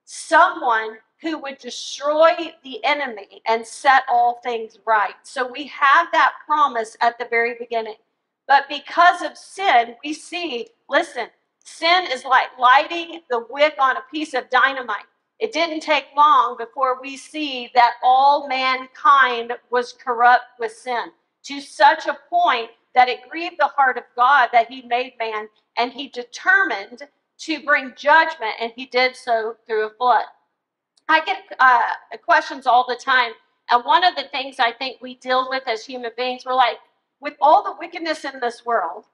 someone 0.06 0.98
who 1.22 1.38
would 1.40 1.58
destroy 1.60 2.34
the 2.64 2.84
enemy 2.84 3.42
and 3.48 3.66
set 3.66 4.04
all 4.10 4.40
things 4.44 4.80
right. 4.86 5.14
So 5.24 5.52
we 5.52 5.68
have 5.68 6.08
that 6.12 6.34
promise 6.46 6.98
at 7.02 7.18
the 7.20 7.28
very 7.30 7.56
beginning. 7.60 7.96
But 8.48 8.68
because 8.70 9.22
of 9.22 9.38
sin, 9.38 9.96
we 10.04 10.14
see, 10.14 10.70
listen, 10.90 11.28
sin 11.64 12.08
is 12.12 12.26
like 12.26 12.58
lighting 12.60 13.22
the 13.30 13.46
wick 13.50 13.76
on 13.80 13.98
a 13.98 14.04
piece 14.12 14.34
of 14.34 14.50
dynamite. 14.50 15.06
It 15.42 15.54
didn't 15.54 15.82
take 15.82 16.06
long 16.16 16.56
before 16.58 17.02
we 17.02 17.18
see 17.18 17.72
that 17.76 17.96
all 18.04 18.48
mankind 18.48 19.54
was 19.72 19.94
corrupt 19.94 20.46
with 20.60 20.72
sin 20.72 21.08
to 21.46 21.60
such 21.60 22.08
a 22.08 22.20
point 22.30 22.70
that 22.96 23.10
it 23.10 23.28
grieved 23.30 23.58
the 23.60 23.68
heart 23.68 23.98
of 23.98 24.04
God 24.16 24.50
that 24.54 24.70
he 24.70 24.84
made 24.84 25.16
man 25.20 25.50
and 25.78 25.92
he 25.92 26.10
determined 26.10 27.04
to 27.40 27.66
bring 27.66 27.94
judgment 27.98 28.54
and 28.62 28.72
he 28.76 28.86
did 28.86 29.16
so 29.16 29.56
through 29.68 29.88
a 29.88 29.92
flood. 29.92 30.26
I 31.10 31.26
get 31.26 31.44
uh, 31.60 31.94
questions 32.24 32.68
all 32.68 32.86
the 32.88 32.96
time. 32.96 33.34
And 33.72 33.84
one 33.84 34.04
of 34.04 34.16
the 34.16 34.30
things 34.32 34.58
I 34.60 34.72
think 34.74 35.02
we 35.02 35.16
deal 35.16 35.50
with 35.50 35.64
as 35.68 35.86
human 35.86 36.12
beings, 36.18 36.44
we're 36.46 36.54
like, 36.54 36.78
with 37.20 37.34
all 37.42 37.64
the 37.64 37.76
wickedness 37.80 38.26
in 38.26 38.40
this 38.40 38.66
world, 38.66 39.06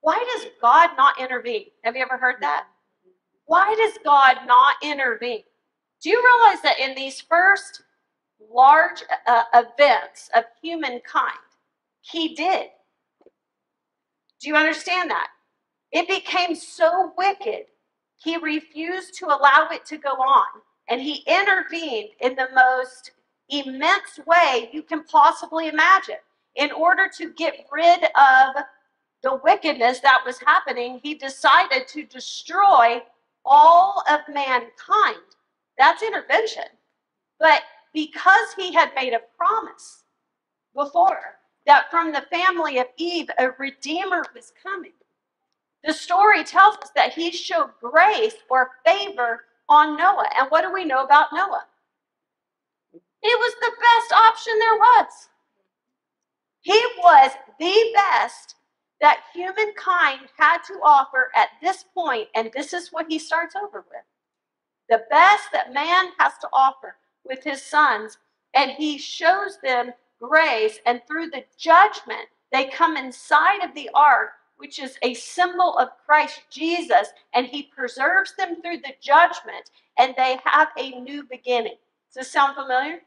why 0.00 0.18
does 0.34 0.50
God 0.60 0.90
not 0.96 1.20
intervene? 1.20 1.66
Have 1.84 1.96
you 1.96 2.02
ever 2.02 2.18
heard 2.18 2.36
that? 2.40 2.66
Why 3.46 3.74
does 3.76 3.98
God 4.04 4.38
not 4.46 4.76
intervene? 4.82 5.44
Do 6.02 6.10
you 6.10 6.22
realize 6.22 6.62
that 6.62 6.78
in 6.78 6.94
these 6.94 7.20
first 7.20 7.82
large 8.52 9.02
uh, 9.26 9.44
events 9.54 10.30
of 10.34 10.44
humankind, 10.62 11.38
He 12.00 12.34
did? 12.34 12.68
Do 14.40 14.48
you 14.48 14.56
understand 14.56 15.10
that? 15.10 15.28
It 15.90 16.06
became 16.06 16.54
so 16.54 17.12
wicked, 17.16 17.66
He 18.22 18.36
refused 18.36 19.14
to 19.18 19.26
allow 19.26 19.68
it 19.72 19.84
to 19.86 19.98
go 19.98 20.10
on 20.10 20.62
and 20.88 21.00
he 21.00 21.22
intervened 21.26 22.10
in 22.20 22.34
the 22.34 22.48
most 22.54 23.12
immense 23.50 24.18
way 24.26 24.70
you 24.72 24.82
can 24.82 25.04
possibly 25.04 25.68
imagine. 25.68 26.16
In 26.56 26.72
order 26.72 27.08
to 27.18 27.32
get 27.34 27.66
rid 27.70 28.04
of 28.04 28.64
the 29.22 29.38
wickedness 29.44 30.00
that 30.00 30.22
was 30.24 30.38
happening, 30.44 31.00
he 31.02 31.14
decided 31.14 31.86
to 31.88 32.04
destroy 32.04 33.00
all 33.44 34.02
of 34.10 34.20
mankind. 34.32 35.16
That's 35.78 36.02
intervention. 36.02 36.64
But 37.38 37.62
because 37.94 38.52
he 38.56 38.72
had 38.74 38.94
made 38.94 39.12
a 39.12 39.20
promise 39.36 40.02
before 40.74 41.38
that 41.66 41.90
from 41.90 42.12
the 42.12 42.26
family 42.30 42.78
of 42.78 42.86
Eve, 42.96 43.30
a 43.38 43.50
redeemer 43.58 44.24
was 44.34 44.52
coming, 44.62 44.92
the 45.84 45.92
story 45.92 46.42
tells 46.44 46.76
us 46.78 46.90
that 46.96 47.12
he 47.12 47.30
showed 47.30 47.70
grace 47.80 48.34
or 48.50 48.72
favor 48.84 49.44
on 49.68 49.96
Noah. 49.96 50.28
And 50.36 50.50
what 50.50 50.62
do 50.62 50.72
we 50.72 50.84
know 50.84 51.04
about 51.04 51.32
Noah? 51.32 51.64
It 52.92 53.38
was 53.38 53.54
the 53.60 53.72
best 53.80 54.20
option 54.20 54.58
there 54.58 54.76
was. 54.76 55.28
He 56.60 56.80
was 56.98 57.30
the 57.58 57.92
best 57.94 58.56
that 59.00 59.20
humankind 59.32 60.28
had 60.36 60.58
to 60.66 60.74
offer 60.82 61.30
at 61.36 61.48
this 61.62 61.84
point, 61.94 62.28
and 62.34 62.50
this 62.52 62.72
is 62.72 62.92
what 62.92 63.06
he 63.08 63.18
starts 63.18 63.54
over 63.54 63.84
with 63.88 64.02
the 64.88 65.04
best 65.10 65.44
that 65.52 65.72
man 65.72 66.12
has 66.18 66.32
to 66.40 66.48
offer 66.52 66.96
with 67.24 67.44
his 67.44 67.62
sons, 67.62 68.18
and 68.54 68.70
he 68.70 68.98
shows 68.98 69.58
them 69.62 69.92
grace, 70.20 70.80
and 70.86 71.00
through 71.06 71.30
the 71.30 71.44
judgment, 71.58 72.26
they 72.52 72.66
come 72.66 72.96
inside 72.96 73.62
of 73.62 73.74
the 73.74 73.90
ark, 73.94 74.30
which 74.56 74.78
is 74.78 74.98
a 75.02 75.14
symbol 75.14 75.76
of 75.78 75.90
Christ 76.04 76.42
Jesus, 76.50 77.08
and 77.34 77.46
he 77.46 77.64
preserves 77.64 78.34
them 78.36 78.60
through 78.60 78.78
the 78.78 78.94
judgment, 79.00 79.70
and 79.98 80.14
they 80.16 80.38
have 80.44 80.68
a 80.76 80.98
new 81.00 81.22
beginning. 81.24 81.76
Does 82.08 82.26
this 82.26 82.32
sound 82.32 82.56
familiar? 82.56 83.00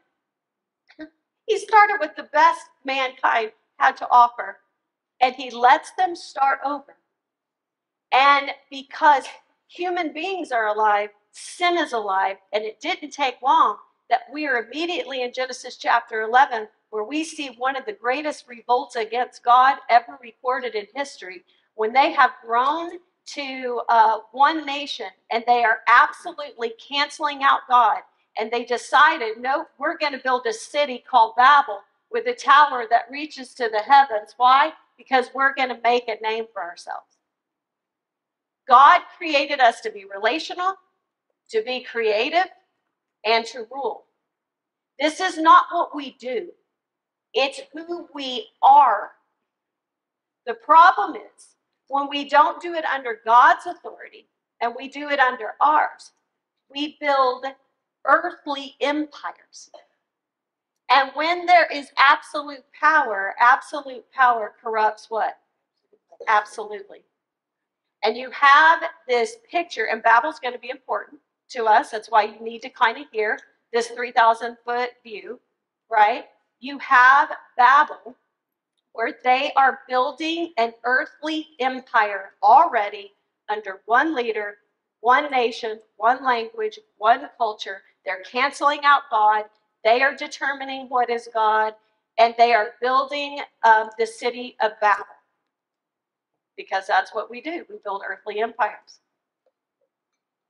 He 1.46 1.58
started 1.58 1.98
with 2.00 2.14
the 2.16 2.28
best 2.32 2.66
mankind 2.84 3.52
had 3.78 3.96
to 3.98 4.08
offer, 4.10 4.58
and 5.20 5.34
he 5.34 5.50
lets 5.50 5.90
them 5.92 6.14
start 6.14 6.60
over. 6.64 6.96
And 8.12 8.50
because 8.70 9.24
human 9.66 10.12
beings 10.12 10.52
are 10.52 10.68
alive, 10.68 11.10
sin 11.32 11.76
is 11.76 11.92
alive, 11.92 12.36
and 12.52 12.64
it 12.64 12.80
didn't 12.80 13.10
take 13.10 13.42
long 13.42 13.76
that 14.10 14.22
we 14.32 14.46
are 14.46 14.64
immediately 14.64 15.22
in 15.22 15.32
Genesis 15.32 15.76
chapter 15.76 16.22
11, 16.22 16.68
where 16.90 17.04
we 17.04 17.24
see 17.24 17.48
one 17.56 17.76
of 17.76 17.86
the 17.86 17.92
greatest 17.92 18.46
revolts 18.46 18.96
against 18.96 19.42
God 19.42 19.76
ever 19.88 20.18
recorded 20.22 20.74
in 20.74 20.86
history, 20.94 21.42
when 21.74 21.92
they 21.92 22.12
have 22.12 22.32
grown 22.44 22.98
to 23.24 23.80
uh, 23.88 24.18
one 24.32 24.66
nation 24.66 25.06
and 25.30 25.44
they 25.46 25.64
are 25.64 25.80
absolutely 25.88 26.74
canceling 26.86 27.42
out 27.42 27.60
God. 27.68 27.98
And 28.38 28.50
they 28.50 28.64
decided, 28.64 29.38
no, 29.38 29.66
we're 29.78 29.98
going 29.98 30.12
to 30.12 30.18
build 30.18 30.46
a 30.46 30.52
city 30.52 31.02
called 31.08 31.34
Babel 31.36 31.80
with 32.10 32.26
a 32.26 32.34
tower 32.34 32.86
that 32.90 33.10
reaches 33.10 33.54
to 33.54 33.68
the 33.70 33.80
heavens. 33.80 34.34
Why? 34.36 34.72
Because 34.96 35.30
we're 35.34 35.54
going 35.54 35.68
to 35.68 35.80
make 35.82 36.08
a 36.08 36.22
name 36.22 36.46
for 36.52 36.62
ourselves. 36.62 37.06
God 38.68 39.00
created 39.16 39.60
us 39.60 39.80
to 39.82 39.90
be 39.90 40.04
relational, 40.04 40.74
to 41.52 41.62
be 41.62 41.80
creative, 41.80 42.48
and 43.24 43.44
to 43.46 43.66
rule. 43.70 44.04
This 44.98 45.20
is 45.20 45.38
not 45.38 45.66
what 45.70 45.94
we 45.94 46.16
do, 46.18 46.48
it's 47.34 47.60
who 47.72 48.08
we 48.14 48.48
are. 48.62 49.12
The 50.46 50.54
problem 50.54 51.14
is 51.16 51.54
when 51.88 52.08
we 52.08 52.28
don't 52.28 52.60
do 52.60 52.74
it 52.74 52.84
under 52.84 53.20
God's 53.24 53.66
authority 53.66 54.26
and 54.60 54.74
we 54.76 54.88
do 54.88 55.08
it 55.08 55.20
under 55.20 55.52
ours, 55.60 56.12
we 56.68 56.96
build 57.00 57.44
earthly 58.06 58.74
empires. 58.80 59.70
And 60.90 61.10
when 61.14 61.46
there 61.46 61.66
is 61.72 61.90
absolute 61.96 62.64
power, 62.78 63.34
absolute 63.40 64.04
power 64.12 64.54
corrupts 64.60 65.06
what? 65.10 65.38
Absolutely. 66.28 67.04
And 68.04 68.16
you 68.16 68.30
have 68.30 68.82
this 69.08 69.36
picture, 69.48 69.86
and 69.86 70.02
Babel's 70.02 70.40
going 70.40 70.54
to 70.54 70.60
be 70.60 70.70
important 70.70 71.20
to 71.52 71.64
us. 71.66 71.90
That's 71.90 72.10
why 72.10 72.24
you 72.24 72.40
need 72.40 72.62
to 72.62 72.70
kind 72.70 72.98
of 72.98 73.06
hear 73.12 73.38
this 73.72 73.88
3,000 73.88 74.56
foot 74.64 74.90
view, 75.04 75.40
right? 75.90 76.26
You 76.60 76.78
have 76.78 77.30
Babel, 77.56 78.16
where 78.92 79.14
they 79.24 79.52
are 79.56 79.80
building 79.88 80.52
an 80.58 80.72
earthly 80.84 81.48
empire 81.60 82.32
already 82.42 83.12
under 83.48 83.82
one 83.86 84.14
leader, 84.14 84.58
one 85.00 85.30
nation, 85.30 85.80
one 85.96 86.24
language, 86.24 86.78
one 86.98 87.28
culture. 87.38 87.82
They're 88.04 88.22
canceling 88.22 88.80
out 88.84 89.02
God. 89.10 89.44
They 89.84 90.02
are 90.02 90.14
determining 90.16 90.88
what 90.88 91.10
is 91.10 91.28
God, 91.34 91.74
and 92.18 92.34
they 92.38 92.54
are 92.54 92.72
building 92.80 93.40
um, 93.64 93.90
the 93.98 94.06
city 94.06 94.56
of 94.62 94.72
Babel 94.80 95.06
because 96.56 96.86
that's 96.86 97.14
what 97.14 97.30
we 97.30 97.40
do. 97.40 97.64
We 97.68 97.76
build 97.84 98.02
earthly 98.08 98.40
empires. 98.40 99.00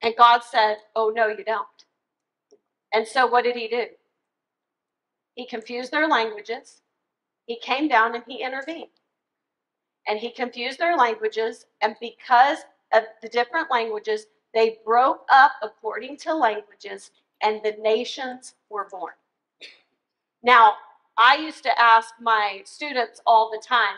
And 0.02 0.14
God 0.16 0.42
said, 0.42 0.78
Oh, 0.96 1.12
no, 1.14 1.28
you 1.28 1.44
don't. 1.44 1.66
And 2.92 3.06
so 3.06 3.26
what 3.26 3.44
did 3.44 3.56
he 3.56 3.68
do? 3.68 3.86
He 5.34 5.46
confused 5.46 5.92
their 5.92 6.08
languages. 6.08 6.82
He 7.46 7.58
came 7.58 7.88
down 7.88 8.14
and 8.14 8.24
he 8.26 8.42
intervened. 8.42 8.88
And 10.06 10.18
he 10.18 10.30
confused 10.30 10.78
their 10.78 10.96
languages. 10.96 11.66
And 11.80 11.96
because 12.00 12.58
of 12.92 13.04
the 13.22 13.28
different 13.28 13.70
languages, 13.70 14.26
they 14.52 14.78
broke 14.84 15.24
up 15.30 15.52
according 15.62 16.18
to 16.18 16.34
languages, 16.34 17.10
and 17.42 17.60
the 17.62 17.74
nations 17.80 18.54
were 18.68 18.88
born. 18.90 19.14
Now, 20.42 20.74
I 21.16 21.36
used 21.36 21.62
to 21.62 21.80
ask 21.80 22.14
my 22.20 22.62
students 22.64 23.20
all 23.26 23.50
the 23.50 23.62
time 23.66 23.96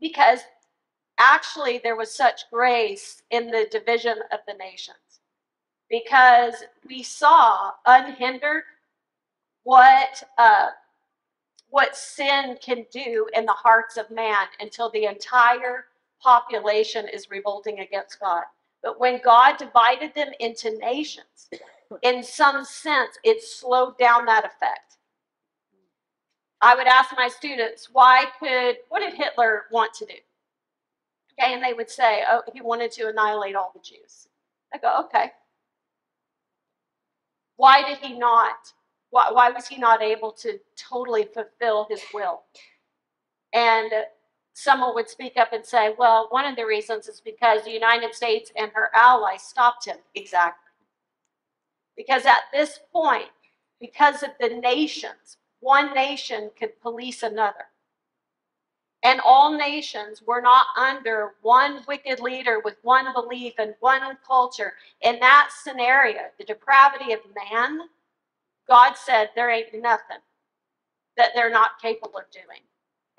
because 0.00 0.40
actually 1.18 1.80
there 1.82 1.96
was 1.96 2.14
such 2.14 2.50
grace 2.50 3.22
in 3.30 3.50
the 3.50 3.68
division 3.70 4.18
of 4.32 4.40
the 4.46 4.54
nations 4.54 4.96
because 5.90 6.54
we 6.88 7.02
saw 7.02 7.72
unhindered 7.86 8.62
what 9.64 10.22
uh, 10.38 10.68
what 11.68 11.96
sin 11.96 12.56
can 12.60 12.84
do 12.90 13.26
in 13.34 13.44
the 13.46 13.52
hearts 13.52 13.96
of 13.96 14.10
man 14.10 14.46
until 14.60 14.90
the 14.90 15.04
entire 15.04 15.86
population 16.22 17.06
is 17.12 17.30
revolting 17.30 17.80
against 17.80 18.20
God. 18.20 18.42
But 18.82 18.98
when 18.98 19.20
God 19.22 19.56
divided 19.56 20.14
them 20.14 20.30
into 20.40 20.76
nations, 20.78 21.48
in 22.02 22.22
some 22.22 22.64
sense, 22.64 23.18
it 23.24 23.42
slowed 23.42 23.98
down 23.98 24.24
that 24.26 24.44
effect. 24.44 24.96
I 26.60 26.74
would 26.74 26.86
ask 26.86 27.10
my 27.16 27.28
students, 27.28 27.88
why 27.92 28.26
could, 28.38 28.76
what 28.88 29.00
did 29.00 29.14
Hitler 29.14 29.64
want 29.70 29.94
to 29.94 30.06
do? 30.06 30.14
Okay, 31.38 31.54
and 31.54 31.62
they 31.62 31.72
would 31.72 31.88
say, 31.88 32.22
oh, 32.28 32.42
he 32.52 32.60
wanted 32.60 32.90
to 32.92 33.08
annihilate 33.08 33.54
all 33.54 33.72
the 33.74 33.80
Jews. 33.80 34.28
I 34.74 34.78
go, 34.78 35.00
okay. 35.04 35.32
Why 37.60 37.86
did 37.86 37.98
he 37.98 38.18
not? 38.18 38.72
Why, 39.10 39.30
why 39.30 39.50
was 39.50 39.68
he 39.68 39.76
not 39.76 40.00
able 40.00 40.32
to 40.32 40.58
totally 40.78 41.24
fulfill 41.24 41.86
his 41.90 42.00
will? 42.14 42.40
And 43.52 43.92
someone 44.54 44.94
would 44.94 45.10
speak 45.10 45.34
up 45.36 45.52
and 45.52 45.62
say, 45.62 45.94
well, 45.98 46.28
one 46.30 46.46
of 46.46 46.56
the 46.56 46.64
reasons 46.64 47.06
is 47.06 47.20
because 47.20 47.62
the 47.62 47.70
United 47.70 48.14
States 48.14 48.50
and 48.56 48.72
her 48.72 48.88
allies 48.94 49.42
stopped 49.42 49.84
him. 49.84 49.98
Exactly. 50.14 50.72
Because 51.98 52.24
at 52.24 52.44
this 52.50 52.80
point, 52.90 53.28
because 53.78 54.22
of 54.22 54.30
the 54.40 54.48
nations, 54.48 55.36
one 55.58 55.92
nation 55.92 56.52
could 56.58 56.80
police 56.80 57.22
another 57.22 57.66
and 59.02 59.20
all 59.24 59.56
nations 59.56 60.22
were 60.26 60.42
not 60.42 60.66
under 60.76 61.34
one 61.42 61.82
wicked 61.88 62.20
leader 62.20 62.60
with 62.64 62.76
one 62.82 63.12
belief 63.14 63.54
and 63.58 63.74
one 63.80 64.02
culture. 64.26 64.74
In 65.02 65.18
that 65.20 65.50
scenario, 65.62 66.22
the 66.38 66.44
depravity 66.44 67.12
of 67.12 67.20
man, 67.34 67.80
God 68.68 68.94
said 68.96 69.30
there 69.34 69.50
ain't 69.50 69.74
nothing 69.80 70.18
that 71.16 71.30
they're 71.34 71.50
not 71.50 71.80
capable 71.80 72.18
of 72.18 72.30
doing. 72.30 72.60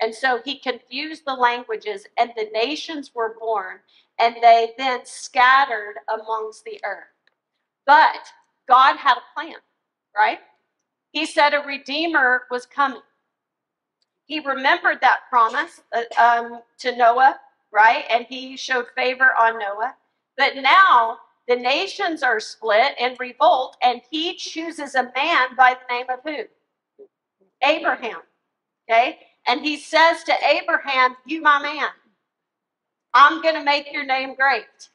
And 0.00 0.14
so 0.14 0.40
he 0.44 0.58
confused 0.58 1.24
the 1.26 1.34
languages, 1.34 2.06
and 2.18 2.32
the 2.36 2.48
nations 2.52 3.12
were 3.14 3.36
born, 3.38 3.78
and 4.18 4.36
they 4.42 4.72
then 4.78 5.00
scattered 5.04 5.96
amongst 6.12 6.64
the 6.64 6.80
earth. 6.84 7.04
But 7.86 8.26
God 8.68 8.96
had 8.96 9.16
a 9.16 9.34
plan, 9.34 9.56
right? 10.16 10.40
He 11.12 11.26
said 11.26 11.54
a 11.54 11.60
redeemer 11.60 12.44
was 12.50 12.66
coming 12.66 13.00
he 14.26 14.40
remembered 14.40 14.98
that 15.00 15.20
promise 15.28 15.82
uh, 15.92 16.02
um, 16.20 16.60
to 16.78 16.96
Noah, 16.96 17.38
right? 17.72 18.04
And 18.10 18.26
he 18.28 18.56
showed 18.56 18.86
favor 18.96 19.34
on 19.38 19.58
Noah. 19.58 19.94
But 20.36 20.56
now 20.56 21.18
the 21.48 21.56
nations 21.56 22.22
are 22.22 22.40
split 22.40 22.94
and 23.00 23.16
revolt, 23.18 23.76
and 23.82 24.00
he 24.10 24.36
chooses 24.36 24.94
a 24.94 25.12
man 25.14 25.48
by 25.56 25.74
the 25.74 25.94
name 25.94 26.06
of 26.08 26.20
who? 26.24 26.44
Abraham. 27.62 28.22
Okay? 28.88 29.18
And 29.46 29.60
he 29.60 29.76
says 29.76 30.22
to 30.24 30.34
Abraham, 30.46 31.16
You, 31.26 31.42
my 31.42 31.60
man, 31.60 31.88
I'm 33.14 33.42
going 33.42 33.54
to 33.56 33.64
make 33.64 33.92
your 33.92 34.04
name 34.04 34.34
great. 34.34 34.88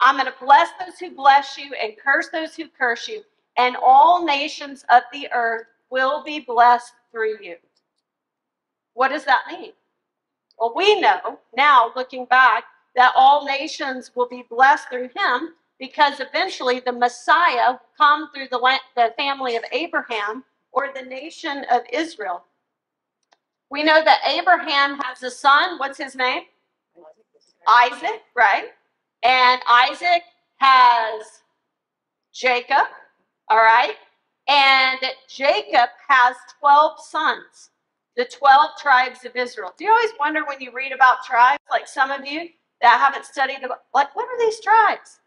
I'm 0.00 0.16
going 0.16 0.26
to 0.26 0.44
bless 0.44 0.70
those 0.80 0.98
who 0.98 1.14
bless 1.14 1.56
you 1.56 1.72
and 1.80 1.92
curse 2.02 2.28
those 2.32 2.56
who 2.56 2.64
curse 2.68 3.06
you, 3.06 3.22
and 3.58 3.76
all 3.76 4.24
nations 4.24 4.84
of 4.90 5.02
the 5.12 5.28
earth 5.32 5.66
will 5.90 6.24
be 6.24 6.40
blessed 6.40 6.92
through 7.12 7.36
you. 7.40 7.56
What 8.94 9.08
does 9.08 9.24
that 9.24 9.42
mean? 9.50 9.72
Well, 10.58 10.72
we 10.76 11.00
know 11.00 11.38
now, 11.56 11.92
looking 11.96 12.26
back, 12.26 12.64
that 12.94 13.12
all 13.16 13.44
nations 13.46 14.10
will 14.14 14.28
be 14.28 14.44
blessed 14.50 14.88
through 14.90 15.10
him 15.16 15.54
because 15.78 16.20
eventually 16.20 16.80
the 16.80 16.92
Messiah 16.92 17.76
come 17.96 18.30
through 18.34 18.48
the, 18.50 18.78
the 18.94 19.14
family 19.16 19.56
of 19.56 19.64
Abraham 19.72 20.44
or 20.72 20.90
the 20.94 21.02
nation 21.02 21.64
of 21.70 21.82
Israel. 21.92 22.44
We 23.70 23.82
know 23.82 24.04
that 24.04 24.20
Abraham 24.26 24.98
has 25.00 25.22
a 25.22 25.30
son. 25.30 25.78
What's 25.78 25.98
his 25.98 26.14
name? 26.14 26.42
Isaac, 27.68 28.22
right? 28.36 28.66
And 29.22 29.62
Isaac 29.68 30.22
has 30.58 31.42
Jacob, 32.32 32.86
all 33.48 33.58
right? 33.58 33.94
And 34.48 35.00
Jacob 35.28 35.88
has 36.08 36.36
12 36.60 37.00
sons. 37.00 37.70
The 38.16 38.24
12 38.24 38.70
tribes 38.80 39.24
of 39.24 39.36
Israel. 39.36 39.72
Do 39.76 39.84
you 39.84 39.90
always 39.90 40.12
wonder 40.18 40.44
when 40.44 40.60
you 40.60 40.72
read 40.72 40.92
about 40.92 41.24
tribes, 41.24 41.62
like 41.70 41.88
some 41.88 42.10
of 42.10 42.26
you 42.26 42.48
that 42.80 42.98
haven't 43.00 43.24
studied, 43.24 43.58
the, 43.62 43.68
like, 43.94 44.14
what 44.14 44.28
are 44.28 44.38
these 44.38 44.60
tribes? 44.60 45.20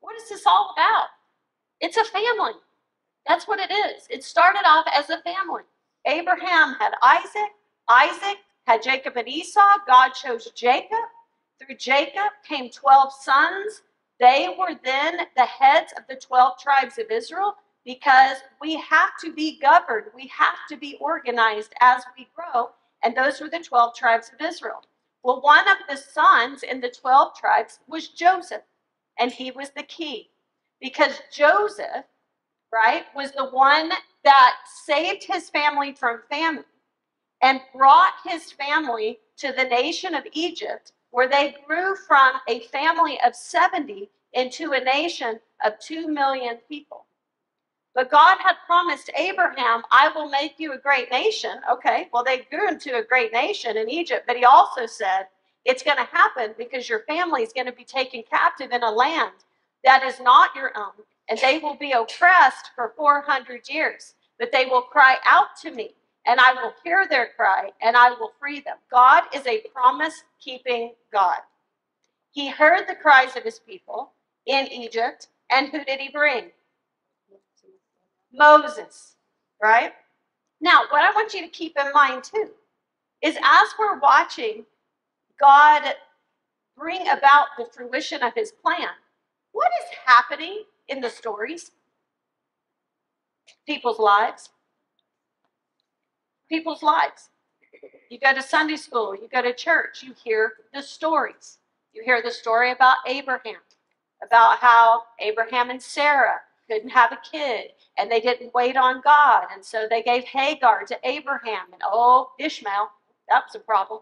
What 0.00 0.16
is 0.16 0.28
this 0.28 0.46
all 0.46 0.74
about? 0.76 1.08
It's 1.80 1.96
a 1.96 2.04
family. 2.04 2.52
That's 3.26 3.46
what 3.46 3.60
it 3.60 3.70
is. 3.70 4.06
It 4.10 4.24
started 4.24 4.62
off 4.66 4.86
as 4.92 5.10
a 5.10 5.22
family. 5.22 5.62
Abraham 6.06 6.74
had 6.78 6.94
Isaac, 7.02 7.50
Isaac 7.88 8.38
had 8.66 8.82
Jacob 8.82 9.16
and 9.16 9.28
Esau. 9.28 9.78
God 9.86 10.10
chose 10.10 10.50
Jacob. 10.54 10.98
Through 11.58 11.76
Jacob 11.76 12.32
came 12.48 12.70
12 12.70 13.12
sons. 13.12 13.82
They 14.18 14.54
were 14.58 14.74
then 14.84 15.18
the 15.36 15.44
heads 15.44 15.92
of 15.96 16.04
the 16.08 16.16
12 16.16 16.58
tribes 16.58 16.98
of 16.98 17.10
Israel 17.10 17.56
because 17.84 18.38
we 18.60 18.76
have 18.76 19.10
to 19.20 19.32
be 19.32 19.58
governed, 19.58 20.06
we 20.14 20.30
have 20.36 20.58
to 20.68 20.76
be 20.76 20.96
organized 21.00 21.72
as 21.80 22.02
we 22.16 22.28
grow. 22.34 22.70
And 23.04 23.16
those 23.16 23.40
were 23.40 23.48
the 23.48 23.58
12 23.58 23.94
tribes 23.94 24.30
of 24.32 24.46
Israel. 24.46 24.82
Well, 25.24 25.40
one 25.40 25.68
of 25.68 25.78
the 25.88 25.96
sons 25.96 26.62
in 26.62 26.80
the 26.80 26.90
12 26.90 27.36
tribes 27.36 27.80
was 27.86 28.08
Joseph, 28.08 28.62
and 29.18 29.30
he 29.30 29.50
was 29.50 29.70
the 29.70 29.84
key 29.84 30.30
because 30.80 31.22
Joseph, 31.32 32.04
right, 32.72 33.04
was 33.14 33.30
the 33.32 33.46
one 33.46 33.90
that 34.24 34.56
saved 34.84 35.24
his 35.24 35.48
family 35.50 35.92
from 35.92 36.22
famine 36.28 36.64
and 37.40 37.60
brought 37.74 38.14
his 38.24 38.52
family 38.52 39.18
to 39.36 39.52
the 39.52 39.64
nation 39.64 40.14
of 40.14 40.24
Egypt, 40.32 40.92
where 41.10 41.28
they 41.28 41.56
grew 41.66 41.96
from 41.96 42.32
a 42.48 42.60
family 42.60 43.18
of 43.24 43.34
70 43.34 44.10
into 44.32 44.72
a 44.72 44.80
nation 44.84 45.38
of 45.64 45.78
2 45.80 46.08
million 46.08 46.58
people. 46.68 47.06
But 47.94 48.10
God 48.10 48.38
had 48.40 48.54
promised 48.66 49.10
Abraham, 49.16 49.82
I 49.90 50.10
will 50.14 50.28
make 50.28 50.54
you 50.58 50.72
a 50.72 50.78
great 50.78 51.10
nation. 51.10 51.60
Okay, 51.70 52.08
well, 52.12 52.24
they 52.24 52.46
grew 52.50 52.68
into 52.68 52.96
a 52.96 53.04
great 53.04 53.32
nation 53.32 53.76
in 53.76 53.90
Egypt, 53.90 54.24
but 54.26 54.36
he 54.36 54.44
also 54.44 54.86
said, 54.86 55.26
it's 55.64 55.82
going 55.82 55.98
to 55.98 56.04
happen 56.04 56.54
because 56.56 56.88
your 56.88 57.00
family 57.00 57.42
is 57.42 57.52
going 57.52 57.66
to 57.66 57.72
be 57.72 57.84
taken 57.84 58.22
captive 58.28 58.72
in 58.72 58.82
a 58.82 58.90
land 58.90 59.32
that 59.84 60.02
is 60.04 60.20
not 60.20 60.54
your 60.56 60.72
own, 60.76 61.04
and 61.28 61.38
they 61.38 61.58
will 61.58 61.76
be 61.76 61.92
oppressed 61.92 62.70
for 62.74 62.94
400 62.96 63.68
years. 63.68 64.14
But 64.38 64.52
they 64.52 64.64
will 64.66 64.82
cry 64.82 65.16
out 65.24 65.56
to 65.62 65.70
me, 65.70 65.94
and 66.26 66.40
I 66.40 66.54
will 66.54 66.72
hear 66.82 67.06
their 67.08 67.30
cry, 67.36 67.70
and 67.80 67.96
I 67.96 68.10
will 68.10 68.32
free 68.40 68.60
them. 68.60 68.76
God 68.90 69.24
is 69.34 69.46
a 69.46 69.60
promise 69.72 70.24
keeping 70.40 70.94
God. 71.12 71.38
He 72.32 72.48
heard 72.48 72.88
the 72.88 72.94
cries 72.94 73.36
of 73.36 73.44
his 73.44 73.60
people 73.60 74.12
in 74.46 74.66
Egypt, 74.68 75.28
and 75.50 75.68
who 75.68 75.84
did 75.84 76.00
he 76.00 76.08
bring? 76.08 76.50
Moses, 78.32 79.16
right? 79.62 79.92
Now, 80.60 80.84
what 80.90 81.02
I 81.02 81.10
want 81.10 81.34
you 81.34 81.42
to 81.42 81.48
keep 81.48 81.76
in 81.78 81.92
mind 81.92 82.24
too 82.24 82.50
is 83.20 83.36
as 83.42 83.68
we're 83.78 83.98
watching 83.98 84.64
God 85.40 85.82
bring 86.76 87.02
about 87.08 87.48
the 87.58 87.66
fruition 87.72 88.22
of 88.22 88.32
his 88.34 88.52
plan, 88.52 88.88
what 89.52 89.70
is 89.80 89.96
happening 90.06 90.64
in 90.88 91.00
the 91.00 91.10
stories? 91.10 91.72
People's 93.66 93.98
lives. 93.98 94.50
People's 96.48 96.82
lives. 96.82 97.28
You 98.10 98.18
go 98.18 98.34
to 98.34 98.42
Sunday 98.42 98.76
school, 98.76 99.14
you 99.14 99.28
go 99.32 99.42
to 99.42 99.54
church, 99.54 100.02
you 100.02 100.14
hear 100.22 100.52
the 100.74 100.82
stories. 100.82 101.58
You 101.92 102.02
hear 102.04 102.22
the 102.22 102.30
story 102.30 102.72
about 102.72 102.96
Abraham, 103.06 103.60
about 104.22 104.58
how 104.58 105.02
Abraham 105.20 105.70
and 105.70 105.82
Sarah 105.82 106.40
couldn't 106.68 106.90
have 106.90 107.12
a 107.12 107.18
kid 107.30 107.70
and 107.98 108.10
they 108.10 108.20
didn't 108.20 108.54
wait 108.54 108.76
on 108.76 109.02
God. 109.02 109.46
And 109.52 109.64
so 109.64 109.86
they 109.88 110.02
gave 110.02 110.24
Hagar 110.24 110.84
to 110.84 110.98
Abraham 111.04 111.66
and 111.72 111.82
oh, 111.84 112.30
Ishmael. 112.38 112.90
That's 113.28 113.54
a 113.54 113.60
problem. 113.60 114.00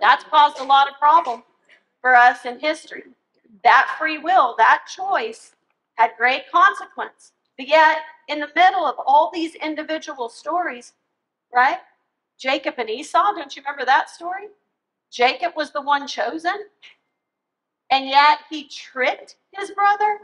That's 0.00 0.24
caused 0.24 0.60
a 0.60 0.64
lot 0.64 0.88
of 0.88 0.98
problem 0.98 1.42
for 2.00 2.14
us 2.14 2.44
in 2.44 2.58
history. 2.58 3.04
That 3.64 3.94
free 3.98 4.18
will, 4.18 4.54
that 4.58 4.84
choice 4.86 5.54
had 5.94 6.12
great 6.18 6.50
consequence. 6.50 7.32
But 7.56 7.68
yet, 7.68 7.98
in 8.28 8.38
the 8.40 8.50
middle 8.54 8.84
of 8.84 8.96
all 9.04 9.30
these 9.32 9.54
individual 9.54 10.28
stories, 10.28 10.92
right? 11.54 11.78
Jacob 12.38 12.74
and 12.78 12.90
Esau, 12.90 13.32
don't 13.32 13.56
you 13.56 13.62
remember 13.62 13.84
that 13.86 14.10
story? 14.10 14.48
Jacob 15.10 15.54
was 15.56 15.70
the 15.70 15.80
one 15.80 16.06
chosen, 16.06 16.66
and 17.90 18.06
yet 18.06 18.40
he 18.50 18.68
tricked 18.68 19.36
his 19.52 19.70
brother 19.70 20.18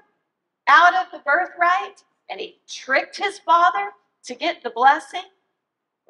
out 0.68 0.94
of 0.94 1.06
the 1.12 1.18
birthright 1.18 2.02
and 2.30 2.40
he 2.40 2.58
tricked 2.68 3.16
his 3.16 3.38
father 3.38 3.90
to 4.24 4.34
get 4.34 4.62
the 4.62 4.70
blessing, 4.70 5.24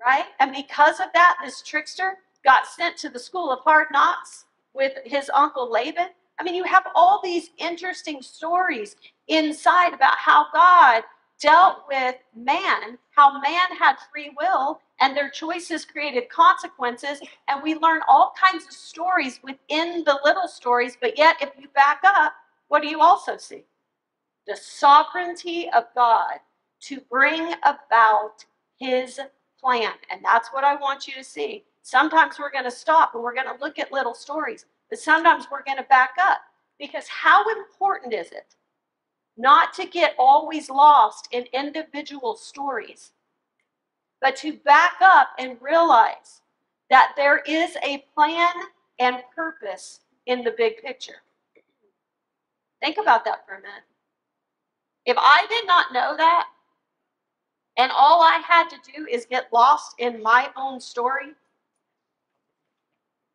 right? 0.05 0.27
And 0.41 0.53
because 0.53 1.01
of 1.01 1.07
that, 1.15 1.39
this 1.43 1.63
trickster 1.63 2.19
got 2.45 2.67
sent 2.67 2.97
to 2.99 3.09
the 3.09 3.19
school 3.19 3.51
of 3.51 3.61
hard 3.61 3.89
knocks 3.93 4.45
with 4.75 4.93
his 5.05 5.31
uncle 5.35 5.71
Laban. 5.71 6.09
I 6.39 6.45
mean, 6.45 6.55
you 6.55 6.65
have 6.65 6.87
all 6.95 7.21
these 7.23 7.51
interesting 7.59 8.23
stories 8.23 8.97
inside 9.29 9.95
about 9.95 10.17
how 10.17 10.47
God 10.53 11.03
dealt 11.39 11.85
with 11.89 12.15
man, 12.37 12.99
how 13.11 13.41
man 13.41 13.77
had 13.79 13.97
free 14.13 14.33
will, 14.39 14.81
and 15.01 15.17
their 15.17 15.29
choices 15.29 15.85
created 15.85 16.29
consequences. 16.29 17.21
And 17.49 17.63
we 17.63 17.75
learn 17.75 18.01
all 18.09 18.33
kinds 18.41 18.65
of 18.65 18.73
stories 18.73 19.41
within 19.43 20.05
the 20.05 20.21
little 20.25 20.47
stories, 20.47 20.97
but 21.01 21.19
yet, 21.19 21.37
if 21.41 21.51
you 21.59 21.69
back 21.75 22.01
up, 22.05 22.33
what 22.69 22.83
do 22.83 22.89
you 22.89 23.01
also 23.01 23.37
see? 23.37 23.65
The 24.47 24.57
sovereignty 24.57 25.69
of 25.71 25.85
God 25.95 26.39
to 26.81 27.01
bring 27.11 27.55
about 27.65 28.45
his 28.79 29.21
plan. 29.61 29.93
And 30.11 30.21
that's 30.25 30.49
what 30.53 30.65
I 30.65 30.75
want 30.75 31.07
you 31.07 31.15
to 31.15 31.25
see. 31.25 31.65
Sometimes 31.83 32.39
we're 32.39 32.51
going 32.51 32.65
to 32.65 32.71
stop 32.71 33.15
and 33.15 33.23
we're 33.23 33.35
going 33.35 33.47
to 33.47 33.65
look 33.65 33.79
at 33.79 33.93
little 33.93 34.15
stories, 34.15 34.67
but 34.91 34.99
sometimes 34.99 35.47
we're 35.51 35.65
going 35.65 35.79
to 35.79 35.85
back 35.85 36.11
up 36.21 36.41
because 36.79 37.07
how 37.09 37.45
important 37.51 38.13
is 38.13 38.31
it 38.33 38.55
not 39.37 39.73
to 39.75 39.87
get 39.87 40.15
always 40.19 40.69
lost 40.69 41.29
in 41.33 41.45
individual 41.53 42.37
stories, 42.37 43.13
but 44.21 44.37
to 44.37 44.55
back 44.59 44.95
up 45.01 45.29
and 45.39 45.57
realize 45.61 46.43
that 46.91 47.13
there 47.17 47.39
is 47.47 47.77
a 47.85 48.05
plan 48.15 48.53
and 48.99 49.23
purpose 49.35 50.01
in 50.27 50.43
the 50.45 50.55
big 50.57 50.83
picture? 50.83 51.23
Think 52.81 52.99
about 53.01 53.25
that 53.25 53.47
for 53.47 53.55
a 53.55 53.59
minute. 53.59 53.85
If 55.07 55.17
I 55.19 55.47
did 55.49 55.67
not 55.67 55.93
know 55.93 56.17
that, 56.17 56.47
and 57.77 57.91
all 57.93 58.23
I 58.23 58.43
had 58.47 58.69
to 58.71 58.77
do 58.95 59.07
is 59.07 59.27
get 59.27 59.53
lost 59.53 59.95
in 59.99 60.23
my 60.23 60.51
own 60.57 60.81
story, 60.81 61.33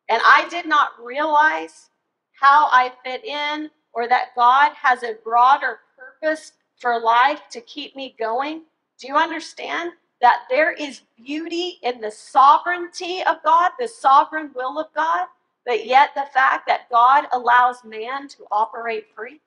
and 0.08 0.22
I 0.24 0.46
did 0.48 0.66
not 0.66 0.90
realize 1.02 1.90
how 2.32 2.68
I 2.70 2.92
fit 3.04 3.24
in 3.24 3.70
or 3.92 4.08
that 4.08 4.34
God 4.36 4.72
has 4.74 5.02
a 5.02 5.16
broader 5.24 5.80
purpose 5.96 6.52
for 6.78 7.00
life 7.00 7.42
to 7.50 7.60
keep 7.62 7.96
me 7.96 8.14
going, 8.18 8.62
do 9.00 9.08
you 9.08 9.16
understand 9.16 9.92
that 10.20 10.44
there 10.48 10.72
is 10.72 11.02
beauty 11.16 11.78
in 11.82 12.00
the 12.00 12.10
sovereignty 12.10 13.22
of 13.24 13.36
God, 13.44 13.72
the 13.78 13.88
sovereign 13.88 14.50
will 14.54 14.78
of 14.78 14.86
God, 14.94 15.26
but 15.66 15.86
yet 15.86 16.10
the 16.14 16.26
fact 16.32 16.66
that 16.66 16.88
God 16.90 17.26
allows 17.32 17.84
man 17.84 18.28
to 18.28 18.44
operate 18.50 19.06
free? 19.14 19.40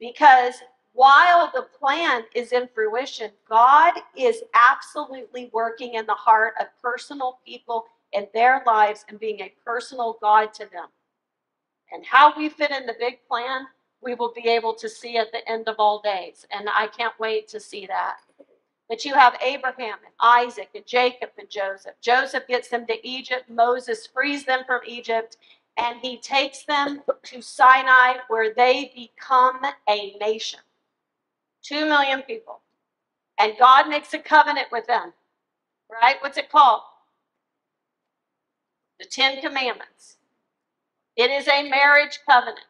Because 0.00 0.54
while 0.98 1.48
the 1.54 1.68
plan 1.78 2.24
is 2.34 2.50
in 2.50 2.68
fruition, 2.74 3.30
God 3.48 3.92
is 4.16 4.42
absolutely 4.52 5.48
working 5.52 5.94
in 5.94 6.06
the 6.06 6.14
heart 6.14 6.54
of 6.60 6.66
personal 6.82 7.38
people 7.46 7.84
in 8.12 8.26
their 8.34 8.64
lives 8.66 9.04
and 9.08 9.20
being 9.20 9.38
a 9.38 9.54
personal 9.64 10.18
God 10.20 10.52
to 10.54 10.64
them. 10.72 10.88
And 11.92 12.04
how 12.04 12.36
we 12.36 12.48
fit 12.48 12.72
in 12.72 12.84
the 12.84 12.96
big 12.98 13.20
plan, 13.28 13.68
we 14.02 14.16
will 14.16 14.32
be 14.34 14.48
able 14.48 14.74
to 14.74 14.88
see 14.88 15.18
at 15.18 15.30
the 15.30 15.48
end 15.48 15.68
of 15.68 15.76
all 15.78 16.00
days. 16.02 16.44
And 16.50 16.68
I 16.68 16.88
can't 16.88 17.14
wait 17.20 17.46
to 17.50 17.60
see 17.60 17.86
that. 17.86 18.16
But 18.88 19.04
you 19.04 19.14
have 19.14 19.38
Abraham 19.40 19.98
and 20.04 20.14
Isaac 20.20 20.70
and 20.74 20.84
Jacob 20.84 21.30
and 21.38 21.48
Joseph. 21.48 21.94
Joseph 22.00 22.48
gets 22.48 22.70
them 22.70 22.86
to 22.88 23.08
Egypt. 23.08 23.48
Moses 23.48 24.08
frees 24.08 24.44
them 24.44 24.62
from 24.66 24.80
Egypt. 24.84 25.36
And 25.76 26.00
he 26.00 26.16
takes 26.16 26.64
them 26.64 27.02
to 27.22 27.40
Sinai 27.40 28.14
where 28.26 28.52
they 28.52 28.90
become 28.96 29.60
a 29.88 30.16
nation. 30.20 30.58
Two 31.68 31.86
million 31.86 32.22
people. 32.22 32.60
And 33.38 33.52
God 33.58 33.88
makes 33.88 34.14
a 34.14 34.18
covenant 34.18 34.68
with 34.72 34.86
them. 34.86 35.12
Right? 35.90 36.16
What's 36.20 36.38
it 36.38 36.50
called? 36.50 36.80
The 38.98 39.06
Ten 39.06 39.40
Commandments. 39.40 40.16
It 41.16 41.30
is 41.30 41.46
a 41.48 41.68
marriage 41.68 42.20
covenant. 42.28 42.66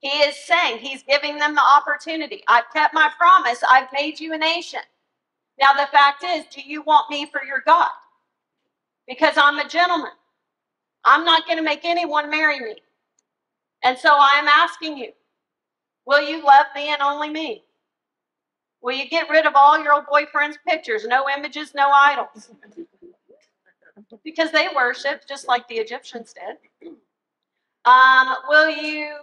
He 0.00 0.08
is 0.08 0.36
saying, 0.36 0.78
He's 0.78 1.02
giving 1.02 1.38
them 1.38 1.54
the 1.54 1.62
opportunity. 1.62 2.42
I've 2.48 2.70
kept 2.72 2.94
my 2.94 3.10
promise. 3.18 3.62
I've 3.70 3.88
made 3.92 4.20
you 4.20 4.34
a 4.34 4.38
nation. 4.38 4.80
Now, 5.60 5.72
the 5.74 5.88
fact 5.92 6.24
is, 6.24 6.44
do 6.46 6.62
you 6.62 6.82
want 6.82 7.10
me 7.10 7.26
for 7.26 7.44
your 7.44 7.62
God? 7.66 7.90
Because 9.06 9.34
I'm 9.36 9.58
a 9.58 9.68
gentleman. 9.68 10.12
I'm 11.04 11.24
not 11.24 11.46
going 11.46 11.58
to 11.58 11.64
make 11.64 11.84
anyone 11.84 12.30
marry 12.30 12.60
me. 12.60 12.76
And 13.84 13.96
so 13.98 14.10
I'm 14.18 14.48
asking 14.48 14.98
you, 14.98 15.12
will 16.06 16.22
you 16.22 16.44
love 16.44 16.66
me 16.74 16.92
and 16.92 17.02
only 17.02 17.30
me? 17.30 17.64
Will 18.82 18.96
you 18.96 19.08
get 19.08 19.28
rid 19.28 19.46
of 19.46 19.54
all 19.54 19.82
your 19.82 19.94
old 19.94 20.06
boyfriend's 20.10 20.58
pictures? 20.66 21.04
No 21.06 21.28
images, 21.28 21.72
no 21.74 21.90
idols. 21.90 22.50
because 24.24 24.50
they 24.50 24.68
worship 24.74 25.22
just 25.28 25.46
like 25.46 25.68
the 25.68 25.76
Egyptians 25.76 26.32
did. 26.32 26.92
Um, 27.84 28.34
will 28.48 28.70
you 28.70 29.14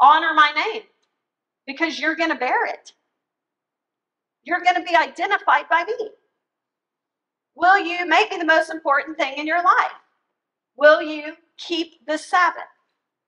honor 0.00 0.34
my 0.34 0.52
name? 0.54 0.82
Because 1.66 1.98
you're 1.98 2.14
going 2.14 2.30
to 2.30 2.36
bear 2.36 2.66
it. 2.66 2.92
You're 4.44 4.60
going 4.60 4.76
to 4.76 4.82
be 4.82 4.94
identified 4.94 5.68
by 5.68 5.84
me. 5.84 6.10
Will 7.56 7.78
you 7.78 8.06
make 8.06 8.30
me 8.30 8.38
the 8.38 8.44
most 8.44 8.70
important 8.70 9.16
thing 9.16 9.38
in 9.38 9.46
your 9.46 9.62
life? 9.62 9.92
Will 10.76 11.02
you 11.02 11.32
keep 11.56 12.06
the 12.06 12.18
Sabbath? 12.18 12.62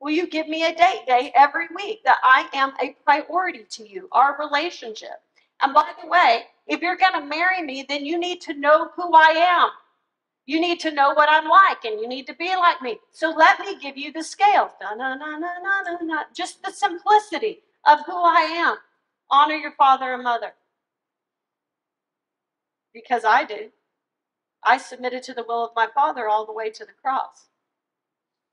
Will 0.01 0.13
you 0.13 0.29
give 0.29 0.49
me 0.49 0.65
a 0.65 0.75
date 0.75 1.07
day 1.07 1.33
every 1.35 1.67
week 1.75 2.01
that 2.05 2.19
I 2.23 2.49
am 2.53 2.73
a 2.81 2.97
priority 3.05 3.65
to 3.71 3.89
you, 3.89 4.09
our 4.13 4.37
relationship? 4.39 5.23
And 5.61 5.75
by 5.75 5.91
the 6.01 6.09
way, 6.09 6.45
if 6.69 6.81
you're 6.81 6.97
going 6.97 7.15
to 7.15 7.27
marry 7.27 7.63
me, 7.63 7.85
then 7.89 8.05
you 8.05 8.19
need 8.19 8.41
to 8.43 8.55
know 8.55 8.91
who 8.95 9.13
I 9.15 9.31
am. 9.31 9.71
You 10.47 10.61
need 10.61 10.81
to 10.81 10.93
know 10.93 11.13
what 11.13 11.29
I'm 11.31 11.49
like, 11.49 11.85
and 11.85 12.01
you 12.01 12.09
need 12.09 12.27
to 12.29 12.35
be 12.35 12.49
like 12.57 12.81
me. 12.81 12.99
So 13.11 13.31
let 13.31 13.61
me 13.61 13.79
give 13.79 13.99
you 13.99 14.13
the 14.13 14.23
scale. 14.23 14.71
Na, 14.81 14.95
na, 14.95 15.15
na, 15.15 15.37
na, 15.37 15.59
na, 15.59 15.99
na. 16.03 16.23
Just 16.35 16.63
the 16.63 16.73
simplicity 16.73 17.61
of 17.87 17.99
who 18.07 18.15
I 18.15 18.43
am. 18.43 18.77
Honor 19.31 19.57
your 19.57 19.73
father 19.73 20.15
and 20.15 20.23
mother. 20.23 20.53
Because 22.95 23.25
I 23.25 23.45
do. 23.45 23.71
I 24.65 24.79
submitted 24.79 25.23
to 25.25 25.35
the 25.35 25.45
will 25.45 25.67
of 25.67 25.73
my 25.77 25.89
father 25.95 26.29
all 26.29 26.47
the 26.47 26.53
way 26.53 26.71
to 26.71 26.85
the 26.85 26.93
cross. 27.03 27.48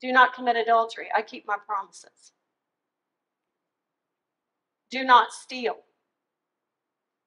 Do 0.02 0.12
not 0.12 0.34
commit 0.34 0.56
adultery. 0.56 1.08
I 1.16 1.22
keep 1.22 1.48
my 1.48 1.58
promises. 1.66 2.34
Do 4.92 5.04
not 5.04 5.32
steal. 5.32 5.78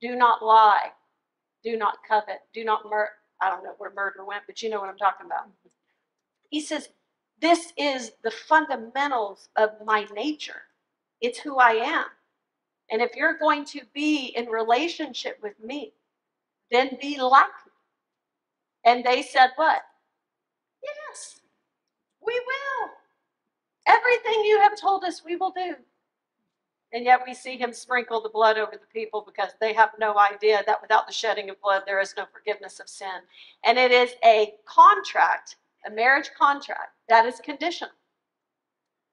Do 0.01 0.15
not 0.17 0.45
lie. 0.45 0.91
Do 1.65 1.77
not 1.77 1.99
covet. 2.07 2.43
Do 2.55 2.65
not 2.65 2.89
murder. 2.89 3.11
I 3.41 3.51
don't 3.51 3.65
know 3.65 3.75
where 3.79 3.93
murder 3.95 4.25
went, 4.25 4.43
but 4.47 4.63
you 4.63 4.71
know 4.71 4.81
what 4.81 4.89
I'm 4.89 4.97
talking 4.97 5.27
about. 5.27 5.49
Mm-hmm. 5.49 5.69
He 6.51 6.61
says, 6.61 6.89
This 7.41 7.73
is 7.77 8.13
the 8.23 8.31
fundamentals 8.31 9.49
of 9.57 9.71
my 9.85 10.07
nature. 10.15 10.63
It's 11.21 11.39
who 11.39 11.59
I 11.59 11.73
am. 11.73 12.05
And 12.91 13.03
if 13.03 13.15
you're 13.17 13.39
going 13.39 13.65
to 13.67 13.81
be 13.93 14.33
in 14.37 14.47
relationship 14.47 15.39
with 15.43 15.55
me, 15.63 15.93
then 16.71 16.97
be 17.01 17.21
like 17.21 17.47
me. 17.67 17.73
And 18.85 19.05
they 19.05 19.23
said, 19.23 19.51
What? 19.57 19.83
We 22.29 22.39
will. 22.47 22.91
Everything 23.87 24.45
you 24.45 24.61
have 24.61 24.79
told 24.79 25.03
us, 25.03 25.25
we 25.25 25.37
will 25.37 25.51
do. 25.51 25.77
And 26.93 27.07
yet 27.07 27.21
we 27.27 27.33
see 27.33 27.57
him 27.57 27.73
sprinkle 27.73 28.21
the 28.21 28.29
blood 28.29 28.59
over 28.59 28.73
the 28.73 28.93
people 28.93 29.25
because 29.27 29.53
they 29.63 29.73
have 29.73 29.93
no 29.99 30.19
idea 30.19 30.63
that 30.67 30.83
without 30.83 31.07
the 31.07 31.13
shedding 31.13 31.49
of 31.49 31.59
blood, 31.63 31.85
there 31.87 32.03
is 32.03 32.13
no 32.19 32.27
forgiveness 32.31 32.81
of 32.81 32.89
sin. 32.91 33.23
And 33.65 33.79
it 33.79 33.93
is 33.93 34.11
a 34.23 34.53
contract, 34.67 35.57
a 35.87 35.91
marriage 35.91 36.29
contract, 36.39 36.93
that 37.09 37.25
is 37.25 37.41
conditional. 37.41 37.93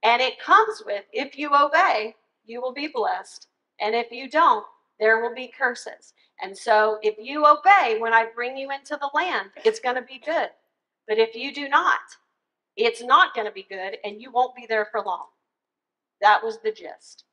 And 0.03 0.21
it 0.21 0.37
comes 0.37 0.83
with 0.85 1.05
if 1.13 1.37
you 1.37 1.55
obey, 1.55 2.15
you 2.45 2.61
will 2.61 2.73
be 2.73 2.89
blessed. 2.93 3.47
And 3.79 3.95
if 3.95 4.11
you 4.11 4.29
don't, 4.29 4.65
there 4.99 5.21
will 5.21 5.33
be 5.33 5.53
curses. 5.57 6.13
And 6.41 6.57
so 6.57 6.99
if 7.01 7.15
you 7.17 7.45
obey 7.45 7.97
when 7.97 8.13
I 8.13 8.27
bring 8.35 8.57
you 8.57 8.71
into 8.71 8.97
the 8.99 9.09
land, 9.13 9.51
it's 9.63 9.79
going 9.79 9.95
to 9.95 10.01
be 10.01 10.21
good. 10.25 10.49
But 11.07 11.17
if 11.17 11.33
you 11.33 11.53
do 11.53 11.69
not, 11.69 12.01
it's 12.75 13.03
not 13.03 13.33
going 13.33 13.47
to 13.47 13.53
be 13.53 13.65
good 13.69 13.97
and 14.03 14.21
you 14.21 14.31
won't 14.31 14.55
be 14.55 14.65
there 14.67 14.87
for 14.91 15.01
long. 15.01 15.25
That 16.21 16.43
was 16.43 16.59
the 16.59 16.71
gist. 16.71 17.25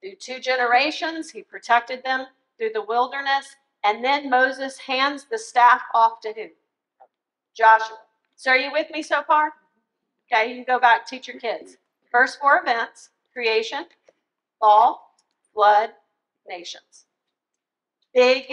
Through 0.00 0.16
two 0.16 0.38
generations, 0.38 1.30
he 1.30 1.42
protected 1.42 2.02
them 2.04 2.26
through 2.58 2.70
the 2.74 2.82
wilderness. 2.82 3.56
And 3.84 4.04
then 4.04 4.30
Moses 4.30 4.78
hands 4.78 5.26
the 5.30 5.38
staff 5.38 5.82
off 5.94 6.20
to 6.20 6.32
who? 6.32 6.46
Joshua. 7.56 7.98
So 8.36 8.50
are 8.50 8.58
you 8.58 8.72
with 8.72 8.90
me 8.90 9.02
so 9.02 9.22
far? 9.22 9.52
Okay, 10.32 10.48
you 10.48 10.54
can 10.56 10.64
go 10.64 10.80
back, 10.80 11.06
teach 11.06 11.28
your 11.28 11.38
kids. 11.38 11.76
First 12.10 12.40
four 12.40 12.60
events 12.60 13.10
creation, 13.32 13.84
fall, 14.60 15.16
flood, 15.52 15.90
nations. 16.48 17.06
Big 18.14 18.44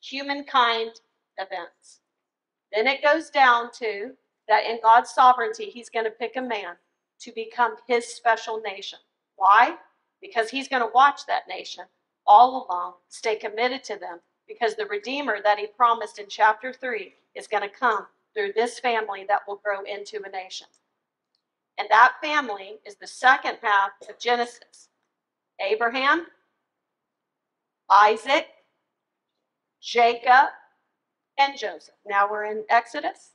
humankind 0.00 0.90
events. 1.38 2.00
Then 2.72 2.86
it 2.86 3.02
goes 3.02 3.30
down 3.30 3.70
to 3.78 4.12
that 4.48 4.64
in 4.66 4.78
God's 4.82 5.10
sovereignty, 5.10 5.66
He's 5.66 5.88
going 5.88 6.04
to 6.04 6.10
pick 6.10 6.36
a 6.36 6.42
man 6.42 6.76
to 7.20 7.32
become 7.34 7.76
His 7.86 8.06
special 8.06 8.60
nation. 8.60 8.98
Why? 9.36 9.76
Because 10.20 10.50
He's 10.50 10.68
going 10.68 10.82
to 10.82 10.92
watch 10.94 11.26
that 11.26 11.48
nation 11.48 11.84
all 12.26 12.66
along, 12.68 12.94
stay 13.08 13.36
committed 13.36 13.82
to 13.84 13.98
them, 13.98 14.20
because 14.46 14.74
the 14.74 14.86
Redeemer 14.86 15.38
that 15.42 15.58
He 15.58 15.66
promised 15.66 16.18
in 16.18 16.26
chapter 16.28 16.72
3 16.72 17.12
is 17.34 17.48
going 17.48 17.62
to 17.62 17.68
come 17.68 18.06
through 18.34 18.52
this 18.54 18.78
family 18.78 19.24
that 19.28 19.40
will 19.46 19.60
grow 19.64 19.82
into 19.82 20.22
a 20.24 20.30
nation. 20.30 20.66
And 21.78 21.88
that 21.90 22.14
family 22.22 22.78
is 22.86 22.96
the 22.96 23.06
second 23.06 23.58
half 23.62 23.90
of 24.08 24.18
Genesis 24.18 24.88
Abraham, 25.60 26.26
Isaac, 27.90 28.46
Jacob, 29.80 30.48
and 31.38 31.58
Joseph. 31.58 31.94
Now 32.06 32.30
we're 32.30 32.46
in 32.46 32.64
Exodus. 32.68 33.30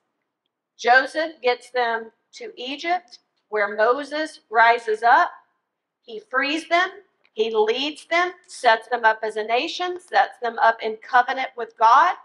Joseph 0.77 1.33
gets 1.41 1.71
them 1.71 2.11
to 2.33 2.51
Egypt, 2.55 3.19
where 3.49 3.75
Moses 3.75 4.41
rises 4.49 5.03
up. 5.03 5.31
He 6.01 6.21
frees 6.29 6.67
them, 6.69 6.89
he 7.33 7.53
leads 7.53 8.05
them, 8.05 8.31
sets 8.47 8.87
them 8.87 9.05
up 9.05 9.19
as 9.23 9.35
a 9.35 9.43
nation, 9.43 9.99
sets 9.99 10.37
them 10.41 10.57
up 10.59 10.77
in 10.81 10.97
covenant 10.97 11.49
with 11.57 11.77
God. 11.77 12.15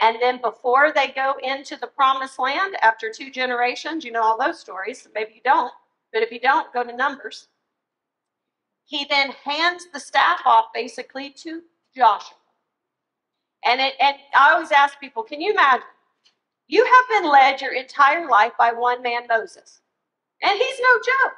And 0.00 0.18
then 0.20 0.40
before 0.40 0.92
they 0.94 1.08
go 1.08 1.34
into 1.42 1.76
the 1.76 1.86
promised 1.86 2.38
land, 2.38 2.76
after 2.82 3.10
two 3.10 3.30
generations, 3.30 4.04
you 4.04 4.12
know 4.12 4.22
all 4.22 4.38
those 4.38 4.60
stories. 4.60 5.08
Maybe 5.14 5.32
you 5.34 5.40
don't, 5.44 5.72
but 6.12 6.22
if 6.22 6.30
you 6.30 6.40
don't, 6.40 6.72
go 6.72 6.84
to 6.84 6.94
Numbers. 6.94 7.48
He 8.84 9.06
then 9.10 9.30
hands 9.44 9.86
the 9.92 10.00
staff 10.00 10.40
off 10.44 10.66
basically 10.72 11.30
to 11.30 11.62
Joshua. 11.94 12.36
And 13.64 13.80
it 13.80 13.94
and 14.00 14.16
I 14.34 14.52
always 14.52 14.70
ask 14.70 15.00
people, 15.00 15.22
can 15.22 15.40
you 15.40 15.52
imagine? 15.52 15.82
You 16.68 16.84
have 16.84 17.08
been 17.22 17.30
led 17.30 17.60
your 17.60 17.74
entire 17.74 18.28
life 18.28 18.52
by 18.58 18.72
one 18.72 19.02
man, 19.02 19.22
Moses. 19.28 19.80
And 20.42 20.58
he's 20.58 20.80
no 20.80 20.94
joke. 20.96 21.34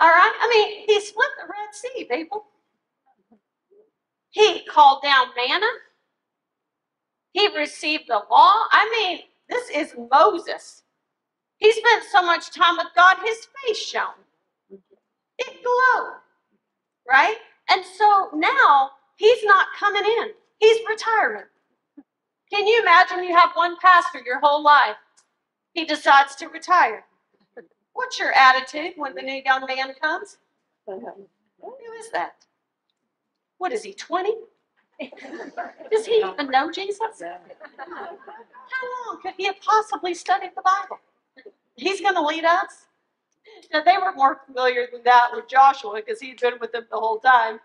All 0.00 0.08
right? 0.08 0.32
I 0.40 0.48
mean, 0.48 0.84
he 0.86 1.00
split 1.00 1.28
the 1.40 1.46
Red 1.46 1.74
Sea, 1.74 2.04
people. 2.04 2.46
He 4.30 4.64
called 4.66 5.02
down 5.02 5.28
manna. 5.36 5.66
He 7.32 7.48
received 7.56 8.04
the 8.08 8.22
law. 8.30 8.64
I 8.72 8.88
mean, 8.92 9.20
this 9.48 9.70
is 9.70 9.94
Moses. 10.10 10.82
He 11.58 11.72
spent 11.72 12.04
so 12.10 12.22
much 12.22 12.50
time 12.52 12.76
with 12.76 12.88
God, 12.94 13.16
his 13.24 13.48
face 13.64 13.78
shone. 13.78 14.24
It 15.38 15.62
glowed. 15.62 16.16
Right? 17.08 17.36
And 17.70 17.84
so 17.96 18.30
now 18.34 18.90
he's 19.16 19.44
not 19.44 19.68
coming 19.78 20.04
in. 20.04 20.28
He's 20.58 20.80
retiring. 20.88 21.46
Can 22.52 22.66
you 22.66 22.80
imagine 22.82 23.24
you 23.24 23.36
have 23.36 23.50
one 23.54 23.76
pastor 23.80 24.20
your 24.24 24.40
whole 24.40 24.62
life? 24.62 24.96
He 25.74 25.84
decides 25.84 26.34
to 26.36 26.48
retire. 26.48 27.04
What's 27.92 28.18
your 28.18 28.32
attitude 28.32 28.94
when 28.96 29.14
the 29.14 29.22
new 29.22 29.42
young 29.44 29.66
man 29.66 29.92
comes? 30.00 30.38
Who 30.86 31.74
is 31.98 32.10
that? 32.12 32.46
What 33.58 33.72
is 33.72 33.82
he, 33.82 33.92
20? 33.92 34.34
Does 35.90 36.06
he 36.06 36.18
even 36.18 36.50
know 36.50 36.70
Jesus? 36.70 37.22
How 37.22 39.08
long 39.10 39.20
could 39.22 39.34
he 39.36 39.46
have 39.46 39.60
possibly 39.60 40.14
studied 40.14 40.52
the 40.56 40.62
Bible? 40.62 40.98
He's 41.76 42.00
going 42.00 42.14
to 42.14 42.22
lead 42.22 42.44
us. 42.44 42.86
Now, 43.72 43.82
they 43.82 43.96
were 43.96 44.12
more 44.14 44.40
familiar 44.46 44.88
than 44.92 45.02
that 45.04 45.30
with 45.32 45.48
Joshua 45.48 45.94
because 45.96 46.20
he'd 46.20 46.40
been 46.40 46.54
with 46.60 46.72
them 46.72 46.86
the 46.90 46.98
whole 46.98 47.18
time. 47.18 47.60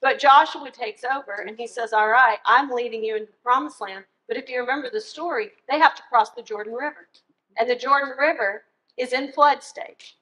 But 0.00 0.18
Joshua 0.18 0.70
takes 0.70 1.02
over 1.04 1.44
and 1.46 1.56
he 1.58 1.66
says, 1.66 1.92
All 1.92 2.08
right, 2.08 2.38
I'm 2.44 2.70
leading 2.70 3.04
you 3.04 3.16
into 3.16 3.26
the 3.32 3.38
promised 3.42 3.80
land. 3.80 4.04
But 4.28 4.36
if 4.36 4.48
you 4.48 4.60
remember 4.60 4.90
the 4.90 5.00
story, 5.00 5.50
they 5.68 5.78
have 5.78 5.94
to 5.94 6.02
cross 6.08 6.30
the 6.30 6.42
Jordan 6.42 6.74
River. 6.74 7.08
And 7.58 7.68
the 7.68 7.76
Jordan 7.76 8.14
River 8.18 8.64
is 8.96 9.12
in 9.12 9.32
flood 9.32 9.62
stage. 9.62 10.16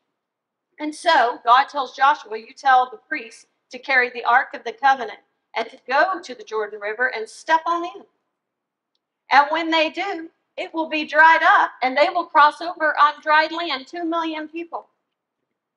And 0.79 0.95
so 0.95 1.39
God 1.45 1.69
tells 1.69 1.97
Joshua, 1.97 2.39
You 2.39 2.53
tell 2.57 2.91
the 2.91 2.99
priests 3.09 3.47
to 3.71 3.79
carry 3.79 4.11
the 4.11 4.25
Ark 4.25 4.49
of 4.55 4.65
the 4.65 4.73
Covenant 4.73 5.21
and 5.57 5.69
to 5.71 5.79
go 5.89 6.21
to 6.21 6.35
the 6.35 6.45
Jordan 6.45 6.81
River 6.81 7.13
and 7.15 7.29
step 7.29 7.61
on 7.67 7.85
in. 7.85 8.03
And 9.31 9.47
when 9.51 9.71
they 9.71 9.91
do, 9.91 10.29
it 10.57 10.73
will 10.73 10.89
be 10.89 11.05
dried 11.05 11.43
up 11.43 11.73
and 11.83 11.97
they 11.97 12.09
will 12.11 12.27
cross 12.27 12.61
over 12.61 12.95
on 13.01 13.21
dried 13.23 13.53
land, 13.53 13.87
two 13.87 14.05
million 14.05 14.49
people. 14.49 14.89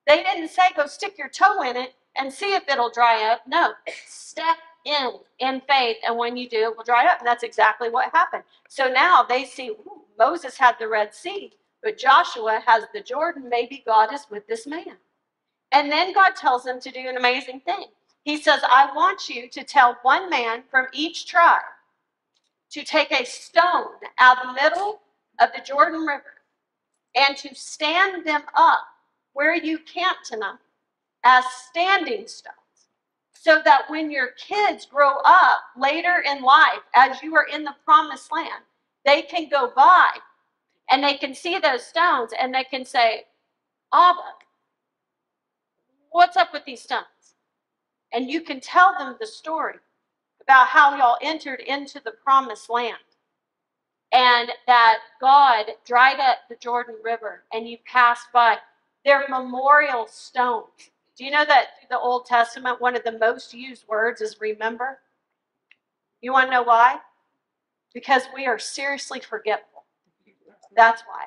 They 0.06 0.24
didn't 0.24 0.50
say 0.50 0.64
go 0.76 0.86
stick 0.86 1.18
your 1.18 1.30
toe 1.30 1.64
in 1.64 1.76
it 1.76 1.94
and 2.16 2.32
see 2.32 2.54
if 2.54 2.68
it'll 2.68 2.92
dry 2.92 3.32
up. 3.32 3.42
No, 3.48 3.74
step 4.08 4.58
in 4.88 5.12
in 5.40 5.62
faith, 5.68 5.98
and 6.06 6.18
when 6.18 6.38
you 6.38 6.50
do, 6.50 6.64
it 6.64 6.78
will 6.78 6.84
dry 6.84 7.08
up. 7.08 7.20
And 7.20 7.28
that's 7.28 7.44
exactly 7.44 7.90
what 7.90 8.12
happened. 8.14 8.44
So 8.70 8.92
now 8.92 9.24
they 9.24 9.46
see 9.46 9.74
Moses 10.18 10.58
had 10.58 10.76
the 10.80 10.88
Red 10.88 11.14
Sea, 11.14 11.54
but 11.84 11.98
Joshua 11.98 12.62
has 12.66 12.86
the 12.94 13.02
Jordan. 13.02 13.50
Maybe 13.50 13.84
God 13.86 14.14
is 14.14 14.26
with 14.32 14.48
this 14.48 14.66
man. 14.66 14.98
And 15.72 15.92
then 15.92 16.14
God 16.14 16.36
tells 16.36 16.64
them 16.64 16.80
to 16.80 16.92
do 16.92 17.08
an 17.10 17.18
amazing 17.18 17.60
thing. 17.62 17.86
He 18.24 18.38
says, 18.38 18.62
I 18.70 18.92
want 18.96 19.30
you 19.30 19.50
to 19.50 19.64
tell 19.64 19.98
one 20.02 20.30
man 20.30 20.64
from 20.72 20.88
each 20.94 21.28
tribe 21.28 21.62
to 22.72 22.84
take 22.84 23.12
a 23.12 23.26
stone 23.26 24.00
out 24.20 24.40
of 24.40 24.56
the 24.56 24.62
middle 24.62 25.02
of 25.40 25.50
the 25.56 25.62
Jordan 25.62 26.02
River 26.02 26.42
and 27.16 27.38
to 27.38 27.54
stand 27.56 28.26
them 28.26 28.44
up 28.56 28.82
where 29.34 29.56
you 29.56 29.80
camp 29.80 30.18
tonight 30.26 30.58
as 31.24 31.46
standing 31.70 32.28
stones 32.28 32.57
so 33.42 33.62
that 33.64 33.84
when 33.90 34.12
your 34.12 34.30
kids 34.32 34.86
grow 34.86 35.18
up 35.26 35.60
later 35.78 36.24
in 36.26 36.42
life, 36.42 36.82
as 36.96 37.22
you 37.22 37.36
are 37.36 37.48
in 37.54 37.64
the 37.64 37.76
promised 37.86 38.32
land, 38.32 38.64
they 39.06 39.22
can 39.22 39.50
go 39.50 39.72
by 39.76 40.10
and 40.90 41.04
they 41.04 41.16
can 41.16 41.34
see 41.34 41.60
those 41.60 41.86
stones 41.86 42.32
and 42.40 42.54
they 42.54 42.64
can 42.64 42.86
say, 42.86 43.24
Abba, 43.94 44.20
what's 46.12 46.38
up 46.38 46.54
with 46.54 46.66
these 46.66 46.82
stones? 46.82 47.06
And 48.14 48.30
you 48.30 48.42
can 48.42 48.60
tell 48.60 48.96
them 48.98 49.16
the 49.20 49.28
story 49.28 49.76
about 50.42 50.68
how 50.68 50.96
y'all 50.96 51.18
entered 51.22 51.60
into 51.62 52.02
the 52.04 52.14
promised 52.24 52.70
land 52.70 52.98
and 54.14 54.52
that 54.66 55.00
God 55.20 55.66
dried 55.86 56.20
up 56.20 56.38
the 56.50 56.56
Jordan 56.56 56.96
River 57.04 57.44
and 57.54 57.68
you 57.68 57.78
passed 57.86 58.28
by. 58.34 58.58
They're 59.06 59.26
memorial 59.30 60.08
stones. 60.08 60.92
Do 61.18 61.26
you 61.26 61.32
know 61.32 61.46
that 61.46 61.80
through 61.80 61.88
the 61.90 62.00
Old 62.00 62.26
Testament, 62.26 62.80
one 62.80 62.96
of 62.96 63.04
the 63.04 63.18
most 63.18 63.54
used 63.54 63.88
words 63.88 64.22
is 64.22 64.40
remember? 64.40 65.00
You 66.22 66.32
want 66.32 66.48
to 66.48 66.52
know 66.52 66.64
why? 66.64 66.98
Because 67.94 68.24
we 68.36 68.46
are 68.46 68.60
seriously 68.60 69.20
forgetful. 69.20 69.84
That's 70.76 71.02
why. 71.02 71.26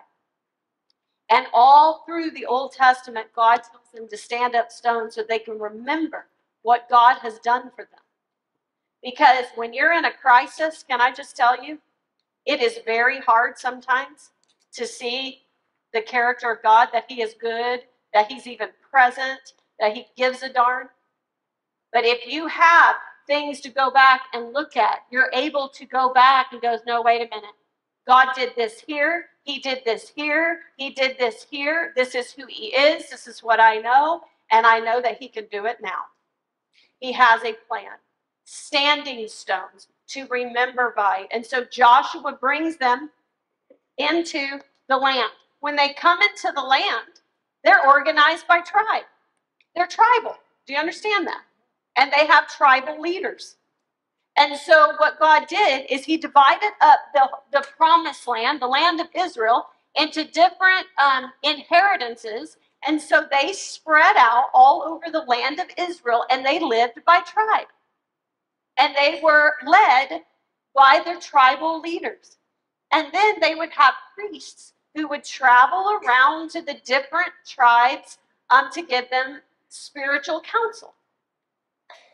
And 1.28 1.46
all 1.52 2.04
through 2.06 2.30
the 2.30 2.46
Old 2.46 2.72
Testament, 2.72 3.28
God 3.34 3.56
tells 3.56 3.90
them 3.92 4.08
to 4.08 4.16
stand 4.16 4.54
up 4.54 4.70
stones 4.70 5.14
so 5.14 5.22
they 5.22 5.38
can 5.38 5.58
remember 5.58 6.26
what 6.62 6.88
God 6.88 7.18
has 7.18 7.38
done 7.40 7.70
for 7.74 7.84
them. 7.84 8.00
Because 9.02 9.46
when 9.56 9.72
you're 9.72 9.92
in 9.92 10.04
a 10.04 10.12
crisis, 10.12 10.84
can 10.88 11.00
I 11.00 11.12
just 11.12 11.36
tell 11.36 11.62
you, 11.64 11.78
it 12.46 12.60
is 12.60 12.80
very 12.84 13.20
hard 13.20 13.58
sometimes 13.58 14.30
to 14.72 14.86
see 14.86 15.42
the 15.92 16.02
character 16.02 16.50
of 16.52 16.62
God, 16.62 16.88
that 16.92 17.06
He 17.08 17.22
is 17.22 17.34
good, 17.40 17.80
that 18.12 18.30
He's 18.30 18.46
even 18.46 18.68
present, 18.90 19.54
that 19.80 19.94
He 19.94 20.06
gives 20.16 20.42
a 20.42 20.52
darn. 20.52 20.88
But 21.92 22.04
if 22.04 22.26
you 22.32 22.46
have 22.46 22.96
things 23.26 23.60
to 23.60 23.68
go 23.68 23.90
back 23.90 24.22
and 24.32 24.52
look 24.52 24.76
at, 24.76 25.00
you're 25.10 25.30
able 25.32 25.68
to 25.70 25.84
go 25.86 26.12
back 26.12 26.48
and 26.52 26.62
goes, 26.62 26.80
no, 26.86 27.02
wait 27.02 27.22
a 27.22 27.34
minute. 27.34 27.54
God 28.06 28.28
did 28.34 28.52
this 28.56 28.80
here. 28.80 29.26
He 29.42 29.58
did 29.58 29.82
this 29.84 30.12
here. 30.14 30.60
He 30.76 30.90
did 30.90 31.16
this 31.18 31.46
here. 31.50 31.92
This 31.96 32.14
is 32.14 32.32
who 32.32 32.46
He 32.46 32.66
is. 32.66 33.10
This 33.10 33.26
is 33.26 33.42
what 33.42 33.60
I 33.60 33.76
know. 33.78 34.22
And 34.52 34.66
I 34.66 34.80
know 34.80 35.00
that 35.00 35.18
He 35.18 35.28
can 35.28 35.46
do 35.50 35.66
it 35.66 35.78
now. 35.82 36.02
He 36.98 37.12
has 37.12 37.42
a 37.44 37.54
plan. 37.68 37.92
Standing 38.44 39.28
stones 39.28 39.88
to 40.08 40.26
remember 40.26 40.92
by. 40.96 41.26
And 41.32 41.44
so 41.44 41.64
Joshua 41.64 42.36
brings 42.40 42.76
them 42.76 43.10
into 43.98 44.58
the 44.88 44.96
land. 44.96 45.30
When 45.60 45.76
they 45.76 45.94
come 45.94 46.20
into 46.20 46.50
the 46.54 46.62
land, 46.62 47.20
they're 47.62 47.86
organized 47.86 48.48
by 48.48 48.60
tribe. 48.60 49.04
They're 49.74 49.86
tribal. 49.86 50.36
Do 50.66 50.74
you 50.74 50.78
understand 50.78 51.26
that? 51.26 51.42
And 51.96 52.12
they 52.12 52.26
have 52.26 52.48
tribal 52.48 53.00
leaders. 53.00 53.56
And 54.36 54.56
so 54.58 54.94
what 54.98 55.18
God 55.20 55.46
did 55.48 55.86
is 55.90 56.04
he 56.04 56.16
divided 56.16 56.72
up 56.80 57.00
the, 57.14 57.28
the 57.52 57.66
promised 57.76 58.26
land, 58.28 58.60
the 58.62 58.66
land 58.68 59.00
of 59.00 59.08
Israel, 59.14 59.66
into 59.96 60.24
different 60.24 60.86
um, 61.02 61.32
inheritances. 61.42 62.56
And 62.86 63.00
so 63.00 63.26
they 63.30 63.52
spread 63.52 64.16
out 64.16 64.46
all 64.54 64.82
over 64.82 65.12
the 65.12 65.26
land 65.28 65.60
of 65.60 65.66
Israel 65.78 66.24
and 66.30 66.44
they 66.46 66.60
lived 66.60 67.04
by 67.06 67.20
tribe 67.20 67.66
and 68.78 68.94
they 68.96 69.20
were 69.22 69.54
led 69.66 70.22
by 70.74 71.02
their 71.04 71.20
tribal 71.20 71.80
leaders. 71.80 72.38
And 72.92 73.08
then 73.12 73.40
they 73.40 73.56
would 73.56 73.72
have 73.72 73.94
priests 74.14 74.74
who 74.96 75.08
would 75.08 75.24
travel 75.24 76.00
around 76.04 76.50
to 76.52 76.62
the 76.62 76.76
different 76.86 77.32
tribes 77.46 78.18
um, 78.50 78.70
to 78.72 78.82
give 78.82 79.10
them 79.10 79.42
spiritual 79.70 80.42
counsel. 80.42 80.94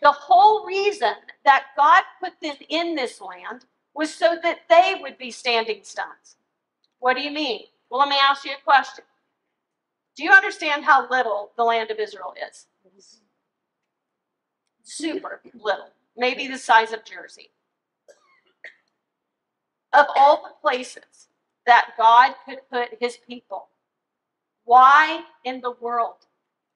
The 0.02 0.12
whole 0.12 0.66
reason 0.66 1.14
that 1.44 1.66
God 1.76 2.04
put 2.22 2.34
them 2.42 2.56
in 2.70 2.94
this 2.96 3.20
land 3.20 3.66
was 3.94 4.14
so 4.14 4.38
that 4.42 4.60
they 4.70 4.96
would 5.00 5.18
be 5.18 5.32
standing 5.32 5.80
stones. 5.84 6.36
What 7.00 7.16
do 7.16 7.22
you 7.22 7.32
mean? 7.32 7.62
Well, 7.90 8.00
let 8.00 8.10
me 8.10 8.16
ask 8.22 8.44
you 8.44 8.52
a 8.52 8.64
question. 8.64 9.04
Do 10.16 10.24
you 10.24 10.32
understand 10.32 10.84
how 10.84 11.08
little 11.10 11.52
the 11.56 11.64
land 11.64 11.90
of 11.90 11.98
Israel 11.98 12.34
is? 12.48 12.66
Super 14.84 15.40
little 15.54 15.90
maybe 16.16 16.48
the 16.48 16.58
size 16.58 16.92
of 16.92 17.04
Jersey. 17.04 17.50
Of 19.92 20.06
all 20.16 20.42
the 20.42 20.68
places 20.68 21.28
that 21.66 21.90
God 21.98 22.34
could 22.46 22.60
put 22.70 22.98
his 23.00 23.16
people, 23.16 23.68
why 24.64 25.22
in 25.44 25.60
the 25.60 25.72
world 25.80 26.25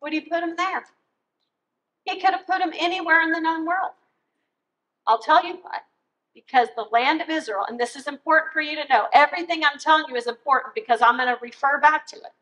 would 0.03 0.13
he 0.13 0.21
put 0.23 0.43
him 0.43 0.55
there? 0.57 0.85
He 2.05 2.21
could 2.21 2.33
have 2.35 2.47
put 2.47 2.61
him 2.63 2.73
anywhere 2.79 3.23
in 3.23 3.33
the 3.33 3.41
known 3.41 3.67
world. 3.67 3.93
I'll 5.07 5.19
tell 5.21 5.45
you 5.47 5.59
why. 5.63 5.79
Because 6.35 6.69
the 6.77 6.87
land 6.93 7.21
of 7.23 7.31
Israel, 7.31 7.67
and 7.69 7.79
this 7.81 7.97
is 7.97 8.09
important 8.09 8.53
for 8.53 8.63
you 8.63 8.77
to 8.77 8.89
know, 8.89 9.07
everything 9.15 9.65
I'm 9.65 9.79
telling 9.79 10.07
you 10.09 10.17
is 10.17 10.29
important 10.29 10.75
because 10.75 11.03
I'm 11.03 11.17
going 11.17 11.29
to 11.29 11.39
refer 11.43 11.81
back 11.81 12.07
to 12.09 12.17
it. 12.17 12.33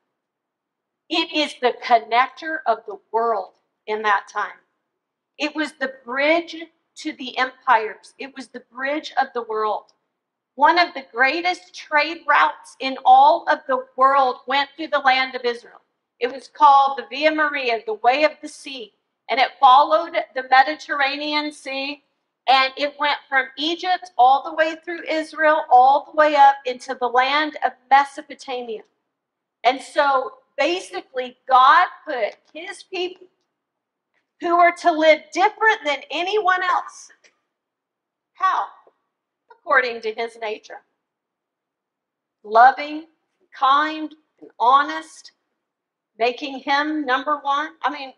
It 1.11 1.33
is 1.37 1.55
the 1.61 1.75
connector 1.85 2.59
of 2.67 2.79
the 2.87 2.99
world 3.13 3.55
in 3.87 4.03
that 4.03 4.29
time. 4.33 4.59
It 5.39 5.55
was 5.57 5.73
the 5.75 5.95
bridge 6.05 6.57
to 6.99 7.13
the 7.15 7.39
empires. 7.39 8.15
It 8.19 8.35
was 8.37 8.49
the 8.49 8.63
bridge 8.73 9.13
of 9.21 9.29
the 9.35 9.43
world. 9.43 9.93
One 10.57 10.79
of 10.79 10.95
the 10.95 11.07
greatest 11.13 11.75
trade 11.75 12.21
routes 12.29 12.77
in 12.81 12.99
all 13.05 13.47
of 13.51 13.61
the 13.69 13.87
world 13.97 14.39
went 14.47 14.71
through 14.77 14.89
the 14.89 15.01
land 15.01 15.35
of 15.35 15.45
Israel. 15.45 15.81
It 16.21 16.33
was 16.33 16.49
called 16.49 16.99
the 16.99 17.07
Via 17.11 17.33
Maris, 17.33 17.83
the 17.87 17.95
way 17.95 18.25
of 18.25 18.33
the 18.43 18.49
sea, 18.49 18.93
and 19.31 19.39
it 19.39 19.51
followed 19.61 20.15
the 20.35 20.45
Mediterranean 20.51 21.53
Sea 21.53 22.03
and 22.49 22.73
it 22.79 22.95
went 22.99 23.19
from 23.29 23.47
Egypt 23.59 24.11
all 24.17 24.43
the 24.43 24.55
way 24.55 24.75
through 24.83 25.03
Israel, 25.07 25.65
all 25.71 26.11
the 26.11 26.17
way 26.17 26.35
up 26.35 26.57
into 26.65 26.97
the 26.99 27.07
land 27.07 27.59
of 27.65 27.73
Mesopotamia. 27.91 28.81
And 29.65 29.81
so 29.81 30.33
basically, 30.57 31.37
God 31.49 31.89
put 32.07 32.37
his 32.55 32.83
people 32.85 33.27
who 34.41 34.57
are 34.57 34.73
to 34.73 34.91
live 34.91 35.21
different 35.33 35.81
than 35.85 35.99
anyone 36.11 36.63
else. 36.63 37.11
How? 38.33 38.67
According 39.51 40.01
to 40.03 40.15
his 40.15 40.39
nature. 40.41 40.81
Loving, 42.45 43.07
kind, 43.55 44.15
and 44.41 44.51
honest, 44.59 45.33
making 46.19 46.61
him 46.61 47.05
number 47.05 47.39
one. 47.43 47.71
I 47.83 47.91
mean, 47.91 48.13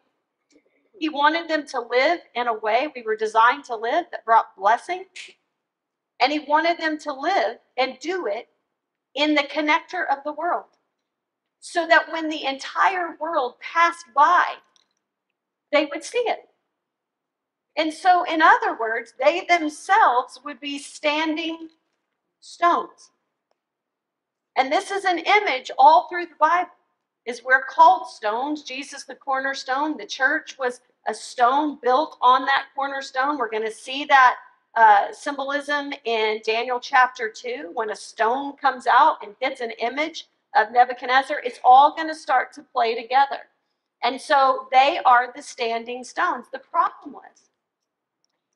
he 0.98 1.08
wanted 1.08 1.48
them 1.48 1.66
to 1.68 1.80
live 1.80 2.20
in 2.34 2.48
a 2.48 2.58
way 2.58 2.88
we 2.94 3.02
were 3.02 3.16
designed 3.16 3.64
to 3.64 3.76
live 3.76 4.06
that 4.10 4.24
brought 4.24 4.56
blessing. 4.56 5.04
And 6.20 6.30
he 6.30 6.40
wanted 6.40 6.78
them 6.78 6.98
to 6.98 7.12
live 7.12 7.56
and 7.78 7.98
do 8.00 8.26
it 8.26 8.48
in 9.14 9.34
the 9.34 9.42
connector 9.42 10.04
of 10.10 10.22
the 10.24 10.32
world. 10.32 10.66
So 11.60 11.86
that 11.86 12.10
when 12.12 12.28
the 12.28 12.44
entire 12.44 13.16
world 13.20 13.54
passed 13.60 14.06
by, 14.14 14.44
they 15.72 15.86
would 15.86 16.04
see 16.04 16.18
it. 16.18 16.40
And 17.76 17.92
so, 17.92 18.24
in 18.24 18.42
other 18.42 18.76
words, 18.78 19.14
they 19.18 19.46
themselves 19.48 20.40
would 20.44 20.60
be 20.60 20.78
standing 20.78 21.68
stones. 22.40 23.10
And 24.56 24.70
this 24.70 24.90
is 24.90 25.04
an 25.04 25.18
image 25.18 25.70
all 25.78 26.08
through 26.08 26.26
the 26.26 26.34
Bible. 26.38 26.70
Is 27.26 27.42
we're 27.44 27.64
called 27.64 28.06
stones. 28.08 28.62
Jesus, 28.62 29.04
the 29.04 29.14
cornerstone. 29.14 29.96
The 29.96 30.06
church 30.06 30.56
was 30.58 30.80
a 31.06 31.14
stone 31.14 31.78
built 31.82 32.16
on 32.20 32.44
that 32.46 32.66
cornerstone. 32.74 33.38
We're 33.38 33.50
going 33.50 33.64
to 33.64 33.72
see 33.72 34.04
that 34.06 34.36
uh, 34.74 35.12
symbolism 35.12 35.92
in 36.04 36.40
Daniel 36.44 36.80
chapter 36.80 37.28
2 37.28 37.72
when 37.74 37.90
a 37.90 37.96
stone 37.96 38.56
comes 38.56 38.86
out 38.86 39.16
and 39.22 39.34
hits 39.40 39.60
an 39.60 39.72
image 39.72 40.28
of 40.56 40.72
Nebuchadnezzar. 40.72 41.40
It's 41.44 41.60
all 41.64 41.94
going 41.94 42.08
to 42.08 42.14
start 42.14 42.52
to 42.54 42.62
play 42.62 43.00
together. 43.00 43.48
And 44.02 44.20
so 44.20 44.68
they 44.72 45.00
are 45.04 45.32
the 45.34 45.42
standing 45.42 46.04
stones. 46.04 46.46
The 46.52 46.58
problem 46.58 47.12
was, 47.12 47.50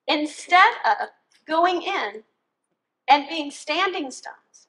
instead 0.09 0.73
of 0.85 1.09
going 1.47 1.83
in 1.83 2.23
and 3.09 3.29
being 3.29 3.51
standing 3.51 4.11
stones, 4.11 4.69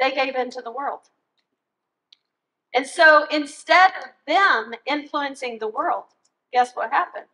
they 0.00 0.12
gave 0.12 0.34
in 0.34 0.50
to 0.50 0.62
the 0.62 0.72
world. 0.72 1.10
And 2.74 2.86
so 2.86 3.26
instead 3.30 3.90
of 4.02 4.10
them 4.26 4.74
influencing 4.86 5.58
the 5.58 5.68
world, 5.68 6.04
guess 6.52 6.72
what 6.74 6.90
happened? 6.90 7.26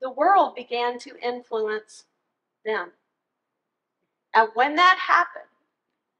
The 0.00 0.10
world 0.10 0.54
began 0.54 0.98
to 1.00 1.18
influence 1.22 2.04
them. 2.64 2.92
And 4.34 4.48
when 4.54 4.76
that 4.76 4.98
happened, 4.98 5.44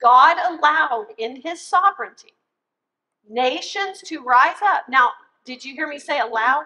God 0.00 0.36
allowed 0.38 1.06
in 1.18 1.36
his 1.36 1.60
sovereignty 1.60 2.34
nations 3.28 4.00
to 4.02 4.22
rise 4.22 4.56
up. 4.62 4.88
Now, 4.88 5.10
did 5.44 5.64
you 5.64 5.74
hear 5.74 5.88
me 5.88 5.98
say 5.98 6.20
aloud? 6.20 6.64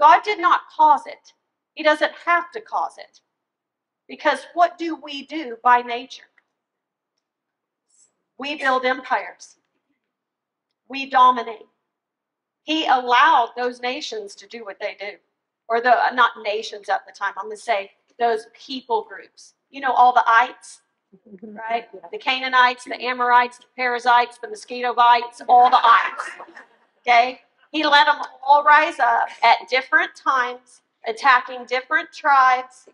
God 0.00 0.22
did 0.24 0.40
not 0.40 0.62
cause 0.74 1.06
it. 1.06 1.32
He 1.74 1.82
doesn't 1.82 2.12
have 2.24 2.50
to 2.52 2.60
cause 2.60 2.98
it. 2.98 3.20
Because 4.08 4.46
what 4.54 4.76
do 4.78 4.96
we 4.96 5.26
do 5.26 5.56
by 5.62 5.82
nature? 5.82 6.24
We 8.38 8.56
build 8.56 8.84
empires. 8.84 9.56
We 10.94 11.06
dominate. 11.06 11.66
He 12.62 12.86
allowed 12.86 13.50
those 13.56 13.80
nations 13.80 14.36
to 14.36 14.46
do 14.46 14.64
what 14.64 14.78
they 14.80 14.96
do. 15.00 15.16
Or 15.66 15.80
the 15.80 15.90
uh, 15.90 16.10
not 16.14 16.30
nations 16.44 16.88
at 16.88 17.04
the 17.04 17.12
time, 17.12 17.32
I'm 17.36 17.46
gonna 17.46 17.56
say 17.56 17.90
those 18.20 18.46
people 18.54 19.04
groups. 19.08 19.54
You 19.70 19.80
know, 19.80 19.92
all 19.92 20.12
the 20.12 20.22
ites, 20.24 20.82
mm-hmm. 21.28 21.56
right? 21.56 21.88
The 22.12 22.18
Canaanites, 22.18 22.84
the 22.84 23.02
Amorites, 23.02 23.58
the 23.58 23.64
Perizzites, 23.74 24.38
the 24.38 24.46
mosquito 24.46 24.94
bites, 24.94 25.42
all 25.48 25.68
the 25.68 25.80
ites. 25.82 26.30
Okay? 27.00 27.40
He 27.72 27.84
let 27.84 28.06
them 28.06 28.22
all 28.46 28.62
rise 28.62 29.00
up 29.00 29.26
at 29.42 29.68
different 29.68 30.14
times, 30.14 30.82
attacking 31.08 31.64
different 31.64 32.12
tribes. 32.12 32.88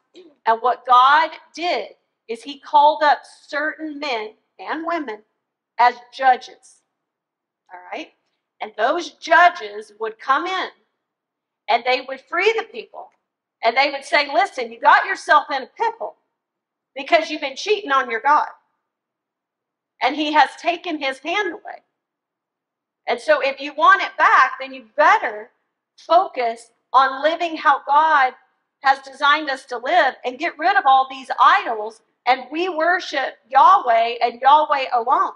And 0.46 0.62
what 0.62 0.86
God 0.86 1.32
did 1.54 1.88
is 2.28 2.42
he 2.42 2.60
called 2.60 3.02
up 3.02 3.18
certain 3.46 3.98
men 3.98 4.30
and 4.58 4.86
women 4.86 5.18
as 5.78 5.96
judges. 6.16 6.79
All 7.72 7.80
right? 7.92 8.12
And 8.60 8.72
those 8.76 9.10
judges 9.12 9.92
would 9.98 10.18
come 10.18 10.46
in 10.46 10.68
and 11.68 11.82
they 11.84 12.02
would 12.06 12.20
free 12.20 12.52
the 12.56 12.64
people. 12.64 13.10
And 13.62 13.76
they 13.76 13.90
would 13.90 14.04
say, 14.04 14.32
listen, 14.32 14.72
you 14.72 14.80
got 14.80 15.06
yourself 15.06 15.44
in 15.54 15.62
a 15.62 15.70
pickle 15.76 16.16
because 16.96 17.30
you've 17.30 17.40
been 17.40 17.56
cheating 17.56 17.92
on 17.92 18.10
your 18.10 18.20
God. 18.20 18.48
And 20.02 20.16
he 20.16 20.32
has 20.32 20.50
taken 20.56 20.98
his 20.98 21.18
hand 21.18 21.52
away. 21.52 21.82
And 23.06 23.20
so 23.20 23.40
if 23.40 23.60
you 23.60 23.74
want 23.74 24.02
it 24.02 24.16
back, 24.16 24.52
then 24.60 24.72
you 24.72 24.86
better 24.96 25.50
focus 25.96 26.70
on 26.92 27.22
living 27.22 27.56
how 27.56 27.82
God 27.86 28.32
has 28.82 28.98
designed 29.00 29.50
us 29.50 29.64
to 29.66 29.78
live 29.78 30.14
and 30.24 30.38
get 30.38 30.58
rid 30.58 30.76
of 30.76 30.84
all 30.86 31.06
these 31.10 31.30
idols 31.42 32.00
and 32.26 32.44
we 32.50 32.68
worship 32.68 33.34
Yahweh 33.48 34.16
and 34.22 34.40
Yahweh 34.40 34.86
alone. 34.94 35.32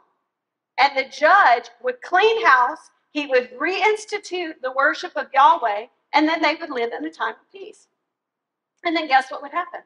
And 0.79 0.97
the 0.97 1.09
judge 1.11 1.71
would 1.83 2.03
clean 2.03 2.45
house, 2.45 2.91
he 3.11 3.27
would 3.27 3.57
reinstitute 3.59 4.55
the 4.63 4.73
worship 4.73 5.13
of 5.17 5.29
Yahweh, 5.33 5.87
and 6.13 6.29
then 6.29 6.43
they 6.43 6.57
would 6.57 6.71
live 6.71 6.93
in 6.93 7.05
a 7.05 7.11
time 7.11 7.35
of 7.35 7.53
peace. 7.53 7.87
And 8.85 8.97
then 8.97 9.09
guess 9.09 9.31
what 9.31 9.43
would 9.43 9.53
happen? 9.53 9.81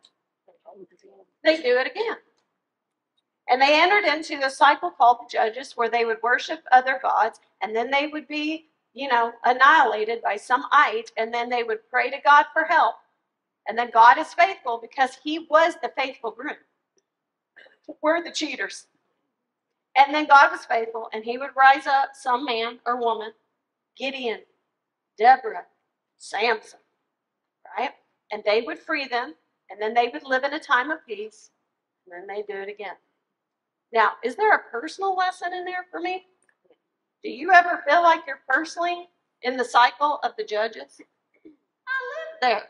They 1.44 1.56
do 1.56 1.78
it 1.78 1.86
again. 1.86 2.16
And 3.50 3.60
they 3.60 3.80
entered 3.80 4.04
into 4.04 4.38
the 4.38 4.50
cycle 4.50 4.90
called 4.90 5.18
the 5.20 5.30
Judges, 5.30 5.72
where 5.76 5.88
they 5.88 6.04
would 6.04 6.22
worship 6.22 6.60
other 6.72 6.98
gods, 7.02 7.40
and 7.62 7.74
then 7.74 7.90
they 7.90 8.08
would 8.08 8.28
be, 8.28 8.66
you 8.92 9.08
know, 9.08 9.32
annihilated 9.44 10.22
by 10.22 10.36
some 10.36 10.64
ite, 10.72 11.10
and 11.16 11.32
then 11.32 11.48
they 11.48 11.62
would 11.62 11.88
pray 11.90 12.10
to 12.10 12.18
God 12.24 12.46
for 12.52 12.64
help. 12.64 12.96
And 13.66 13.76
then 13.76 13.90
God 13.92 14.18
is 14.18 14.34
faithful 14.34 14.78
because 14.80 15.18
He 15.22 15.46
was 15.50 15.74
the 15.82 15.92
faithful 15.96 16.30
groom. 16.30 16.56
We're 18.02 18.22
the 18.22 18.32
cheaters. 18.32 18.86
And 19.98 20.14
then 20.14 20.26
God 20.26 20.52
was 20.52 20.64
faithful, 20.64 21.08
and 21.12 21.24
He 21.24 21.38
would 21.38 21.50
rise 21.56 21.86
up 21.86 22.10
some 22.14 22.44
man 22.44 22.78
or 22.86 23.00
woman, 23.00 23.32
Gideon, 23.96 24.40
Deborah, 25.18 25.66
Samson, 26.16 26.78
right? 27.76 27.90
And 28.30 28.42
they 28.44 28.60
would 28.60 28.78
free 28.78 29.08
them, 29.08 29.34
and 29.70 29.82
then 29.82 29.94
they 29.94 30.08
would 30.12 30.22
live 30.22 30.44
in 30.44 30.54
a 30.54 30.60
time 30.60 30.92
of 30.92 31.04
peace, 31.06 31.50
and 32.06 32.14
then 32.14 32.28
they 32.28 32.42
do 32.42 32.60
it 32.60 32.68
again. 32.68 32.94
Now, 33.92 34.12
is 34.22 34.36
there 34.36 34.54
a 34.54 34.70
personal 34.70 35.16
lesson 35.16 35.52
in 35.52 35.64
there 35.64 35.84
for 35.90 36.00
me? 36.00 36.26
Do 37.24 37.30
you 37.30 37.52
ever 37.52 37.82
feel 37.88 38.02
like 38.02 38.20
you're 38.26 38.42
personally 38.48 39.08
in 39.42 39.56
the 39.56 39.64
cycle 39.64 40.20
of 40.22 40.32
the 40.36 40.44
judges? 40.44 41.00
I 41.44 41.98
live 42.14 42.40
there. 42.40 42.62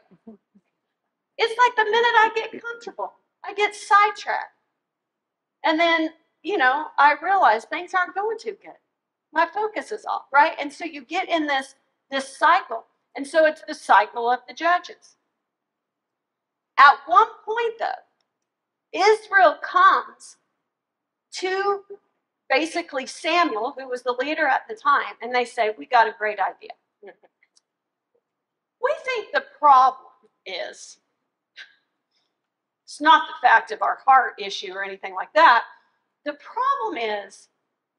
It's 1.37 1.59
like 1.59 1.77
the 1.77 1.91
minute 1.91 2.15
I 2.17 2.31
get 2.35 2.63
comfortable, 2.63 3.13
I 3.45 3.53
get 3.53 3.75
sidetracked. 3.75 4.55
And 5.65 5.79
then, 5.79 6.11
you 6.43 6.59
know, 6.59 6.87
I 6.99 7.15
realize 7.23 7.65
things 7.65 7.95
aren't 7.95 8.15
going 8.15 8.39
too 8.39 8.57
good. 8.63 8.77
My 9.33 9.47
focus 9.53 9.93
is 9.93 10.05
off, 10.07 10.25
right? 10.33 10.55
And 10.61 10.73
so 10.73 10.85
you 10.85 11.05
get 11.05 11.29
in 11.29 11.47
this 11.47 11.75
this 12.11 12.37
cycle. 12.37 12.85
And 13.17 13.27
so 13.27 13.45
it's 13.47 13.63
the 13.67 13.75
cycle 13.75 14.31
of 14.31 14.41
the 14.49 14.55
judges. 14.55 15.17
At 16.79 16.97
one 17.07 17.27
point 17.45 17.75
though, 17.79 18.03
Israel 18.93 19.59
comes 19.63 20.37
to 21.33 21.83
basically 22.49 23.07
Samuel, 23.07 23.75
who 23.79 23.89
was 23.89 24.03
the 24.03 24.17
leader 24.19 24.47
at 24.47 24.63
the 24.69 24.75
time, 24.75 25.15
and 25.23 25.35
they 25.35 25.45
say, 25.45 25.75
We 25.77 25.87
got 25.87 26.09
a 26.09 26.15
great 26.19 26.39
idea. 26.41 26.71
We 28.83 28.95
think 29.05 29.33
the 29.33 29.45
problem 29.59 30.07
is 30.47 30.99
it's 32.85 33.01
not 33.01 33.29
the 33.29 33.47
fact 33.47 33.71
of 33.73 33.83
our 33.83 33.99
heart 34.07 34.35
issue 34.39 34.73
or 34.73 34.85
anything 34.85 35.15
like 35.15 35.33
that. 35.35 35.65
The 36.29 36.35
problem 36.35 36.99
is 36.99 37.49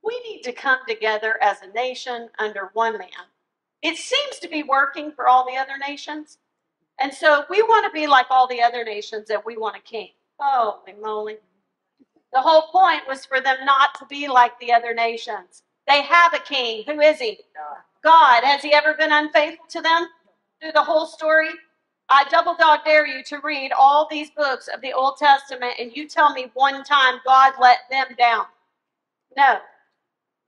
we 0.03 0.19
need 0.19 0.43
to 0.43 0.51
come 0.51 0.77
together 0.88 1.41
as 1.41 1.63
a 1.63 1.73
nation 1.73 2.30
under 2.38 2.69
one 2.73 2.95
man. 2.95 3.25
It 3.82 3.97
seems 3.97 4.38
to 4.38 4.47
be 4.47 4.61
working 4.61 5.11
for 5.11 5.27
all 5.27 5.47
the 5.47 5.57
other 5.57 5.80
nations. 5.80 6.38
And 7.01 7.11
so 7.11 7.45
we 7.49 7.63
want 7.63 7.88
to 7.88 7.91
be 7.91 8.05
like 8.05 8.27
all 8.30 8.47
the 8.47 8.61
other 8.61 8.84
nations 8.84 9.32
and 9.32 9.41
we 9.47 9.57
want 9.57 9.77
a 9.77 9.80
king. 9.80 10.09
Holy 10.38 10.93
moly. 11.01 11.38
The 12.32 12.41
whole 12.41 12.67
point 12.71 13.07
was 13.07 13.25
for 13.25 13.41
them 13.41 13.65
not 13.65 13.97
to 13.97 14.05
be 14.05 14.27
like 14.27 14.59
the 14.59 14.73
other 14.73 14.93
nations. 14.93 15.63
They 15.88 16.03
have 16.03 16.36
a 16.36 16.39
king. 16.39 16.84
Who 16.86 17.01
is 17.01 17.17
he? 17.17 17.39
God. 18.03 18.43
Has 18.43 18.61
he 18.61 18.75
ever 18.75 18.93
been 18.93 19.11
unfaithful 19.11 19.65
to 19.69 19.82
them 19.82 20.05
through 20.61 20.73
the 20.73 20.84
whole 20.84 21.07
story? 21.07 21.49
I 22.10 22.26
double 22.30 22.55
dog 22.55 22.80
dare 22.86 23.05
you 23.05 23.24
to 23.26 23.39
read 23.43 23.72
all 23.72 24.07
these 24.10 24.32
books 24.32 24.68
of 24.74 24.82
the 24.82 24.93
Old 24.93 25.18
Testament 25.18 25.74
and 25.80 25.95
you 25.95 26.07
tell 26.07 26.34
me 26.34 26.51
one 26.55 26.84
time 26.84 27.20
God 27.26 27.53
let 27.60 27.80
them 27.91 28.07
down. 28.18 28.45
No. 29.38 29.60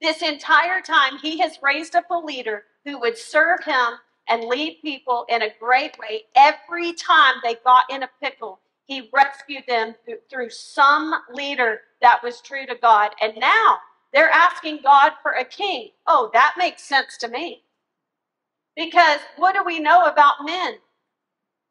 This 0.01 0.23
entire 0.23 0.81
time, 0.81 1.17
he 1.19 1.39
has 1.39 1.59
raised 1.61 1.95
up 1.95 2.09
a 2.09 2.17
leader 2.17 2.63
who 2.85 2.99
would 2.99 3.17
serve 3.17 3.63
him 3.63 3.93
and 4.27 4.45
lead 4.45 4.79
people 4.81 5.25
in 5.29 5.43
a 5.43 5.53
great 5.59 5.97
way. 5.99 6.23
Every 6.35 6.93
time 6.93 7.35
they 7.43 7.55
got 7.63 7.85
in 7.91 8.03
a 8.03 8.09
pickle, 8.21 8.59
he 8.85 9.09
rescued 9.13 9.63
them 9.67 9.95
through 10.29 10.49
some 10.49 11.13
leader 11.33 11.81
that 12.01 12.23
was 12.23 12.41
true 12.41 12.65
to 12.65 12.75
God. 12.81 13.11
And 13.21 13.33
now 13.37 13.77
they're 14.13 14.31
asking 14.31 14.79
God 14.83 15.13
for 15.21 15.33
a 15.33 15.45
king. 15.45 15.89
Oh, 16.07 16.31
that 16.33 16.55
makes 16.57 16.83
sense 16.83 17.17
to 17.19 17.27
me. 17.27 17.63
Because 18.75 19.19
what 19.37 19.53
do 19.53 19.63
we 19.63 19.79
know 19.79 20.05
about 20.05 20.45
men? 20.45 20.75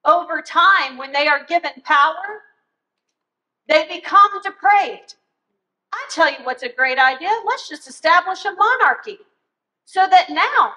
Over 0.05 0.43
time, 0.43 0.97
when 0.97 1.13
they 1.13 1.27
are 1.29 1.45
given 1.45 1.73
power, 1.85 2.43
they 3.69 3.87
become 3.89 4.31
depraved. 4.43 5.15
I 5.93 6.07
tell 6.11 6.31
you 6.31 6.39
what's 6.45 6.63
a 6.63 6.69
great 6.73 6.99
idea. 6.99 7.31
Let's 7.47 7.69
just 7.69 7.89
establish 7.89 8.45
a 8.45 8.53
monarchy 8.53 9.19
so 9.85 10.07
that 10.11 10.31
now 10.31 10.73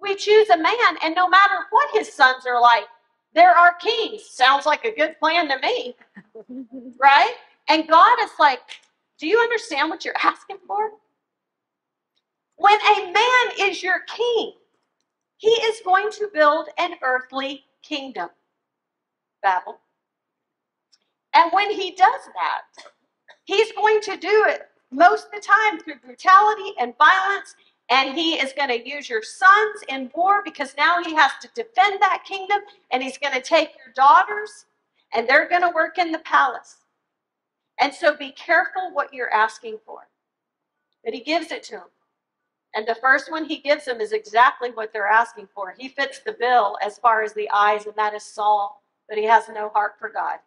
we 0.00 0.14
choose 0.14 0.50
a 0.50 0.56
man, 0.56 0.98
and 1.02 1.14
no 1.14 1.28
matter 1.28 1.54
what 1.70 1.88
his 1.94 2.12
sons 2.12 2.46
are 2.46 2.60
like, 2.60 2.84
they're 3.34 3.56
our 3.56 3.74
kings. 3.74 4.24
Sounds 4.30 4.66
like 4.66 4.84
a 4.84 4.94
good 4.94 5.18
plan 5.18 5.48
to 5.48 5.58
me, 5.60 5.96
right? 7.00 7.34
And 7.68 7.88
God 7.88 8.18
is 8.22 8.30
like, 8.38 8.60
do 9.18 9.26
you 9.26 9.38
understand 9.38 9.90
what 9.90 10.04
you're 10.04 10.16
asking 10.22 10.58
for? 10.66 10.90
When 12.56 12.78
a 12.80 13.12
man 13.12 13.70
is 13.70 13.82
your 13.82 14.00
king, 14.14 14.52
he 15.38 15.50
is 15.50 15.80
going 15.84 16.10
to 16.12 16.28
build 16.32 16.68
an 16.78 16.94
earthly 17.02 17.64
kingdom. 17.82 18.28
Babel. 19.44 19.78
And 21.34 21.52
when 21.52 21.70
he 21.70 21.90
does 21.90 22.22
that, 22.34 22.62
he's 23.44 23.70
going 23.72 24.00
to 24.00 24.16
do 24.16 24.46
it 24.48 24.62
most 24.90 25.26
of 25.26 25.32
the 25.32 25.40
time 25.40 25.78
through 25.78 26.00
brutality 26.04 26.72
and 26.80 26.94
violence. 26.96 27.54
And 27.90 28.16
he 28.16 28.34
is 28.34 28.54
going 28.54 28.70
to 28.70 28.88
use 28.88 29.10
your 29.10 29.22
sons 29.22 29.80
in 29.90 30.10
war 30.14 30.40
because 30.42 30.74
now 30.78 31.02
he 31.02 31.14
has 31.14 31.32
to 31.42 31.50
defend 31.54 32.00
that 32.00 32.24
kingdom. 32.26 32.60
And 32.90 33.02
he's 33.02 33.18
going 33.18 33.34
to 33.34 33.42
take 33.42 33.70
your 33.76 33.92
daughters 33.94 34.64
and 35.12 35.28
they're 35.28 35.48
going 35.48 35.62
to 35.62 35.72
work 35.74 35.98
in 35.98 36.10
the 36.10 36.20
palace. 36.20 36.76
And 37.80 37.92
so 37.92 38.16
be 38.16 38.30
careful 38.32 38.90
what 38.92 39.12
you're 39.12 39.32
asking 39.34 39.78
for. 39.84 40.08
But 41.04 41.12
he 41.12 41.20
gives 41.20 41.52
it 41.52 41.62
to 41.64 41.72
them. 41.72 41.88
And 42.74 42.86
the 42.86 42.96
first 42.96 43.30
one 43.30 43.44
he 43.44 43.58
gives 43.58 43.84
them 43.84 44.00
is 44.00 44.12
exactly 44.12 44.70
what 44.70 44.92
they're 44.92 45.06
asking 45.06 45.48
for. 45.54 45.74
He 45.76 45.88
fits 45.88 46.20
the 46.20 46.32
bill 46.32 46.76
as 46.82 46.98
far 46.98 47.22
as 47.22 47.32
the 47.34 47.48
eyes, 47.52 47.86
and 47.86 47.94
that 47.96 48.14
is 48.14 48.24
Saul 48.24 48.83
but 49.08 49.18
he 49.18 49.24
has 49.24 49.48
no 49.48 49.68
heart 49.70 49.92
for 49.98 50.08
God. 50.08 50.38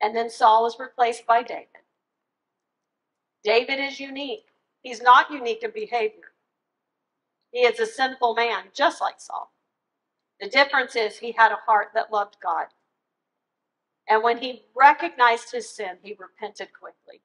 And 0.00 0.14
then 0.14 0.30
Saul 0.30 0.66
is 0.66 0.76
replaced 0.78 1.26
by 1.26 1.42
David. 1.42 1.66
David 3.42 3.80
is 3.80 4.00
unique. 4.00 4.46
He's 4.82 5.02
not 5.02 5.30
unique 5.30 5.62
in 5.62 5.70
behavior. 5.72 6.32
He 7.52 7.60
is 7.60 7.80
a 7.80 7.86
sinful 7.86 8.34
man, 8.34 8.64
just 8.74 9.00
like 9.00 9.20
Saul. 9.20 9.52
The 10.40 10.48
difference 10.48 10.94
is 10.94 11.18
he 11.18 11.32
had 11.32 11.52
a 11.52 11.58
heart 11.66 11.88
that 11.94 12.12
loved 12.12 12.36
God. 12.42 12.66
And 14.08 14.22
when 14.22 14.38
he 14.38 14.62
recognized 14.76 15.50
his 15.52 15.68
sin, 15.68 15.98
he 16.02 16.16
repented 16.18 16.68
quickly. 16.78 17.20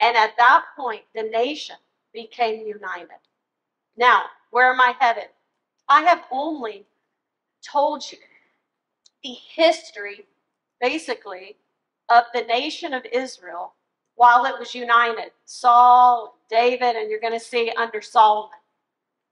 And 0.00 0.16
at 0.16 0.36
that 0.38 0.64
point, 0.76 1.02
the 1.14 1.24
nation 1.24 1.76
became 2.12 2.66
united. 2.66 3.08
Now, 3.96 4.24
where 4.50 4.72
am 4.72 4.80
I 4.80 4.94
headed? 4.98 5.28
I 5.88 6.02
have 6.02 6.24
only 6.30 6.86
told 7.62 8.04
you 8.10 8.18
the 9.24 9.36
history, 9.54 10.26
basically, 10.80 11.56
of 12.08 12.24
the 12.34 12.42
nation 12.42 12.94
of 12.94 13.04
Israel 13.12 13.74
while 14.16 14.44
it 14.46 14.58
was 14.58 14.74
united 14.74 15.30
Saul, 15.44 16.36
David, 16.50 16.96
and 16.96 17.10
you're 17.10 17.20
going 17.20 17.38
to 17.38 17.40
see 17.40 17.72
under 17.76 18.02
Solomon. 18.02 18.50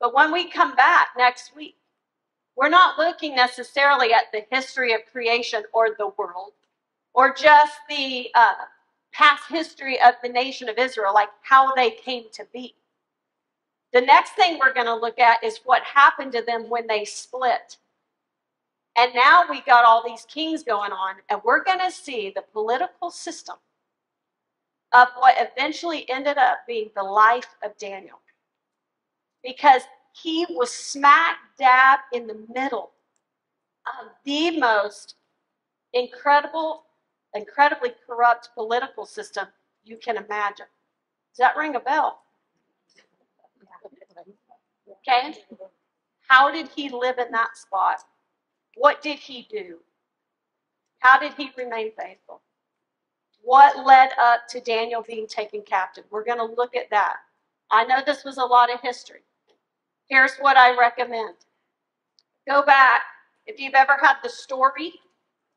But 0.01 0.15
when 0.15 0.33
we 0.33 0.51
come 0.51 0.75
back 0.77 1.09
next 1.17 1.57
week, 1.57 1.77
we're 2.57 2.69
not 2.69 2.99
looking 2.99 3.35
necessarily 3.35 4.13
at 4.13 4.33
the 4.33 4.45
history 4.51 4.95
of 4.95 5.01
creation 5.13 5.65
or 5.73 5.91
the 5.99 6.11
world, 6.19 6.53
or 7.15 7.35
just 7.35 7.75
the 7.89 8.29
uh, 8.35 8.55
past 9.13 9.45
history 9.49 10.01
of 10.03 10.15
the 10.23 10.29
nation 10.29 10.69
of 10.69 10.79
Israel, 10.79 11.15
like 11.15 11.31
how 11.43 11.75
they 11.75 11.91
came 11.91 12.25
to 12.33 12.47
be. 12.53 12.75
The 13.93 14.01
next 14.03 14.33
thing 14.33 14.59
we're 14.59 14.75
going 14.75 14.87
to 14.87 14.95
look 14.95 15.19
at 15.19 15.43
is 15.45 15.61
what 15.65 15.83
happened 15.83 16.33
to 16.33 16.43
them 16.43 16.69
when 16.69 16.87
they 16.87 17.05
split. 17.05 17.77
And 18.97 19.15
now 19.15 19.45
we 19.49 19.61
got 19.61 19.85
all 19.85 20.03
these 20.05 20.25
kings 20.25 20.63
going 20.63 20.93
on, 20.93 21.17
and 21.29 21.41
we're 21.45 21.63
going 21.63 21.81
to 21.81 21.91
see 21.91 22.33
the 22.35 22.45
political 22.53 23.11
system 23.11 23.57
of 24.93 25.09
what 25.19 25.35
eventually 25.39 26.09
ended 26.09 26.39
up 26.39 26.59
being 26.67 26.91
the 26.97 27.03
life 27.03 27.55
of 27.63 27.77
Daniel. 27.77 28.21
Because 29.45 29.83
he 30.13 30.47
was 30.51 30.71
smack 30.71 31.37
dab 31.59 32.01
in 32.13 32.27
the 32.27 32.47
middle 32.55 32.93
of 33.87 34.09
the 34.25 34.59
most 34.59 35.17
incredible, 35.93 36.85
incredibly 37.35 37.93
corrupt 38.07 38.49
political 38.55 39.05
system 39.05 39.47
you 39.85 39.99
can 39.99 40.17
imagine. 40.17 40.67
Does 41.33 41.39
that 41.39 41.57
ring 41.57 41.77
a 41.77 41.81
bell? 41.81 42.23
Okay? 45.07 45.35
How 46.29 46.51
did 46.51 46.69
he 46.75 46.89
live 46.89 47.19
in 47.19 47.31
that 47.33 47.57
spot? 47.57 48.01
What 48.77 49.03
did 49.03 49.19
he 49.19 49.49
do? 49.51 49.79
How 51.01 51.19
did 51.19 51.33
he 51.35 51.51
remain 51.57 51.93
faithful? 51.99 52.43
What 53.43 53.87
led 53.87 54.11
up 54.19 54.47
to 54.51 54.61
Daniel 54.61 55.03
being 55.03 55.27
taken 55.27 55.63
captive? 55.63 56.05
We're 56.11 56.25
going 56.25 56.39
to 56.39 56.55
look 56.57 56.77
at 56.77 56.91
that. 56.91 57.17
I 57.71 57.85
know 57.85 58.01
this 58.05 58.25
was 58.25 58.37
a 58.37 58.45
lot 58.45 58.73
of 58.73 58.81
history. 58.81 59.23
Here's 60.09 60.37
what 60.39 60.57
I 60.57 60.77
recommend 60.79 61.35
go 62.47 62.63
back. 62.63 63.03
If 63.47 63.59
you've 63.59 63.75
ever 63.75 63.97
had 64.01 64.17
the 64.23 64.29
story, 64.29 64.93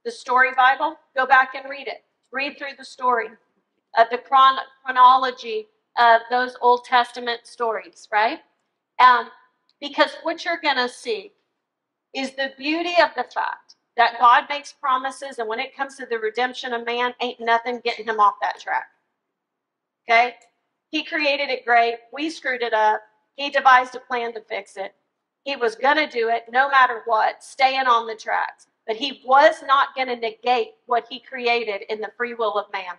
the 0.05 0.11
story 0.11 0.49
Bible, 0.55 0.95
go 1.15 1.25
back 1.25 1.55
and 1.55 1.69
read 1.69 1.87
it. 1.87 2.03
Read 2.31 2.57
through 2.57 2.77
the 2.77 2.85
story 2.85 3.27
of 3.97 4.07
the 4.11 4.17
chron- 4.17 4.59
chronology 4.83 5.67
of 5.97 6.21
those 6.29 6.55
Old 6.61 6.85
Testament 6.85 7.41
stories, 7.43 8.07
right? 8.11 8.39
Um, 8.99 9.29
because 9.81 10.15
what 10.23 10.45
you're 10.45 10.61
going 10.61 10.77
to 10.77 10.89
see 10.89 11.31
is 12.13 12.31
the 12.31 12.53
beauty 12.57 12.95
of 13.01 13.09
the 13.15 13.25
fact 13.31 13.75
that 13.97 14.19
God 14.19 14.45
makes 14.49 14.73
promises, 14.73 15.39
and 15.39 15.47
when 15.47 15.59
it 15.59 15.75
comes 15.75 15.95
to 15.97 16.05
the 16.05 16.17
redemption 16.17 16.73
of 16.73 16.85
man, 16.85 17.13
ain't 17.21 17.39
nothing 17.39 17.81
getting 17.83 18.05
him 18.05 18.19
off 18.19 18.35
that 18.41 18.59
track. 18.59 18.87
Okay? 20.09 20.35
He 20.89 21.03
created 21.03 21.49
it 21.49 21.65
great. 21.65 21.95
We 22.11 22.29
screwed 22.29 22.63
it 22.63 22.73
up. 22.73 23.01
He 23.35 23.49
devised 23.49 23.95
a 23.95 23.99
plan 23.99 24.33
to 24.33 24.41
fix 24.41 24.77
it. 24.77 24.95
He 25.43 25.55
was 25.55 25.75
going 25.75 25.97
to 25.97 26.07
do 26.07 26.29
it 26.29 26.45
no 26.51 26.69
matter 26.69 27.01
what, 27.05 27.43
staying 27.43 27.87
on 27.87 28.07
the 28.07 28.15
tracks. 28.15 28.67
But 28.87 28.95
he 28.95 29.21
was 29.25 29.63
not 29.67 29.95
going 29.95 30.07
to 30.07 30.15
negate 30.15 30.71
what 30.87 31.05
he 31.09 31.19
created 31.19 31.83
in 31.89 32.01
the 32.01 32.11
free 32.17 32.33
will 32.33 32.57
of 32.57 32.71
man. 32.73 32.95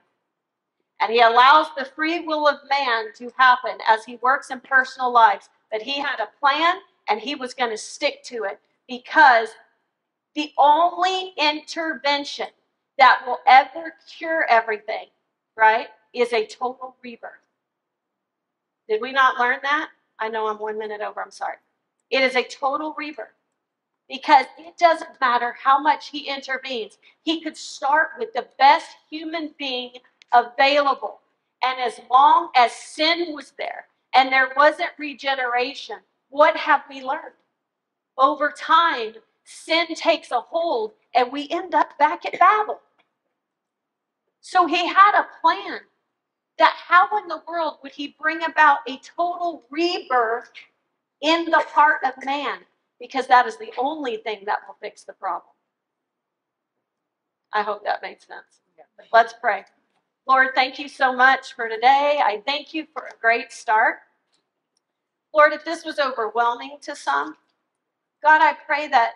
And 1.00 1.10
he 1.10 1.20
allows 1.20 1.66
the 1.76 1.84
free 1.84 2.20
will 2.20 2.46
of 2.46 2.58
man 2.68 3.06
to 3.16 3.32
happen 3.36 3.78
as 3.88 4.04
he 4.04 4.16
works 4.16 4.50
in 4.50 4.60
personal 4.60 5.10
lives. 5.10 5.48
But 5.72 5.82
he 5.82 5.98
had 5.98 6.20
a 6.20 6.38
plan 6.38 6.76
and 7.08 7.20
he 7.20 7.34
was 7.34 7.54
going 7.54 7.70
to 7.70 7.78
stick 7.78 8.22
to 8.24 8.44
it 8.44 8.60
because 8.90 9.50
the 10.34 10.52
only 10.58 11.32
intervention 11.38 12.48
that 12.98 13.22
will 13.24 13.38
ever 13.46 13.94
cure 14.18 14.44
everything, 14.50 15.06
right, 15.56 15.86
is 16.12 16.32
a 16.32 16.44
total 16.44 16.96
rebirth. 17.02 17.30
Did 18.88 19.00
we 19.00 19.12
not 19.12 19.38
learn 19.38 19.60
that? 19.62 19.90
I 20.18 20.28
know 20.28 20.48
I'm 20.48 20.58
one 20.58 20.76
minute 20.76 21.00
over, 21.00 21.22
I'm 21.22 21.30
sorry. 21.30 21.56
It 22.10 22.22
is 22.22 22.34
a 22.34 22.42
total 22.42 22.94
rebirth 22.98 23.28
because 24.08 24.46
it 24.58 24.76
doesn't 24.76 25.20
matter 25.20 25.54
how 25.62 25.80
much 25.80 26.08
he 26.08 26.28
intervenes. 26.28 26.98
He 27.22 27.40
could 27.40 27.56
start 27.56 28.10
with 28.18 28.32
the 28.32 28.48
best 28.58 28.88
human 29.08 29.54
being 29.56 29.92
available. 30.32 31.20
And 31.62 31.80
as 31.80 32.00
long 32.10 32.50
as 32.56 32.72
sin 32.72 33.34
was 33.34 33.52
there 33.56 33.86
and 34.14 34.32
there 34.32 34.52
wasn't 34.56 34.90
regeneration, 34.98 35.98
what 36.28 36.56
have 36.56 36.82
we 36.90 37.02
learned? 37.02 37.34
Over 38.18 38.50
time, 38.50 39.14
sin 39.44 39.86
takes 39.94 40.30
a 40.30 40.40
hold 40.40 40.92
and 41.14 41.32
we 41.32 41.48
end 41.50 41.74
up 41.74 41.98
back 41.98 42.26
at 42.26 42.38
Babel. 42.38 42.80
So 44.40 44.66
he 44.66 44.86
had 44.86 45.18
a 45.20 45.28
plan 45.40 45.80
that 46.58 46.74
how 46.76 47.08
in 47.18 47.28
the 47.28 47.42
world 47.48 47.78
would 47.82 47.92
he 47.92 48.16
bring 48.20 48.44
about 48.44 48.78
a 48.88 48.98
total 48.98 49.64
rebirth 49.70 50.50
in 51.22 51.46
the 51.46 51.64
heart 51.68 52.00
of 52.04 52.12
man? 52.24 52.58
Because 53.00 53.26
that 53.28 53.46
is 53.46 53.56
the 53.56 53.72
only 53.78 54.18
thing 54.18 54.42
that 54.46 54.60
will 54.66 54.76
fix 54.80 55.04
the 55.04 55.14
problem. 55.14 55.52
I 57.52 57.62
hope 57.62 57.84
that 57.84 58.02
makes 58.02 58.26
sense. 58.26 58.60
Let's 59.12 59.34
pray. 59.40 59.64
Lord, 60.26 60.50
thank 60.54 60.78
you 60.78 60.88
so 60.88 61.12
much 61.14 61.54
for 61.54 61.68
today. 61.68 62.20
I 62.22 62.42
thank 62.46 62.74
you 62.74 62.86
for 62.92 63.06
a 63.06 63.18
great 63.20 63.52
start. 63.52 63.96
Lord, 65.34 65.52
if 65.52 65.64
this 65.64 65.84
was 65.84 65.98
overwhelming 65.98 66.78
to 66.82 66.94
some, 66.94 67.36
God, 68.22 68.40
I 68.42 68.54
pray 68.66 68.88
that 68.88 69.14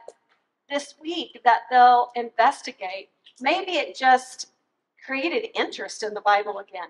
this 0.70 0.94
week 1.00 1.40
that 1.44 1.62
they'll 1.70 2.10
investigate. 2.16 3.10
Maybe 3.40 3.72
it 3.72 3.96
just 3.96 4.48
created 5.04 5.48
interest 5.54 6.02
in 6.02 6.14
the 6.14 6.20
Bible 6.22 6.58
again. 6.58 6.88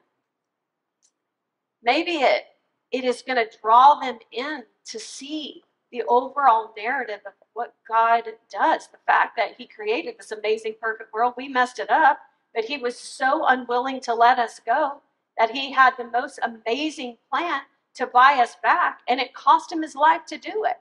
Maybe 1.83 2.13
it 2.19 2.45
it 2.93 3.05
is 3.05 3.23
going 3.23 3.37
to 3.37 3.59
draw 3.61 3.99
them 3.99 4.19
in 4.31 4.63
to 4.87 4.99
see 5.01 5.65
the 5.91 6.05
overall 6.05 6.73
narrative 6.77 7.21
of 7.27 7.33
what 7.55 7.75
God 7.89 8.25
does. 8.51 8.87
The 8.87 8.99
fact 9.07 9.37
that 9.37 9.55
He 9.59 9.67
created 9.67 10.15
this 10.17 10.31
amazing, 10.31 10.75
perfect 10.81 11.13
world. 11.13 11.35
We 11.37 11.49
messed 11.49 11.81
it 11.81 11.91
up, 11.91 12.21
but 12.55 12.65
He 12.65 12.79
was 12.79 12.97
so 12.97 13.47
unwilling 13.47 14.01
to 14.03 14.15
let 14.15 14.39
us 14.39 14.61
go 14.65 15.01
that 15.39 15.51
He 15.51 15.73
had 15.73 15.95
the 15.97 16.05
most 16.05 16.39
amazing 16.43 17.17
plan 17.33 17.63
to 17.95 18.07
buy 18.07 18.35
us 18.35 18.57
back, 18.63 19.01
and 19.09 19.21
it 19.21 19.35
cost 19.35 19.73
Him 19.73 19.83
His 19.83 19.97
life 19.97 20.25
to 20.27 20.39
do 20.39 20.65
it. 20.65 20.77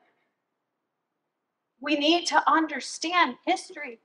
We 1.84 1.98
need 1.98 2.26
to 2.28 2.42
understand 2.50 3.36
history 3.46 4.00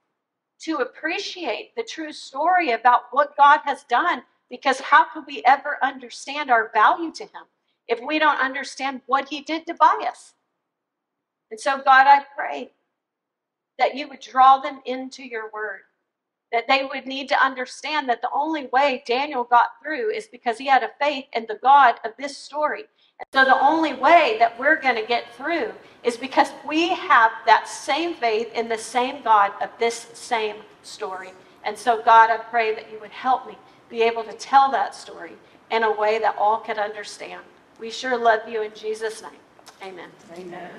to 0.62 0.78
appreciate 0.78 1.76
the 1.76 1.84
true 1.84 2.12
story 2.12 2.72
about 2.72 3.02
what 3.12 3.36
God 3.36 3.60
has 3.64 3.84
done 3.84 4.22
because 4.50 4.80
how 4.80 5.04
could 5.04 5.24
we 5.28 5.44
ever 5.46 5.78
understand 5.80 6.50
our 6.50 6.72
value 6.74 7.12
to 7.12 7.22
Him 7.22 7.44
if 7.86 8.00
we 8.04 8.18
don't 8.18 8.40
understand 8.40 9.02
what 9.06 9.28
He 9.28 9.42
did 9.42 9.64
to 9.68 9.74
buy 9.74 10.06
us? 10.08 10.34
And 11.52 11.60
so, 11.60 11.76
God, 11.76 12.08
I 12.08 12.24
pray 12.36 12.72
that 13.78 13.94
you 13.94 14.08
would 14.08 14.20
draw 14.20 14.58
them 14.58 14.80
into 14.84 15.22
your 15.22 15.48
word, 15.52 15.82
that 16.50 16.66
they 16.66 16.84
would 16.84 17.06
need 17.06 17.28
to 17.28 17.44
understand 17.44 18.08
that 18.08 18.22
the 18.22 18.30
only 18.34 18.66
way 18.72 19.04
Daniel 19.06 19.44
got 19.44 19.70
through 19.80 20.10
is 20.10 20.26
because 20.26 20.58
he 20.58 20.66
had 20.66 20.82
a 20.82 20.90
faith 21.00 21.26
in 21.32 21.46
the 21.48 21.60
God 21.62 22.00
of 22.04 22.10
this 22.18 22.36
story. 22.36 22.86
And 23.20 23.26
so 23.32 23.44
the 23.44 23.60
only 23.60 23.94
way 23.94 24.36
that 24.38 24.58
we're 24.58 24.80
going 24.80 24.94
to 24.94 25.06
get 25.06 25.34
through 25.34 25.72
is 26.04 26.16
because 26.16 26.50
we 26.66 26.88
have 26.90 27.32
that 27.46 27.68
same 27.68 28.14
faith 28.14 28.52
in 28.54 28.68
the 28.68 28.78
same 28.78 29.22
God 29.22 29.52
of 29.60 29.70
this 29.78 30.06
same 30.14 30.56
story. 30.82 31.32
And 31.64 31.76
so, 31.76 32.00
God, 32.02 32.30
I 32.30 32.36
pray 32.36 32.74
that 32.74 32.90
you 32.92 33.00
would 33.00 33.10
help 33.10 33.46
me 33.46 33.58
be 33.88 34.02
able 34.02 34.22
to 34.24 34.32
tell 34.34 34.70
that 34.70 34.94
story 34.94 35.32
in 35.70 35.82
a 35.82 35.92
way 35.92 36.18
that 36.20 36.36
all 36.38 36.58
could 36.58 36.78
understand. 36.78 37.42
We 37.80 37.90
sure 37.90 38.16
love 38.16 38.48
you 38.48 38.62
in 38.62 38.72
Jesus' 38.74 39.22
name. 39.22 39.32
Amen. 39.82 40.10
Amen. 40.36 40.70